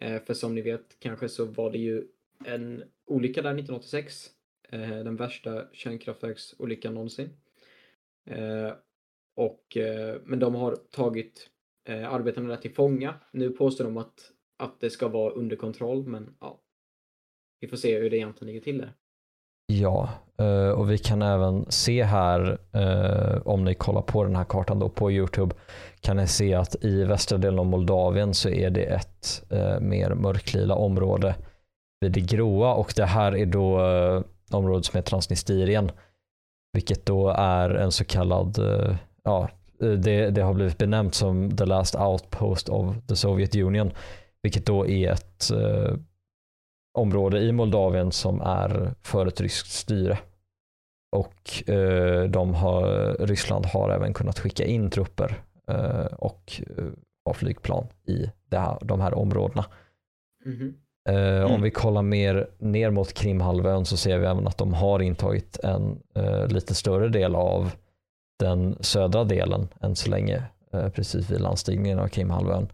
Eh, 0.00 0.22
för 0.22 0.34
som 0.34 0.54
ni 0.54 0.62
vet 0.62 0.96
kanske 0.98 1.28
så 1.28 1.44
var 1.44 1.70
det 1.70 1.78
ju 1.78 2.06
en 2.44 2.84
olycka 3.06 3.42
där 3.42 3.50
1986 3.50 4.30
Eh, 4.72 4.88
den 4.88 5.16
värsta 5.16 5.64
kärnkraftverksolyckan 5.72 6.94
någonsin. 6.94 7.30
Eh, 8.30 8.72
och, 9.36 9.76
eh, 9.76 10.16
men 10.24 10.38
de 10.38 10.54
har 10.54 10.76
tagit 10.76 11.50
eh, 11.88 12.12
arbetarna 12.12 12.48
där 12.48 12.56
till 12.56 12.74
fånga. 12.74 13.14
Nu 13.32 13.50
påstår 13.50 13.84
de 13.84 13.96
att, 13.96 14.32
att 14.58 14.80
det 14.80 14.90
ska 14.90 15.08
vara 15.08 15.32
under 15.32 15.56
kontroll, 15.56 16.06
men 16.06 16.36
ja. 16.40 16.60
Vi 17.60 17.68
får 17.68 17.76
se 17.76 17.98
hur 17.98 18.10
det 18.10 18.16
egentligen 18.16 18.46
ligger 18.46 18.64
till 18.64 18.78
där. 18.78 18.92
Ja, 19.72 20.08
eh, 20.38 20.70
och 20.70 20.90
vi 20.90 20.98
kan 20.98 21.22
även 21.22 21.70
se 21.70 22.02
här, 22.02 22.58
eh, 22.72 23.46
om 23.46 23.64
ni 23.64 23.74
kollar 23.74 24.02
på 24.02 24.24
den 24.24 24.36
här 24.36 24.44
kartan 24.44 24.78
då 24.78 24.88
på 24.88 25.12
Youtube, 25.12 25.54
kan 26.00 26.16
ni 26.16 26.26
se 26.26 26.54
att 26.54 26.84
i 26.84 27.04
västra 27.04 27.38
delen 27.38 27.58
av 27.58 27.66
Moldavien 27.66 28.34
så 28.34 28.48
är 28.48 28.70
det 28.70 28.84
ett 28.84 29.44
eh, 29.50 29.80
mer 29.80 30.14
mörklila 30.14 30.74
område 30.74 31.34
vid 32.00 32.12
det 32.12 32.20
gråa 32.20 32.74
och 32.74 32.92
det 32.96 33.04
här 33.04 33.36
är 33.36 33.46
då 33.46 33.84
eh, 33.86 34.22
området 34.54 34.84
som 34.84 34.98
är 34.98 35.02
Transnistrien, 35.02 35.90
vilket 36.72 37.06
då 37.06 37.28
är 37.28 37.70
en 37.70 37.92
så 37.92 38.04
kallad, 38.04 38.58
eh, 38.58 38.96
ja, 39.24 39.48
det, 39.78 40.30
det 40.30 40.42
har 40.42 40.54
blivit 40.54 40.78
benämnt 40.78 41.14
som 41.14 41.56
the 41.56 41.64
last 41.64 41.96
outpost 41.96 42.68
of 42.68 42.96
the 43.08 43.16
Soviet 43.16 43.56
Union, 43.56 43.90
vilket 44.42 44.66
då 44.66 44.86
är 44.86 45.12
ett 45.12 45.50
eh, 45.50 45.94
område 46.98 47.38
i 47.38 47.52
Moldavien 47.52 48.12
som 48.12 48.40
är 48.40 48.94
för 49.02 49.26
ett 49.26 49.40
ryskt 49.40 49.70
styre. 49.70 50.18
Och 51.16 51.68
eh, 51.68 52.24
de 52.30 52.54
har, 52.54 53.16
Ryssland 53.26 53.66
har 53.66 53.90
även 53.90 54.14
kunnat 54.14 54.38
skicka 54.38 54.64
in 54.64 54.90
trupper 54.90 55.42
eh, 55.68 56.06
och 56.06 56.62
eh, 56.76 56.84
ha 57.24 57.34
flygplan 57.34 57.86
i 58.04 58.30
det 58.44 58.58
här, 58.58 58.78
de 58.82 59.00
här 59.00 59.14
områdena. 59.14 59.64
Mhm. 60.44 60.74
Eh, 61.08 61.44
Om 61.44 61.50
Mm. 61.50 61.62
vi 61.62 61.70
kollar 61.70 62.02
mer 62.02 62.46
ner 62.58 62.90
mot 62.90 63.12
Krimhalvön 63.12 63.86
så 63.86 63.96
ser 63.96 64.18
vi 64.18 64.26
även 64.26 64.46
att 64.46 64.58
de 64.58 64.74
har 64.74 65.00
intagit 65.02 65.58
en 65.58 66.02
eh, 66.14 66.46
lite 66.48 66.74
större 66.74 67.08
del 67.08 67.34
av 67.34 67.70
den 68.38 68.76
södra 68.80 69.24
delen 69.24 69.68
än 69.80 69.96
så 69.96 70.10
länge, 70.10 70.42
eh, 70.72 70.88
precis 70.88 71.30
vid 71.30 71.40
landstigningen 71.40 71.98
av 71.98 72.08
Krimhalvön. 72.08 72.68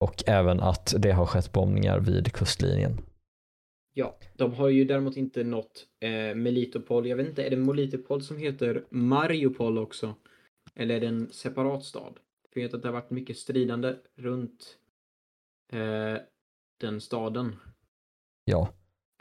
Och 0.00 0.24
även 0.26 0.60
att 0.60 0.94
det 0.98 1.10
har 1.12 1.26
skett 1.26 1.52
bombningar 1.52 2.00
vid 2.00 2.32
kustlinjen. 2.32 3.00
Ja, 3.94 4.16
de 4.36 4.54
har 4.54 4.68
ju 4.68 4.84
däremot 4.84 5.16
inte 5.16 5.44
nått 5.44 5.86
eh, 6.00 6.34
Melitopol. 6.34 7.06
Jag 7.06 7.16
vet 7.16 7.28
inte, 7.28 7.44
är 7.44 7.50
det 7.50 7.56
Melitopol 7.56 8.22
som 8.22 8.36
heter 8.38 8.84
Mariupol 8.90 9.78
också? 9.78 10.14
Eller 10.74 10.94
är 10.96 11.00
det 11.00 11.06
en 11.06 11.28
separat 11.32 11.84
stad? 11.84 12.12
För 12.52 12.60
jag 12.60 12.68
vet 12.68 12.74
att 12.74 12.82
det 12.82 12.88
har 12.88 12.92
varit 12.92 13.10
mycket 13.10 13.36
stridande 13.36 13.94
runt 14.16 14.78
den 16.80 17.00
staden. 17.00 17.56
Ja, 18.44 18.68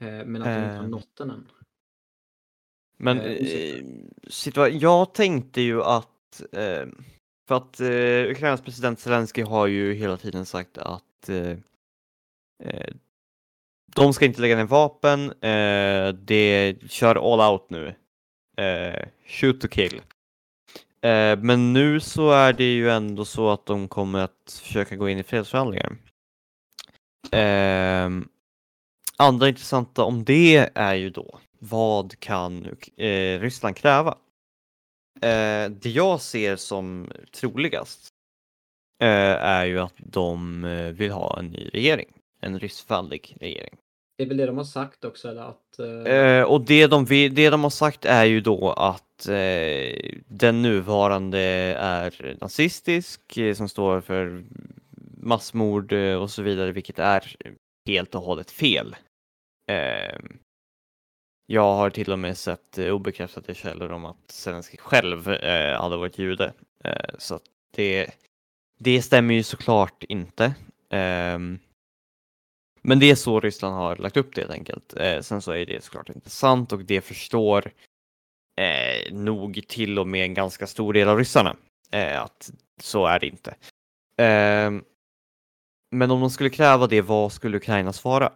Eh, 0.01 0.25
men 0.25 0.41
att 0.41 0.47
de 0.47 0.63
inte 0.63 0.75
har 0.75 0.83
Eh. 0.83 0.89
nått 0.89 1.15
den 1.17 1.29
än. 1.29 1.47
Men 2.97 3.19
Eh, 3.19 3.83
situa- 4.27 4.67
jag 4.69 5.13
tänkte 5.13 5.61
ju 5.61 5.83
att, 5.83 6.41
för 7.47 7.55
att 7.55 7.81
Ukrainas 8.31 8.61
president 8.61 8.99
Zelensky 8.99 9.41
har 9.41 9.67
ju 9.67 9.93
hela 9.93 10.17
tiden 10.17 10.45
sagt 10.45 10.77
att 10.77 11.29
de 13.95 14.13
ska 14.13 14.25
inte 14.25 14.41
lägga 14.41 14.55
ner 14.55 14.63
vapen, 14.65 15.31
eh, 15.31 16.13
det 16.13 16.75
kör 16.89 17.33
all 17.33 17.53
out 17.53 17.69
nu. 17.69 17.95
Eh, 18.57 19.07
shoot 19.25 19.61
to 19.61 19.67
kill. 19.67 20.01
Eh, 21.01 21.39
men 21.39 21.73
nu 21.73 21.99
så 21.99 22.31
är 22.31 22.53
det 22.53 22.73
ju 22.73 22.89
ändå 22.89 23.25
så 23.25 23.49
att 23.49 23.65
de 23.65 23.87
kommer 23.87 24.19
att 24.19 24.59
försöka 24.63 24.95
gå 24.95 25.09
in 25.09 25.17
i 25.17 25.23
fredsförhandlingar. 25.23 25.97
Eh, 27.31 28.09
andra 29.17 29.49
intressanta 29.49 30.03
om 30.03 30.23
det 30.23 30.69
är 30.75 30.93
ju 30.93 31.09
då 31.09 31.39
vad 31.69 32.19
kan 32.19 32.65
eh, 32.97 33.39
Ryssland 33.39 33.75
kräva? 33.75 34.17
Eh, 35.21 35.69
det 35.71 35.89
jag 35.89 36.21
ser 36.21 36.55
som 36.55 37.11
troligast 37.31 38.07
eh, 39.03 39.07
är 39.43 39.65
ju 39.65 39.79
att 39.79 39.93
de 39.97 40.63
eh, 40.63 40.91
vill 40.91 41.11
ha 41.11 41.39
en 41.39 41.47
ny 41.47 41.69
regering, 41.73 42.07
en 42.41 42.59
ryssvänlig 42.59 43.37
regering. 43.39 43.75
Det 44.17 44.23
är 44.23 44.27
väl 44.27 44.37
det 44.37 44.45
de 44.45 44.57
har 44.57 44.63
sagt 44.63 45.05
också, 45.05 45.29
eller 45.29 45.41
att... 45.41 45.79
Eh, 45.79 46.13
Eh, 46.13 46.43
och 46.43 46.61
det 46.61 46.87
de, 46.87 47.05
vill, 47.05 47.35
det 47.35 47.49
de 47.49 47.63
har 47.63 47.69
sagt 47.69 48.05
är 48.05 48.25
ju 48.25 48.41
då 48.41 48.71
att 48.71 49.03
den 50.27 50.61
nuvarande 50.61 51.39
är 51.79 52.37
nazistisk, 52.41 53.21
som 53.55 53.69
står 53.69 54.01
för 54.01 54.43
massmord 55.17 55.93
och 55.93 56.31
så 56.31 56.41
vidare, 56.41 56.71
vilket 56.71 56.99
är 56.99 57.35
helt 57.85 58.15
och 58.15 58.21
hållet 58.21 58.51
fel. 58.51 58.95
Eh, 59.71 60.19
jag 61.45 61.75
har 61.75 61.89
till 61.89 62.11
och 62.11 62.19
med 62.19 62.37
sett 62.37 62.77
eh, 62.77 62.89
obekräftade 62.89 63.55
källor 63.55 63.91
om 63.91 64.05
att 64.05 64.31
Zelenskyj 64.31 64.79
själv 64.79 65.29
eh, 65.29 65.81
hade 65.81 65.97
varit 65.97 66.17
jude. 66.17 66.53
Eh, 66.83 67.15
så 67.17 67.35
att 67.35 67.43
det, 67.75 68.11
det 68.79 69.01
stämmer 69.01 69.33
ju 69.33 69.43
såklart 69.43 70.03
inte. 70.03 70.55
Ehm, 70.89 71.59
men 72.81 72.99
det 72.99 73.11
är 73.11 73.15
så 73.15 73.39
Ryssland 73.39 73.75
har 73.75 73.95
lagt 73.95 74.17
upp 74.17 74.35
det 74.35 74.41
helt 74.41 74.53
enkelt. 74.53 74.93
Eh, 74.97 75.21
sen 75.21 75.41
så 75.41 75.51
är 75.51 75.65
det 75.65 75.83
såklart 75.83 76.09
inte 76.09 76.29
sant 76.29 76.71
och 76.71 76.85
det 76.85 77.01
förstår 77.01 77.71
eh, 78.61 79.13
nog 79.13 79.67
till 79.67 79.99
och 79.99 80.07
med 80.07 80.23
en 80.23 80.33
ganska 80.33 80.67
stor 80.67 80.93
del 80.93 81.09
av 81.09 81.17
ryssarna. 81.17 81.55
Eh, 81.91 82.21
att 82.21 82.51
så 82.81 83.05
är 83.05 83.19
det 83.19 83.27
inte. 83.27 83.55
Ehm, 84.17 84.83
men 85.93 86.11
om 86.11 86.19
de 86.21 86.29
skulle 86.29 86.49
kräva 86.49 86.87
det, 86.87 87.01
vad 87.01 87.31
skulle 87.31 87.57
Ukraina 87.57 87.93
svara? 87.93 88.33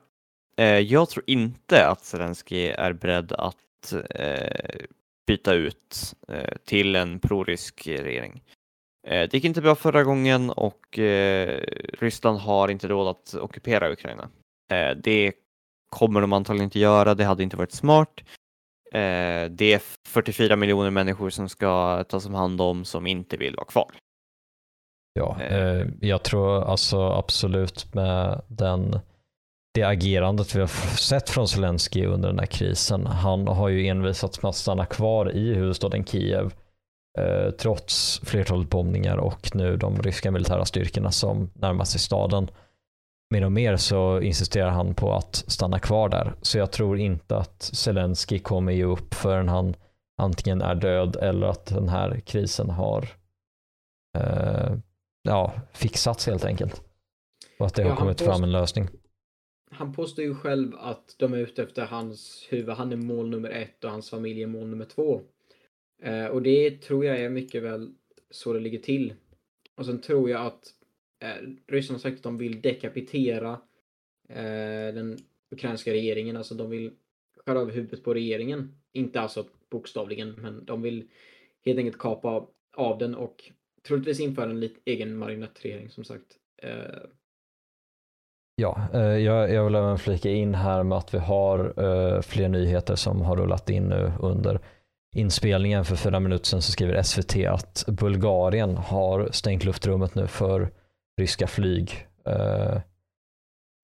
Eh, 0.58 0.80
jag 0.80 1.10
tror 1.10 1.24
inte 1.28 1.88
att 1.88 2.06
Zelensky 2.06 2.68
är 2.68 2.94
beredd 2.94 3.32
att 3.32 3.94
eh, 4.10 4.80
byta 5.28 5.54
ut 5.54 6.16
eh, 6.28 6.58
till 6.66 6.96
en 6.96 7.20
prorysk 7.20 7.88
regering. 7.88 8.44
Eh, 9.08 9.30
det 9.30 9.34
gick 9.34 9.44
inte 9.46 9.62
bra 9.62 9.76
förra 9.76 10.04
gången 10.04 10.50
och 10.50 11.00
eh, 11.00 11.64
Ryssland 12.00 12.40
har 12.40 12.70
inte 12.70 12.88
råd 12.88 13.08
att 13.08 13.34
ockupera 13.34 13.92
Ukraina. 13.92 14.30
Eh, 14.72 14.98
det 14.98 15.34
kommer 15.90 16.22
de 16.22 16.34
antagligen 16.34 16.64
inte 16.64 16.80
göra, 16.80 17.16
det 17.16 17.24
hade 17.24 17.44
inte 17.44 17.58
varit 17.58 17.72
smart. 17.72 18.24
Eh, 18.92 19.50
det 19.50 19.74
är 19.74 19.82
44 20.08 20.56
miljoner 20.56 20.92
människor 20.92 21.30
som 21.30 21.50
ska 21.50 22.04
tas 22.04 22.26
om 22.26 22.34
hand 22.34 22.62
om 22.62 22.86
som 22.86 23.08
inte 23.08 23.38
vill 23.38 23.56
vara 23.56 23.66
kvar. 23.66 23.92
Ja, 25.18 25.38
Eh. 25.42 25.58
eh, 25.58 25.88
jag 26.02 26.24
tror 26.24 26.64
alltså 26.64 27.02
absolut 27.02 27.94
med 27.94 28.42
den, 28.48 29.00
det 29.74 29.84
agerandet 29.84 30.56
vi 30.56 30.60
har 30.60 30.98
sett 30.98 31.30
från 31.30 31.48
Zelensky 31.48 32.06
under 32.06 32.30
den 32.30 32.40
här 32.40 32.46
krisen. 32.46 33.06
Han 33.06 33.48
har 33.48 33.70
ju 33.70 33.88
envisats 33.88 34.42
med 34.42 34.50
att 34.50 34.56
stanna 34.56 34.86
kvar 34.86 35.32
i 35.32 35.54
huvudstaden 35.54 36.06
Kiev 36.06 36.54
eh, 37.20 37.52
trots 37.52 38.22
flertalet 38.24 38.70
bombningar 38.70 39.18
och 39.18 39.56
nu 39.56 39.78
de 39.78 40.02
ryska 40.02 40.32
militära 40.32 40.66
styrkorna 40.66 41.12
som 41.12 41.50
närmar 41.54 41.86
sig 41.86 42.00
staden. 42.00 42.50
Mer 43.34 43.46
och 43.46 43.52
mer 43.52 43.78
så 43.78 44.22
insisterar 44.22 44.70
han 44.70 44.94
på 44.94 45.14
att 45.14 45.36
stanna 45.48 45.80
kvar 45.80 46.10
där. 46.10 46.34
Så 46.42 46.58
jag 46.58 46.72
tror 46.72 47.00
inte 47.00 47.38
att 47.38 47.62
Zelensky 47.62 48.40
kommer 48.40 48.72
ge 48.72 48.84
upp 48.84 49.14
förrän 49.14 49.50
han 49.50 49.76
antingen 50.22 50.62
är 50.62 50.76
död 50.76 51.16
eller 51.16 51.48
att 51.48 51.66
den 51.66 51.90
här 51.90 52.20
krisen 52.26 52.70
har 52.70 53.08
eh, 54.18 54.72
ja, 55.28 55.54
fixats 55.74 56.28
helt 56.28 56.46
enkelt. 56.46 56.82
Och 57.60 57.66
att 57.66 57.76
det 57.76 57.82
Ja, 57.82 57.90
har 57.90 57.96
kommit 57.96 58.22
fram 58.22 58.44
en 58.44 58.52
lösning. 58.52 58.88
Han 59.72 59.94
påstår 59.94 60.26
ju 60.26 60.36
själv 60.36 60.76
att 60.76 61.16
de 61.18 61.34
är 61.34 61.38
ute 61.38 61.64
efter 61.64 61.86
hans 61.86 62.48
huvud. 62.50 62.70
Han 62.76 62.92
är 62.92 62.96
mål 62.96 63.30
nummer 63.30 63.50
ett 63.50 63.84
och 63.84 63.92
hans 63.92 64.10
familj 64.10 64.44
är 64.44 64.48
mål 64.48 64.68
nummer 64.68 64.86
två. 64.86 65.22
Eh, 66.04 66.26
och 66.26 66.42
det 66.42 66.82
tror 66.82 67.06
jag 67.06 67.20
är 67.20 67.30
mycket 67.30 67.64
väl 67.64 67.92
så 68.30 68.54
det 68.54 68.60
ligger 68.60 68.80
till. 68.80 69.14
Och 69.76 69.86
sen 69.86 70.02
tror 70.02 70.30
jag 70.30 70.46
att 70.46 70.74
eh, 71.20 71.48
Ryssland 71.68 71.96
har 71.96 72.10
sagt 72.10 72.18
att 72.18 72.24
de 72.24 72.38
vill 72.38 72.62
dekapitera 72.62 73.52
eh, 74.30 74.94
den 74.94 75.18
ukrainska 75.52 75.92
regeringen. 75.92 76.38
Alltså 76.38 76.56
de 76.56 76.70
vill 76.70 76.92
skära 77.46 77.60
av 77.60 77.72
huvudet 77.72 78.04
på 78.04 78.14
regeringen. 78.14 78.82
Inte 78.92 79.22
alltså 79.22 79.46
bokstavligen, 79.70 80.32
men 80.32 80.66
de 80.66 80.82
vill 80.82 81.10
helt 81.66 81.80
enkelt 81.80 81.98
kapa 81.98 82.48
av 82.74 82.98
den 82.98 83.16
och 83.16 83.52
troligtvis 83.88 84.20
införa 84.20 84.50
en 84.50 84.60
lite 84.60 84.80
egen 84.86 85.18
marionettregering 85.18 85.90
som 85.90 86.04
sagt. 86.04 86.26
Eh, 86.64 87.10
Ja, 88.62 88.82
eh, 88.94 89.02
jag, 89.02 89.54
jag 89.54 89.66
vill 89.66 89.76
även 89.76 89.98
flika 89.98 90.30
in 90.30 90.56
här 90.56 90.84
med 90.84 90.98
att 90.98 91.14
vi 91.14 91.18
har 91.18 91.74
eh, 91.84 92.22
fler 92.22 92.50
nyheter 92.50 92.96
som 92.96 93.22
har 93.22 93.36
rullat 93.36 93.70
in 93.70 93.84
nu 93.84 94.12
under 94.20 94.60
inspelningen. 95.16 95.86
För 95.86 95.96
fyra 95.96 96.20
minuter 96.20 96.46
sedan 96.46 96.62
så 96.62 96.72
skriver 96.72 97.02
SVT 97.02 97.46
att 97.46 97.86
Bulgarien 97.88 98.78
har 98.78 99.30
stängt 99.32 99.64
luftrummet 99.64 100.16
nu 100.16 100.28
för 100.28 100.72
ryska 101.22 101.48
flyg. 101.48 102.08
Eh, 102.26 102.76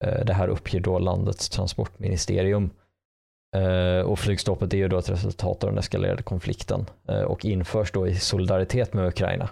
eh, 0.04 0.24
det 0.26 0.32
här 0.32 0.48
uppger 0.48 0.80
då 0.80 0.98
landets 0.98 1.48
transportministerium. 1.48 2.70
Eh, 3.56 4.00
och 4.00 4.18
flygstoppet 4.18 4.74
är 4.74 4.78
ju 4.78 4.88
då 4.88 4.98
ett 4.98 5.10
resultat 5.10 5.64
av 5.64 5.70
den 5.70 5.78
eskalerade 5.78 6.22
konflikten 6.22 6.86
och 7.26 7.44
införs 7.44 7.92
då 7.92 8.08
i 8.08 8.14
solidaritet 8.14 8.94
med 8.94 9.06
Ukraina. 9.06 9.48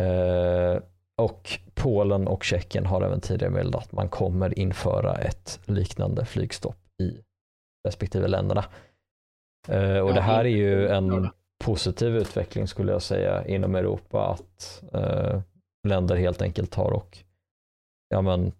Eh, 0.00 0.82
och 1.18 1.58
Polen 1.74 2.28
och 2.28 2.44
Tjeckien 2.44 2.86
har 2.86 3.02
även 3.02 3.20
tidigare 3.20 3.52
meddelat 3.52 3.82
att 3.82 3.92
man 3.92 4.08
kommer 4.08 4.58
införa 4.58 5.14
ett 5.14 5.60
liknande 5.64 6.24
flygstopp 6.24 6.76
i 7.02 7.18
respektive 7.88 8.28
länderna. 8.28 8.64
Eh, 9.68 9.98
och 9.98 10.14
det 10.14 10.20
här 10.20 10.44
är 10.44 10.48
ju 10.48 10.88
en 10.88 11.28
positiv 11.64 12.16
utveckling 12.16 12.68
skulle 12.68 12.92
jag 12.92 13.02
säga 13.02 13.46
inom 13.46 13.74
Europa 13.74 14.26
att 14.26 14.82
eh, 14.92 15.40
länder 15.88 16.16
helt 16.16 16.42
enkelt 16.42 16.70
tar 16.70 16.90
och 16.90 17.18
ja 18.08 18.22
men 18.22 18.52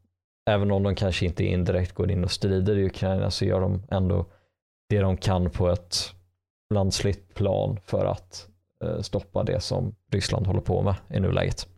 även 0.51 0.71
om 0.71 0.83
de 0.83 0.95
kanske 0.95 1.27
inte 1.27 1.45
indirekt 1.45 1.93
går 1.93 2.11
in 2.11 2.25
och 2.25 2.31
strider 2.31 2.79
i 2.79 2.87
Ukraina 2.87 3.31
så 3.31 3.45
gör 3.45 3.61
de 3.61 3.83
ändå 3.91 4.27
det 4.89 5.01
de 5.01 5.17
kan 5.17 5.51
på 5.51 5.69
ett 5.69 5.97
landsligt 6.75 7.35
plan 7.35 7.79
för 7.85 8.05
att 8.05 8.50
stoppa 9.03 9.43
det 9.45 9.61
som 9.61 9.95
Ryssland 10.13 10.47
håller 10.47 10.61
på 10.61 10.83
med 10.83 10.95
i 11.15 11.21
nuläget. 11.21 11.69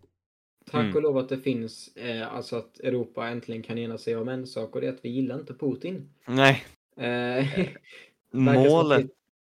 Tack 0.71 0.81
Mm. 0.81 0.97
och 0.97 1.03
lov 1.03 1.19
att 1.19 1.29
det 1.29 1.39
finns, 1.39 1.97
eh, 1.97 2.35
alltså 2.35 2.57
att 2.57 2.81
Europa 2.81 3.29
äntligen 3.29 3.63
kan 3.63 3.79
ena 3.79 3.99
sig 3.99 4.17
om 4.17 4.29
en 4.29 4.47
sak 4.47 4.75
och 4.75 4.81
det 4.81 4.87
är 4.87 4.93
att 4.93 5.05
vi 5.05 5.09
gillar 5.09 5.39
inte 5.41 5.55
Putin. 5.55 6.15
Nej, 6.27 6.65
Eh, 6.97 7.47
målet, 8.33 9.07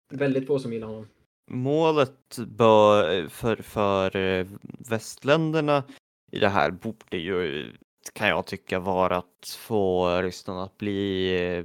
det 0.08 0.14
är 0.14 0.18
väldigt 0.18 0.46
få 0.46 0.58
som 0.58 0.72
gillar 0.72 0.86
honom. 0.86 1.08
målet 1.50 2.38
bör, 2.46 3.28
för, 3.28 3.56
för 3.56 4.16
eh, 4.16 4.46
västländerna 4.90 5.84
i 6.32 6.38
det 6.38 6.48
här 6.48 6.70
borde 6.70 7.16
ju, 7.16 7.72
kan 8.12 8.28
jag 8.28 8.46
tycka, 8.46 8.78
vara 8.78 9.16
att 9.16 9.48
få 9.58 10.16
Ryssland 10.22 10.60
att 10.60 10.78
bli 10.78 11.32
eh, 11.42 11.64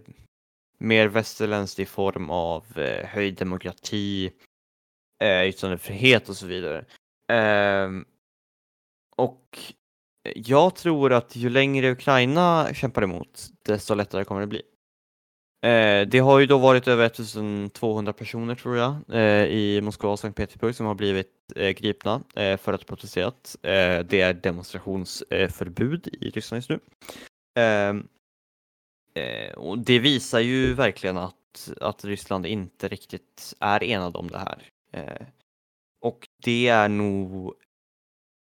mer 0.78 1.08
västerländskt 1.08 1.80
i 1.80 1.86
form 1.86 2.30
av 2.30 2.66
eh, 2.76 3.06
höjd 3.08 3.36
demokrati, 3.38 4.32
eh, 5.24 5.50
yttrandefrihet 5.50 6.30
och 6.30 6.38
så 6.38 6.48
vidare. 6.48 6.86
Eh, 7.32 7.90
och 9.16 9.60
jag 10.36 10.76
tror 10.76 11.14
att 11.14 11.36
ju 11.36 11.50
längre 11.50 11.92
Ukraina 11.92 12.74
kämpar 12.74 13.02
emot, 13.02 13.48
desto 13.66 13.96
lättare 13.96 14.24
kommer 14.24 14.42
det 14.42 14.48
bli. 14.48 14.62
Eh, 15.62 16.08
det 16.08 16.20
har 16.20 16.40
ju 16.40 16.46
då 16.46 16.58
varit 16.58 16.88
över 16.88 17.06
1200 17.06 18.14
personer 18.14 18.56
tror 18.56 18.78
jag 18.78 18.96
eh, 19.14 19.46
i 19.46 19.82
Moskva 19.82 20.10
och 20.10 20.20
Sankt 20.20 20.38
Petersburg 20.38 20.76
som 20.76 20.86
har 20.86 20.96
blivit 20.96 21.32
eh, 21.56 21.70
gripna 21.70 22.22
eh, 22.36 22.58
för 22.58 22.74
att 22.74 22.82
ha 22.82 22.88
protesterat. 22.88 23.56
Eh, 23.62 24.00
det 24.00 24.22
är 24.22 24.34
demonstrationsförbud 24.34 26.08
eh, 26.14 26.28
i 26.28 26.30
Ryssland 26.30 26.58
just 26.58 26.70
nu. 26.70 26.80
Ehm, 27.60 28.08
eh, 29.14 29.54
och 29.54 29.80
det 29.80 30.00
visar 30.00 30.40
ju 30.40 30.74
verkligen 30.74 31.18
att, 31.18 31.72
att 31.82 32.06
Ryssland 32.06 32.46
inte 32.46 32.88
riktigt 32.88 33.54
är 33.60 33.84
enad 33.84 34.16
om 34.16 34.28
det 34.28 34.40
här. 34.40 34.64
Eh, 34.98 35.28
och 36.02 36.28
det 36.44 36.68
är 36.68 36.90
nog 36.90 37.54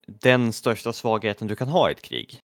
den 0.07 0.53
största 0.53 0.93
svagheten 0.93 1.47
du 1.47 1.55
kan 1.55 1.67
ha 1.67 1.89
i 1.89 1.91
ett 1.91 2.01
krig. 2.01 2.39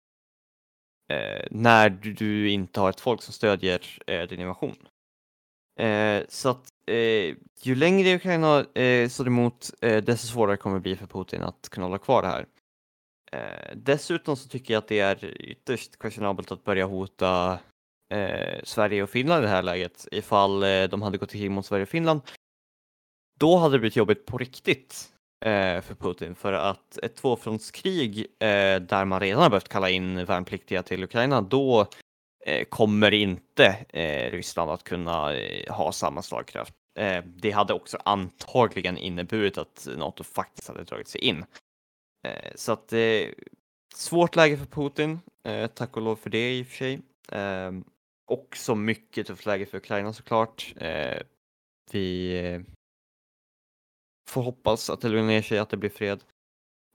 Eh, 1.13 1.47
när 1.51 1.91
du, 1.91 2.13
du 2.13 2.51
inte 2.51 2.81
har 2.81 2.91
ett 2.91 3.01
folk 3.01 3.23
som 3.23 3.33
stödjer 3.35 3.99
eh, 4.07 4.29
din 4.29 4.41
invasion. 4.41 4.77
Eh, 5.81 6.23
så 6.29 6.49
att 6.49 6.69
eh, 6.87 7.37
ju 7.63 7.75
längre 7.75 8.15
Ukraina 8.15 8.65
eh, 8.75 9.09
står 9.09 9.27
emot, 9.27 9.71
eh, 9.81 10.05
desto 10.05 10.27
svårare 10.27 10.57
kommer 10.57 10.77
det 10.77 10.83
bli 10.83 10.97
för 10.97 11.07
Putin 11.07 11.43
att 11.43 11.69
kunna 11.69 11.87
hålla 11.87 11.99
kvar 11.99 12.23
det 12.23 12.29
här. 12.29 12.47
Eh, 13.33 13.77
dessutom 13.77 14.37
så 14.37 14.49
tycker 14.49 14.75
jag 14.75 14.79
att 14.79 14.89
det 14.89 15.01
är 15.01 15.25
ytterst 15.41 15.99
questionabelt 15.99 16.53
att 16.53 16.65
börja 16.65 16.87
hota 16.87 17.59
eh, 18.15 18.61
Sverige 18.65 19.03
och 19.03 19.11
Finland 19.11 19.43
i 19.43 19.47
det 19.47 19.53
här 19.53 19.63
läget 19.63 20.09
ifall 20.13 20.63
eh, 20.63 20.85
de 20.85 21.03
hade 21.03 21.19
gått 21.19 21.35
i 21.35 21.39
krig 21.39 21.51
mot 21.51 21.67
Sverige 21.67 21.83
och 21.83 21.89
Finland. 21.89 22.21
Då 23.39 23.57
hade 23.57 23.75
det 23.75 23.79
blivit 23.79 23.97
jobbigt 23.97 24.27
på 24.27 24.39
riktigt 24.39 25.13
eh, 25.45 25.81
för 25.81 25.95
Putin 25.95 26.35
för 26.35 26.53
att 26.53 26.99
ett 26.99 27.17
tvåfrontskrig 27.17 28.19
eh, 28.19 28.81
där 28.81 29.05
man 29.05 29.21
redan 29.21 29.43
har 29.43 29.51
behövt 29.51 29.69
kalla 29.69 29.91
in 29.91 30.25
värnpliktiga 30.25 30.83
till 30.83 31.05
Ukraina, 31.05 31.41
då 31.41 31.87
eh, 32.47 32.65
kommer 32.65 33.15
inte 33.15 33.77
eh, 33.89 34.31
Ryssland 34.31 34.71
att 34.71 34.85
kunna 34.85 35.35
eh, 35.35 35.75
ha 35.75 35.93
samma 35.93 36.23
slagkraft. 36.23 36.75
Eh, 36.99 37.25
det 37.25 37.51
hade 37.51 37.73
också 37.73 37.99
antagligen 38.05 38.99
inneburit 38.99 39.59
att 39.59 39.89
NATO 39.97 40.25
faktiskt 40.25 40.69
hade 40.69 40.85
dragit 40.85 41.09
sig 41.09 41.21
in. 41.21 41.45
Eh, 42.27 42.53
så 42.55 42.73
att 42.73 42.93
eh, 42.93 43.29
svårt 43.95 44.37
läge 44.37 44.57
för 44.57 44.67
Putin, 44.67 45.21
eh, 45.45 45.67
tack 45.67 45.97
och 45.97 46.03
lov 46.03 46.17
för 46.17 46.31
det 46.31 46.59
i 46.59 46.63
och 46.63 46.67
för 46.67 46.77
sig. 46.77 47.01
Eh, 47.33 47.73
också 48.31 48.75
mycket 48.75 49.27
tufft 49.27 49.47
läge 49.47 49.67
för 49.67 49.79
Ukraina 49.79 50.13
såklart. 50.13 50.75
Eh, 50.77 51.23
vi 51.91 52.39
eh, 52.39 52.61
får 54.29 54.43
hoppas 54.43 54.91
att 54.91 55.01
det 55.01 55.09
lugnar 55.09 55.27
ner 55.27 55.43
sig, 55.43 55.59
att 55.59 55.71
det 55.71 55.77
blir 55.77 55.91
fred. 55.91 56.25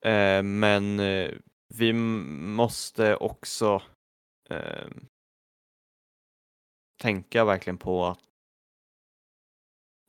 Eh, 0.05 0.43
men 0.43 0.99
eh, 0.99 1.31
vi 1.75 1.93
måste 1.93 3.15
också 3.15 3.81
eh, 4.49 4.87
tänka 7.01 7.45
verkligen 7.45 7.77
på 7.77 8.05
att 8.05 8.19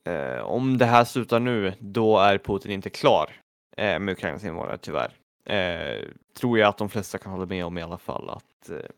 eh, 0.09 0.41
om 0.41 0.79
det 0.79 0.87
här 0.87 1.05
slutar 1.05 1.41
nu, 1.41 1.75
då 1.79 2.19
är 2.19 2.39
Putin 2.39 2.71
inte 2.71 2.91
klar 2.91 3.41
eh, 3.77 3.99
med 3.99 4.13
Ukrainas 4.13 4.45
invånare 4.45 4.79
tyvärr. 4.79 5.17
Eh, 5.45 6.09
tror 6.35 6.59
jag 6.59 6.69
att 6.69 6.79
de 6.79 6.89
flesta 6.89 7.19
kan 7.19 7.33
hålla 7.33 7.47
med 7.47 7.65
om 7.65 7.79
i 7.79 7.83
alla 7.83 7.99
fall 7.99 8.31
att 8.31 8.69
eh, 8.69 8.91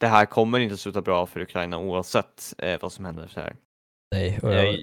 det 0.00 0.06
här 0.06 0.26
kommer 0.26 0.60
inte 0.60 0.76
sluta 0.76 1.02
bra 1.02 1.26
för 1.26 1.40
Ukraina 1.40 1.78
oavsett 1.78 2.54
eh, 2.58 2.80
vad 2.82 2.92
som 2.92 3.04
händer 3.04 3.28
så 3.28 3.40
här. 3.40 3.56
Nej, 4.10 4.40
och 4.42 4.52
Eh, 4.52 4.64
jag, 4.64 4.78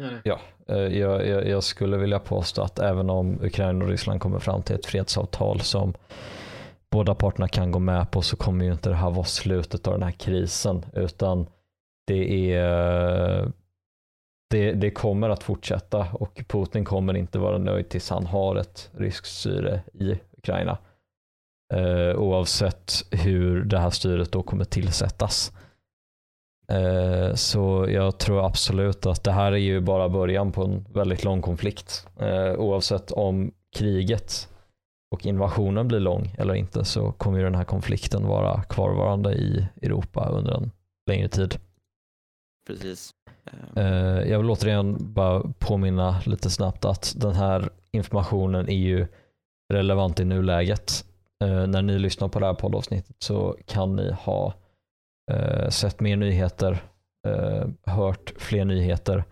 Nej. 0.00 0.20
Ja, 0.24 0.40
eh, 0.68 0.98
jag, 0.98 1.26
jag, 1.26 1.48
jag 1.48 1.62
skulle 1.62 1.96
vilja 1.96 2.18
påstå 2.18 2.62
att 2.62 2.78
även 2.78 3.10
om 3.10 3.38
Ukraina 3.42 3.84
och 3.84 3.90
Ryssland 3.90 4.20
kommer 4.20 4.38
fram 4.38 4.62
till 4.62 4.74
ett 4.74 4.86
fredsavtal 4.86 5.60
som 5.60 5.94
båda 6.90 7.14
parterna 7.14 7.48
kan 7.48 7.70
gå 7.70 7.78
med 7.78 8.10
på 8.10 8.22
så 8.22 8.36
kommer 8.36 8.64
ju 8.64 8.72
inte 8.72 8.88
det 8.88 8.94
här 8.94 9.10
vara 9.10 9.24
slutet 9.24 9.86
av 9.86 9.92
den 9.92 10.02
här 10.02 10.10
krisen 10.10 10.84
utan 10.92 11.46
det 12.06 12.52
är 12.54 13.52
det, 14.50 14.72
det 14.72 14.90
kommer 14.90 15.30
att 15.30 15.42
fortsätta 15.42 16.06
och 16.12 16.44
Putin 16.48 16.84
kommer 16.84 17.16
inte 17.16 17.38
vara 17.38 17.58
nöjd 17.58 17.88
tills 17.88 18.10
han 18.10 18.26
har 18.26 18.56
ett 18.56 18.90
ryskt 18.92 19.38
styre 19.38 19.82
i 19.92 20.18
Ukraina. 20.36 20.78
Eh, 21.74 22.16
oavsett 22.16 22.92
hur 23.10 23.64
det 23.64 23.78
här 23.78 23.90
styret 23.90 24.32
då 24.32 24.42
kommer 24.42 24.64
tillsättas. 24.64 25.52
Eh, 26.70 27.34
så 27.34 27.86
jag 27.88 28.18
tror 28.18 28.46
absolut 28.46 29.06
att 29.06 29.24
det 29.24 29.32
här 29.32 29.52
är 29.52 29.56
ju 29.56 29.80
bara 29.80 30.08
början 30.08 30.52
på 30.52 30.64
en 30.64 30.84
väldigt 30.92 31.24
lång 31.24 31.42
konflikt. 31.42 32.06
Eh, 32.20 32.52
oavsett 32.52 33.10
om 33.10 33.52
kriget 33.76 34.48
och 35.14 35.26
invasionen 35.26 35.88
blir 35.88 36.00
lång 36.00 36.34
eller 36.38 36.54
inte 36.54 36.84
så 36.84 37.12
kommer 37.12 37.38
ju 37.38 37.44
den 37.44 37.54
här 37.54 37.64
konflikten 37.64 38.26
vara 38.26 38.62
kvarvarande 38.62 39.32
i 39.32 39.68
Europa 39.82 40.28
under 40.28 40.52
en 40.52 40.70
längre 41.10 41.28
tid. 41.28 41.54
Precis. 42.66 43.10
Eh, 43.76 44.30
jag 44.30 44.38
vill 44.38 44.50
återigen 44.50 44.96
bara 45.00 45.42
påminna 45.58 46.20
lite 46.26 46.50
snabbt 46.50 46.84
att 46.84 47.14
den 47.16 47.34
här 47.34 47.70
informationen 47.92 48.68
är 48.68 48.78
ju 48.78 49.06
relevant 49.72 50.20
i 50.20 50.24
nuläget. 50.24 51.04
När 51.68 51.82
ni 51.82 51.98
lyssnar 51.98 52.28
på 52.28 52.40
det 52.40 52.46
här 52.46 52.54
poddavsnittet 52.54 53.16
så 53.18 53.56
kan 53.66 53.96
ni 53.96 54.12
ha 54.12 54.54
Eh, 55.30 55.68
sett 55.68 56.00
mer 56.00 56.16
nyheter, 56.16 56.82
eh, 57.26 57.92
hört 57.92 58.32
fler 58.36 58.64
nyheter. 58.64 59.24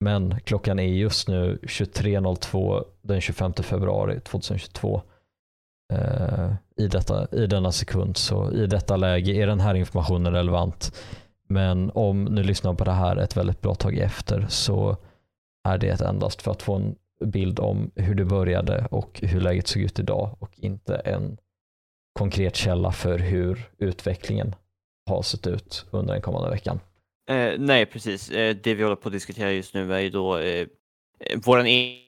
Men 0.00 0.40
klockan 0.40 0.78
är 0.78 0.86
just 0.86 1.28
nu 1.28 1.58
23.02 1.62 2.84
den 3.02 3.20
25 3.20 3.52
februari 3.52 4.20
2022. 4.20 5.02
Eh, 5.92 6.52
I, 6.76 6.86
detta, 6.86 7.26
I 7.32 7.46
denna 7.46 7.72
sekund, 7.72 8.16
så 8.16 8.52
i 8.52 8.66
detta 8.66 8.96
läge 8.96 9.32
är 9.32 9.46
den 9.46 9.60
här 9.60 9.74
informationen 9.74 10.32
relevant. 10.32 10.96
Men 11.48 11.90
om 11.94 12.24
ni 12.24 12.42
lyssnar 12.42 12.74
på 12.74 12.84
det 12.84 12.92
här 12.92 13.16
ett 13.16 13.36
väldigt 13.36 13.60
bra 13.60 13.74
tag 13.74 13.98
efter 13.98 14.46
så 14.48 14.96
är 15.68 15.78
det 15.78 16.00
endast 16.00 16.42
för 16.42 16.50
att 16.50 16.62
få 16.62 16.74
en 16.74 16.96
bild 17.24 17.60
om 17.60 17.90
hur 17.94 18.14
det 18.14 18.24
började 18.24 18.86
och 18.90 19.20
hur 19.22 19.40
läget 19.40 19.66
såg 19.66 19.82
ut 19.82 19.98
idag 19.98 20.36
och 20.38 20.50
inte 20.56 20.96
en 20.96 21.36
konkret 22.18 22.56
källa 22.56 22.92
för 22.92 23.18
hur 23.18 23.70
utvecklingen 23.78 24.54
har 25.06 25.22
sett 25.22 25.46
ut 25.46 25.86
under 25.90 26.12
den 26.12 26.22
kommande 26.22 26.50
veckan. 26.50 26.80
Eh, 27.30 27.52
nej, 27.58 27.86
precis. 27.86 28.30
Eh, 28.30 28.56
det 28.62 28.74
vi 28.74 28.82
håller 28.82 28.96
på 28.96 29.08
att 29.08 29.12
diskutera 29.12 29.52
just 29.52 29.74
nu 29.74 29.94
är 29.94 30.00
ju 30.00 30.10
då 30.10 30.38
eh, 30.38 30.66
våran 31.44 31.66
e 31.66 31.98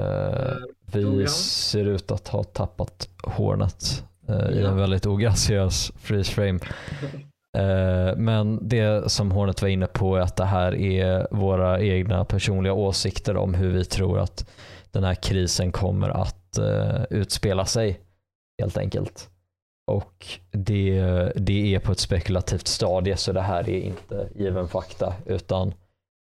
eh, 0.00 0.56
Vi 0.92 1.26
ser 1.28 1.84
ut 1.84 2.10
att 2.10 2.28
ha 2.28 2.44
tappat 2.44 3.08
Hornet 3.22 4.04
ja. 4.26 4.50
i 4.50 4.64
en 4.64 4.76
väldigt 4.76 5.06
ograciös 5.06 5.92
freeze 5.96 6.32
frame. 6.32 6.58
Eh, 7.56 8.16
men 8.16 8.68
det 8.68 9.10
som 9.10 9.30
Hornet 9.30 9.62
var 9.62 9.68
inne 9.68 9.86
på 9.86 10.16
är 10.16 10.20
att 10.20 10.36
det 10.36 10.44
här 10.44 10.74
är 10.74 11.28
våra 11.30 11.80
egna 11.80 12.24
personliga 12.24 12.72
åsikter 12.72 13.36
om 13.36 13.54
hur 13.54 13.70
vi 13.72 13.84
tror 13.84 14.18
att 14.18 14.50
den 14.90 15.04
här 15.04 15.14
krisen 15.14 15.72
kommer 15.72 16.08
att 16.08 16.58
utspela 17.10 17.66
sig 17.66 18.00
helt 18.62 18.76
enkelt. 18.76 19.30
Och 19.86 20.26
det, 20.50 21.02
det 21.36 21.74
är 21.74 21.78
på 21.78 21.92
ett 21.92 21.98
spekulativt 21.98 22.66
stadie 22.66 23.16
så 23.16 23.32
det 23.32 23.40
här 23.40 23.68
är 23.68 23.80
inte 23.80 24.28
given 24.34 24.68
fakta 24.68 25.14
utan 25.26 25.74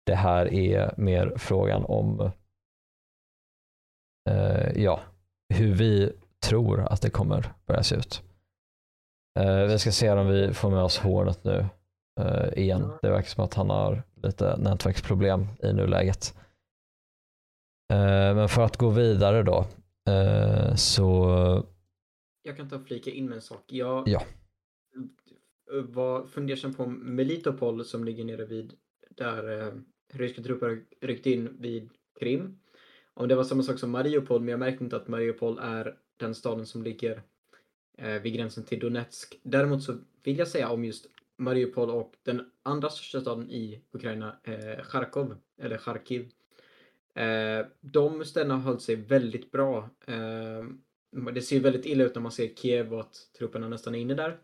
det 0.05 0.15
här 0.15 0.53
är 0.53 0.93
mer 0.97 1.33
frågan 1.37 1.85
om 1.85 2.31
uh, 4.29 4.71
ja, 4.75 4.99
hur 5.53 5.73
vi 5.73 6.13
tror 6.43 6.81
att 6.81 7.01
det 7.01 7.09
kommer 7.09 7.53
börja 7.65 7.83
se 7.83 7.95
ut. 7.95 8.23
Uh, 9.39 9.63
vi 9.63 9.79
ska 9.79 9.91
se 9.91 10.11
om 10.11 10.27
vi 10.27 10.53
får 10.53 10.69
med 10.69 10.83
oss 10.83 10.97
Hornet 10.97 11.43
nu 11.43 11.65
uh, 12.21 12.53
igen. 12.55 12.91
Det 13.01 13.09
verkar 13.09 13.29
som 13.29 13.43
att 13.43 13.53
han 13.53 13.69
har 13.69 14.03
lite 14.23 14.57
nätverksproblem 14.57 15.47
i 15.63 15.73
nuläget. 15.73 16.35
Uh, 17.93 18.35
men 18.35 18.49
för 18.49 18.61
att 18.61 18.77
gå 18.77 18.89
vidare 18.89 19.43
då 19.43 19.65
så... 20.75 21.65
Jag 22.49 22.57
kan 22.57 22.69
ta 22.69 22.75
och 22.75 22.87
flika 22.87 23.11
in 23.11 23.25
med 23.25 23.35
en 23.35 23.41
sak. 23.41 23.63
Jag 23.67 24.07
ja. 24.07 24.23
var 25.83 26.25
fundersam 26.25 26.73
på 26.73 26.85
Melitopol 26.85 27.85
som 27.85 28.03
ligger 28.03 28.25
nere 28.25 28.45
vid 28.45 28.73
där 29.09 29.67
eh, 29.67 29.73
ryska 30.13 30.43
trupper 30.43 30.83
ryckte 31.01 31.31
in 31.31 31.57
vid 31.59 31.89
Krim. 32.19 32.59
Om 33.13 33.27
det 33.27 33.35
var 33.35 33.43
samma 33.43 33.63
sak 33.63 33.79
som 33.79 33.91
Mariupol, 33.91 34.41
men 34.41 34.49
jag 34.49 34.59
märkte 34.59 34.83
inte 34.83 34.95
att 34.95 35.07
Mariupol 35.07 35.59
är 35.61 35.97
den 36.17 36.35
staden 36.35 36.65
som 36.65 36.83
ligger 36.83 37.21
eh, 37.97 38.21
vid 38.21 38.33
gränsen 38.33 38.63
till 38.63 38.79
Donetsk. 38.79 39.39
Däremot 39.43 39.83
så 39.83 39.97
vill 40.23 40.37
jag 40.37 40.47
säga 40.47 40.69
om 40.69 40.85
just 40.85 41.05
Mariupol 41.37 41.89
och 41.89 42.13
den 42.23 42.51
andra 42.63 42.89
största 42.89 43.21
staden 43.21 43.49
i 43.49 43.81
Ukraina, 43.91 44.39
eh, 44.43 44.83
Charkov, 44.83 45.35
eller 45.57 45.77
Charkiv. 45.77 46.31
Eh, 47.15 47.65
de 47.81 48.25
städerna 48.25 48.55
har 48.55 48.61
hållit 48.61 48.81
sig 48.81 48.95
väldigt 48.95 49.51
bra. 49.51 49.89
Eh, 50.07 50.63
det 51.11 51.41
ser 51.41 51.59
väldigt 51.59 51.85
illa 51.85 52.03
ut 52.03 52.15
när 52.15 52.21
man 52.21 52.31
ser 52.31 52.47
Kiev 52.47 52.93
och 52.93 52.99
att 52.99 53.15
trupperna 53.37 53.67
nästan 53.67 53.95
är 53.95 53.99
inne 53.99 54.13
där. 54.13 54.39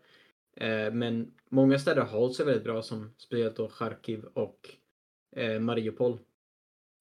Eh, 0.56 0.92
men 0.92 1.34
många 1.48 1.78
städer 1.78 2.02
har 2.02 2.18
hållit 2.20 2.36
sig 2.36 2.46
väldigt 2.46 2.64
bra, 2.64 2.82
som 2.82 3.14
speciellt 3.16 3.56
då 3.56 3.68
Charkiv 3.68 4.24
och 4.24 4.70
eh, 5.36 5.60
Mariupol. 5.60 6.18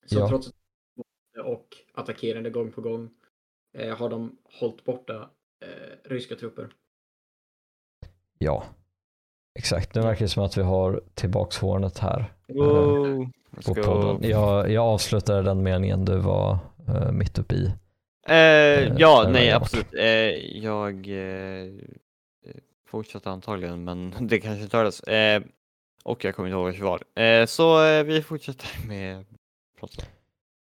Så 0.05 0.19
ja. 0.19 0.29
trots 0.29 0.53
och 1.43 1.77
attackerande 1.93 2.49
gång 2.49 2.71
på 2.71 2.81
gång 2.81 3.09
eh, 3.73 3.97
har 3.97 4.09
de 4.09 4.37
hållit 4.43 4.83
borta 4.83 5.29
ryska 6.03 6.35
trupper. 6.35 6.69
Ja, 8.37 8.65
exakt. 9.59 9.95
Nu 9.95 10.01
verkar 10.01 10.25
det 10.25 10.29
som 10.29 10.43
att 10.43 10.57
vi 10.57 10.61
har 10.61 11.03
tillbaks 11.13 11.57
hornet 11.57 11.97
här. 11.97 12.33
Wow. 12.47 13.29
På 13.65 13.75
podden. 13.75 14.29
Jag, 14.29 14.71
jag 14.71 14.83
avslutade 14.83 15.41
den 15.41 15.63
meningen 15.63 16.05
du 16.05 16.17
var 16.17 16.57
uh, 16.89 17.11
mitt 17.11 17.39
uppe 17.39 17.55
i. 17.55 17.73
Uh, 18.29 18.97
ja, 18.97 19.29
nej 19.29 19.51
absolut. 19.51 19.93
Uh, 19.93 20.03
jag 20.63 21.07
uh, 21.07 21.73
fortsatte 22.87 23.29
antagligen, 23.29 23.83
men 23.83 24.13
det 24.27 24.39
kanske 24.39 24.63
inte 24.63 24.77
hördes. 24.77 24.99
och 26.03 26.25
jag 26.25 26.35
kommer 26.35 26.49
inte 26.49 26.55
ihåg 26.55 26.79
vad 26.79 26.99
det 26.99 27.15
var. 27.17 27.45
så 27.45 28.03
vi 28.03 28.21
fortsätter 28.21 28.69
med 28.87 29.25
pratet. 29.79 30.09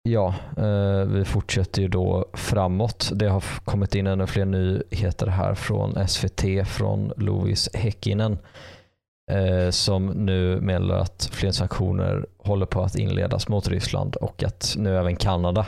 Ja, 0.09 0.34
eh, 0.57 1.05
vi 1.05 1.24
fortsätter 1.24 1.82
ju 1.82 1.88
då 1.88 2.24
framåt. 2.32 3.11
Det 3.14 3.28
har 3.28 3.44
kommit 3.64 3.94
in 3.94 4.07
ännu 4.07 4.26
fler 4.26 4.44
nyheter 4.44 5.26
här 5.26 5.55
från 5.55 6.09
SVT 6.09 6.68
från 6.68 7.12
Louis 7.16 7.68
Häkkinen 7.74 8.38
eh, 9.30 9.70
som 9.70 10.07
nu 10.07 10.61
meddelar 10.61 10.99
att 10.99 11.30
fler 11.32 11.51
sanktioner 11.51 12.26
håller 12.38 12.66
på 12.66 12.82
att 12.82 12.96
inledas 12.96 13.49
mot 13.49 13.68
Ryssland 13.68 14.16
och 14.16 14.42
att 14.42 14.74
nu 14.78 14.96
även 14.96 15.16
Kanada 15.16 15.61
eh, 15.61 15.66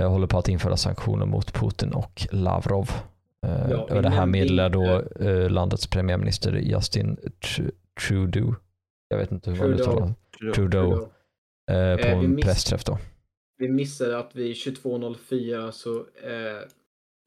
håller 0.00 0.26
på 0.26 0.38
att 0.38 0.48
införa 0.48 0.76
sanktioner 0.76 1.26
mot 1.26 1.52
Putin 1.52 1.92
och 1.92 2.26
Lavrov. 2.30 2.90
Eh, 3.46 3.70
ja, 3.70 4.00
det 4.02 4.08
här 4.08 4.26
meddelar 4.26 4.70
då 4.70 5.02
eh, 5.26 5.50
landets 5.50 5.86
premiärminister 5.86 6.52
Justin 6.52 7.16
Trudeau. 8.08 8.54
Jag 9.08 9.18
vet 9.18 9.32
inte 9.32 9.50
hur 9.50 9.58
man 9.58 9.72
uttalar. 9.72 10.14
Trudeau. 10.38 10.54
Trudeau. 10.54 11.08
Eh, 11.70 11.96
på 11.96 12.24
en 12.24 12.36
pressträff 12.36 12.84
då 12.84 12.98
vi 13.62 13.68
missade 13.68 14.18
att 14.18 14.36
vid 14.36 14.52
22.04 14.52 15.70
så 15.70 15.98
eh, 15.98 16.68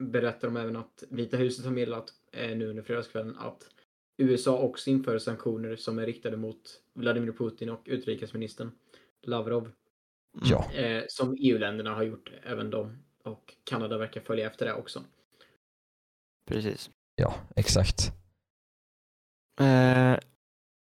berättar 0.03 0.47
de 0.47 0.57
även 0.57 0.75
att 0.75 1.03
Vita 1.09 1.37
huset 1.37 1.65
har 1.65 1.71
meddelat 1.71 2.13
eh, 2.31 2.57
nu 2.57 2.67
under 2.67 2.83
fredagskvällen 2.83 3.37
att 3.37 3.69
USA 4.17 4.57
också 4.57 4.89
inför 4.89 5.17
sanktioner 5.17 5.75
som 5.75 5.99
är 5.99 6.05
riktade 6.05 6.37
mot 6.37 6.81
Vladimir 6.93 7.31
Putin 7.31 7.69
och 7.69 7.81
utrikesministern 7.85 8.71
Lavrov. 9.23 9.71
Ja. 10.43 10.71
Eh, 10.73 11.03
som 11.07 11.37
EU-länderna 11.39 11.93
har 11.93 12.03
gjort, 12.03 12.31
även 12.43 12.69
de. 12.69 12.97
Och 13.23 13.53
Kanada 13.63 13.97
verkar 13.97 14.21
följa 14.21 14.47
efter 14.47 14.65
det 14.65 14.73
också. 14.73 15.03
Precis. 16.49 16.89
Ja, 17.15 17.33
exakt. 17.55 18.11
Eh, 19.61 20.19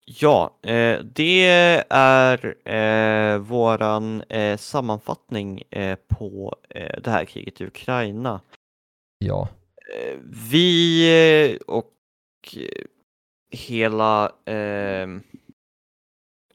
Ja, 0.07 0.59
eh, 0.63 1.01
det 1.01 1.47
är 1.91 2.69
eh, 2.69 3.39
våran 3.39 4.23
eh, 4.23 4.57
sammanfattning 4.57 5.63
eh, 5.71 5.99
på 6.09 6.57
eh, 6.69 7.01
det 7.03 7.11
här 7.11 7.25
kriget 7.25 7.61
i 7.61 7.65
Ukraina. 7.65 8.41
Ja. 9.19 9.49
Eh, 9.95 10.19
vi 10.53 11.59
och 11.67 11.93
hela 13.51 14.33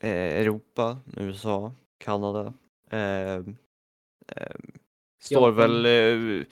Europa, 0.01 0.97
USA, 1.17 1.73
Kanada 1.97 2.53
står 5.21 5.49
ja. 5.49 5.67
väl 5.67 6.45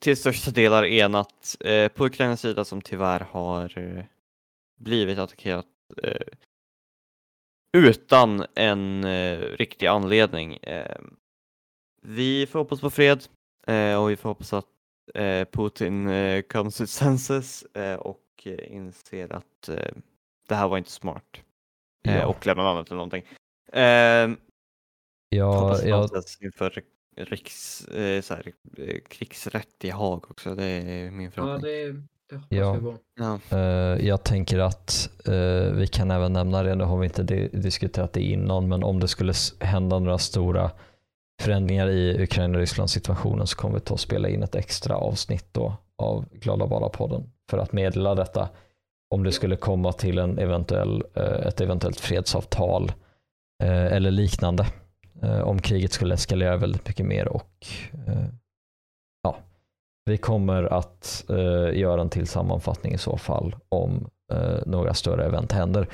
till 0.00 0.16
största 0.16 0.50
delar 0.50 0.84
enat 0.84 1.56
på 1.94 2.06
Ukrainas 2.06 2.40
sida 2.40 2.64
som 2.64 2.80
tyvärr 2.80 3.20
har 3.20 3.72
blivit 4.80 5.18
attackerat 5.18 5.66
Eh, 6.02 6.26
utan 7.72 8.46
en 8.54 9.04
eh, 9.04 9.38
riktig 9.38 9.86
anledning. 9.86 10.56
Eh, 10.56 11.00
vi 12.02 12.46
får 12.46 12.58
hoppas 12.58 12.80
på 12.80 12.90
fred 12.90 13.24
eh, 13.66 14.02
och 14.02 14.10
vi 14.10 14.16
får 14.16 14.28
hoppas 14.28 14.52
att 14.52 14.66
eh, 15.14 15.44
Putin 15.44 16.08
eh, 16.08 16.42
comes 16.42 16.76
to 16.76 16.86
senses 16.86 17.62
eh, 17.62 17.94
och 17.96 18.22
eh, 18.44 18.72
inser 18.76 19.32
att 19.32 19.68
eh, 19.68 19.94
det 20.48 20.54
här 20.54 20.68
var 20.68 20.78
inte 20.78 20.90
smart 20.90 21.42
eh, 22.04 22.16
Ja. 22.16 22.26
och 22.26 22.46
lämnar 22.46 22.64
landet 22.64 22.86
eller 22.86 22.96
någonting. 22.96 23.24
Ja, 25.36 25.60
hoppas 25.60 25.80
att 25.82 25.86
jag, 25.88 26.08
inför 26.40 26.82
riks, 27.16 27.84
eh, 27.84 28.20
så 28.22 28.34
här, 28.34 28.52
eh, 28.78 28.96
krigsrätt 29.08 29.84
i 29.84 29.90
Haag 29.90 30.30
också, 30.30 30.54
det 30.54 30.64
är 30.64 31.10
min 31.10 31.24
Ja, 31.24 31.30
förhoppning. 31.30 31.62
det, 31.70 31.92
det 32.28 32.36
hoppas 32.36 32.46
Ja. 32.48 32.76
på. 32.80 32.96
Ja. 33.50 33.58
eh, 33.58 34.06
jag 34.06 34.22
tänker 34.24 34.58
att 34.58 35.10
eh, 35.26 35.72
vi 35.72 35.86
kan 35.92 36.10
även 36.10 36.32
nämna 36.32 36.62
det, 36.62 36.74
nu 36.74 36.84
har 36.84 36.98
vi 36.98 37.06
inte 37.06 37.22
di- 37.22 37.48
diskuterat 37.52 38.12
det 38.12 38.22
innan, 38.22 38.68
men 38.68 38.82
om 38.84 39.00
det 39.00 39.08
skulle 39.08 39.32
hända 39.60 39.98
några 39.98 40.18
stora 40.18 40.70
förändringar 41.42 41.88
i 41.88 42.22
Ukraina 42.22 42.54
och 42.54 42.60
Rysslands 42.60 42.92
situationen 42.92 43.46
så 43.46 43.56
kommer 43.56 43.74
vi 43.74 43.80
ta 43.80 43.94
och 43.94 44.00
spela 44.00 44.28
in 44.28 44.42
ett 44.42 44.54
extra 44.54 44.96
avsnitt 44.96 45.46
då 45.52 45.74
av 45.96 46.24
Glada 46.32 46.66
Bara-podden 46.66 47.22
för 47.50 47.58
att 47.58 47.72
meddela 47.72 48.14
detta 48.14 48.48
om 49.10 49.22
det 49.24 49.32
skulle 49.32 49.56
komma 49.56 49.92
till 49.92 50.18
en 50.18 50.38
eventuell, 50.38 51.02
ett 51.46 51.60
eventuellt 51.60 52.00
fredsavtal 52.00 52.92
eller 53.62 54.10
liknande. 54.10 54.66
Eh, 55.22 55.40
om 55.40 55.58
kriget 55.58 55.92
skulle 55.92 56.14
eskalera 56.14 56.56
väldigt 56.56 56.88
mycket 56.88 57.06
mer 57.06 57.28
och 57.28 57.66
eh, 58.06 58.24
ja, 59.22 59.36
vi 60.04 60.16
kommer 60.16 60.64
att 60.64 61.24
eh, 61.28 61.78
göra 61.78 62.00
en 62.00 62.10
till 62.10 62.26
sammanfattning 62.26 62.94
i 62.94 62.98
så 62.98 63.16
fall 63.16 63.56
om 63.68 64.10
eh, 64.32 64.58
några 64.66 64.94
större 64.94 65.24
event 65.24 65.52
händer. 65.52 65.88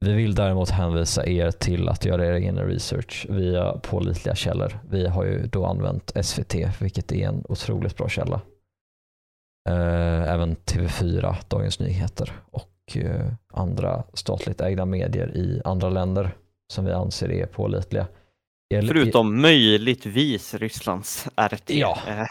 Vi 0.00 0.12
vill 0.12 0.34
däremot 0.34 0.70
hänvisa 0.70 1.26
er 1.26 1.50
till 1.50 1.88
att 1.88 2.04
göra 2.04 2.26
er 2.26 2.32
egen 2.32 2.58
research 2.58 3.26
via 3.30 3.72
pålitliga 3.72 4.34
källor. 4.34 4.78
Vi 4.88 5.06
har 5.06 5.24
ju 5.24 5.46
då 5.46 5.66
använt 5.66 6.12
SVT, 6.22 6.54
vilket 6.80 7.12
är 7.12 7.28
en 7.28 7.44
otroligt 7.48 7.96
bra 7.96 8.08
källa. 8.08 8.40
Eh, 9.68 10.32
även 10.32 10.56
TV4, 10.56 11.36
Dagens 11.48 11.80
Nyheter 11.80 12.32
och 12.50 12.96
eh, 12.96 13.26
andra 13.52 14.02
statligt 14.14 14.60
ägda 14.60 14.84
medier 14.84 15.36
i 15.36 15.62
andra 15.64 15.88
länder 15.88 16.30
som 16.72 16.84
vi 16.84 16.92
anser 16.92 17.32
är 17.32 17.46
pålitliga. 17.46 18.06
Förutom 18.80 19.40
möjligtvis 19.40 20.54
Rysslands 20.54 21.26
RT. 21.36 21.70
Ja. 21.70 21.98
Eh, 22.08 22.26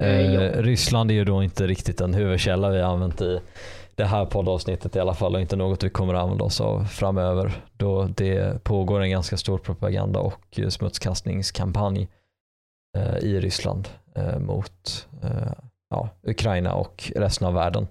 Eh, 0.00 0.62
Ryssland 0.62 1.10
är 1.10 1.14
ju 1.14 1.24
då 1.24 1.42
inte 1.42 1.66
riktigt 1.66 2.00
en 2.00 2.14
huvudkälla 2.14 2.70
vi 2.70 2.80
har 2.80 2.92
använt 2.92 3.20
i 3.20 3.40
det 3.94 4.04
här 4.04 4.26
poddavsnittet 4.26 4.96
i 4.96 5.00
alla 5.00 5.14
fall 5.14 5.34
och 5.34 5.40
inte 5.40 5.56
något 5.56 5.82
vi 5.82 5.90
kommer 5.90 6.14
att 6.14 6.22
använda 6.22 6.44
oss 6.44 6.60
av 6.60 6.84
framöver 6.84 7.52
då 7.76 8.04
det 8.04 8.64
pågår 8.64 9.00
en 9.00 9.10
ganska 9.10 9.36
stor 9.36 9.58
propaganda 9.58 10.20
och 10.20 10.60
smutskastningskampanj 10.68 12.08
eh, 12.98 13.16
i 13.16 13.40
Ryssland 13.40 13.88
eh, 14.14 14.38
mot 14.38 15.08
eh, 15.22 15.52
ja, 15.90 16.08
Ukraina 16.22 16.74
och 16.74 17.12
resten 17.16 17.46
av 17.46 17.54
världen. 17.54 17.86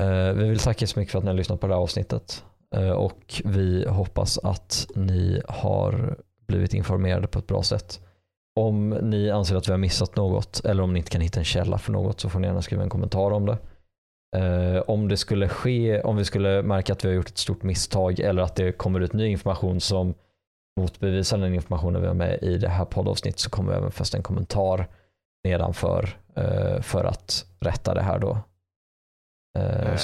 Eh, 0.00 0.32
vi 0.32 0.48
vill 0.48 0.58
tacka 0.58 0.86
så 0.86 0.98
mycket 0.98 1.12
för 1.12 1.18
att 1.18 1.24
ni 1.24 1.30
har 1.30 1.36
lyssnat 1.36 1.60
på 1.60 1.66
det 1.66 1.74
här 1.74 1.80
avsnittet 1.80 2.44
eh, 2.74 2.90
och 2.90 3.42
vi 3.44 3.88
hoppas 3.88 4.38
att 4.38 4.88
ni 4.94 5.42
har 5.48 6.16
blivit 6.48 6.74
informerade 6.74 7.26
på 7.26 7.38
ett 7.38 7.46
bra 7.46 7.62
sätt. 7.62 8.00
Om 8.60 8.90
ni 8.90 9.30
anser 9.30 9.56
att 9.56 9.68
vi 9.68 9.72
har 9.72 9.78
missat 9.78 10.16
något 10.16 10.64
eller 10.64 10.82
om 10.82 10.92
ni 10.92 10.98
inte 10.98 11.10
kan 11.10 11.20
hitta 11.20 11.38
en 11.38 11.44
källa 11.44 11.78
för 11.78 11.92
något 11.92 12.20
så 12.20 12.28
får 12.28 12.40
ni 12.40 12.46
gärna 12.46 12.62
skriva 12.62 12.82
en 12.82 12.88
kommentar 12.88 13.30
om 13.30 13.46
det. 13.46 13.58
Eh, 14.36 14.80
om 14.80 15.08
det 15.08 15.16
skulle 15.16 15.48
ske, 15.48 16.00
om 16.00 16.16
vi 16.16 16.24
skulle 16.24 16.62
märka 16.62 16.92
att 16.92 17.04
vi 17.04 17.08
har 17.08 17.14
gjort 17.14 17.28
ett 17.28 17.38
stort 17.38 17.62
misstag 17.62 18.20
eller 18.20 18.42
att 18.42 18.56
det 18.56 18.72
kommer 18.72 19.00
ut 19.00 19.12
ny 19.12 19.26
information 19.26 19.80
som 19.80 20.14
motbevisar 20.80 21.38
den 21.38 21.54
informationen 21.54 22.00
vi 22.00 22.06
har 22.06 22.14
med 22.14 22.38
i 22.42 22.58
det 22.58 22.68
här 22.68 22.84
poddavsnittet 22.84 23.40
så 23.40 23.50
kommer 23.50 23.72
vi 23.72 23.78
även 23.78 23.92
fästa 23.92 24.16
en 24.16 24.22
kommentar 24.22 24.86
nedanför 25.44 26.08
eh, 26.36 26.80
för 26.80 27.04
att 27.04 27.46
rätta 27.60 27.94
det 27.94 28.02
här 28.02 28.18
då. 28.18 28.38
Eh, 29.58 29.92
eh 29.92 29.98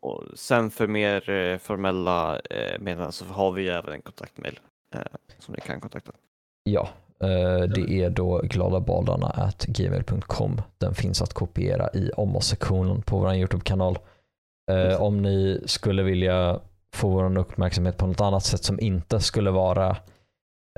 och 0.00 0.24
sen 0.34 0.70
för 0.70 0.86
mer 0.86 1.30
eh, 1.30 1.58
formella 1.58 2.38
eh, 2.38 2.78
meddelanden 2.78 3.12
så 3.12 3.24
har 3.24 3.52
vi 3.52 3.62
ju 3.62 3.68
även 3.68 3.92
en 3.92 4.02
kontaktmail 4.02 4.60
eh, 4.62 4.67
som 5.38 5.54
ni 5.54 5.60
kan 5.60 5.80
kontakta. 5.80 6.12
Ja, 6.62 6.88
eh, 7.20 7.60
det 7.60 7.90
är 7.90 8.10
då 8.10 8.40
gladabadarna 8.44 9.52
gmail.com. 9.66 10.62
Den 10.78 10.94
finns 10.94 11.22
att 11.22 11.32
kopiera 11.32 11.90
i 11.94 12.10
om 12.16 12.36
oss-sektionen 12.36 13.02
på 13.02 13.18
vår 13.18 13.34
YouTube-kanal. 13.34 13.98
Eh, 14.70 15.02
om 15.02 15.22
ni 15.22 15.62
skulle 15.66 16.02
vilja 16.02 16.60
få 16.94 17.08
vår 17.08 17.38
uppmärksamhet 17.38 17.96
på 17.96 18.06
något 18.06 18.20
annat 18.20 18.44
sätt 18.44 18.64
som 18.64 18.80
inte 18.80 19.20
skulle 19.20 19.50
vara 19.50 19.96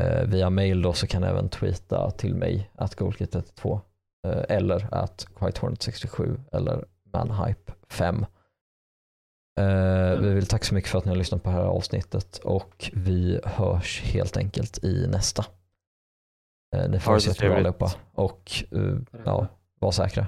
eh, 0.00 0.22
via 0.22 0.50
mail 0.50 0.82
då 0.82 0.92
så 0.92 1.06
kan 1.06 1.22
ni 1.22 1.28
även 1.28 1.48
tweeta 1.48 2.11
till 2.11 2.34
mig 2.34 2.70
att 2.74 2.96
goalkit32 2.96 3.80
eh, 4.26 4.56
eller 4.56 4.88
att 4.94 5.26
whitehornet67 5.38 6.40
eller 6.52 6.84
manhype5. 7.12 8.26
Eh, 9.59 10.20
vi 10.20 10.34
vill 10.34 10.46
tacka 10.46 10.64
så 10.64 10.74
mycket 10.74 10.90
för 10.90 10.98
att 10.98 11.05
ni 11.05 11.09
har 11.11 11.16
lyssnat 11.16 11.42
på 11.42 11.51
det 11.51 11.57
här 11.57 11.62
avsnittet 11.62 12.38
och 12.38 12.90
vi 12.92 13.40
hörs 13.44 14.03
helt 14.03 14.36
enkelt 14.36 14.84
i 14.84 15.07
nästa. 15.07 15.44
Eh, 16.76 16.88
ni 16.90 17.01
får 17.01 17.11
Ha 17.11 17.16
det 17.16 17.20
så 17.20 17.34
trevligt. 17.34 17.59
allihopa 17.59 17.92
och 18.14 18.53
eh, 18.72 18.96
ja, 19.24 19.46
var 19.80 19.90
säkra. 19.90 20.26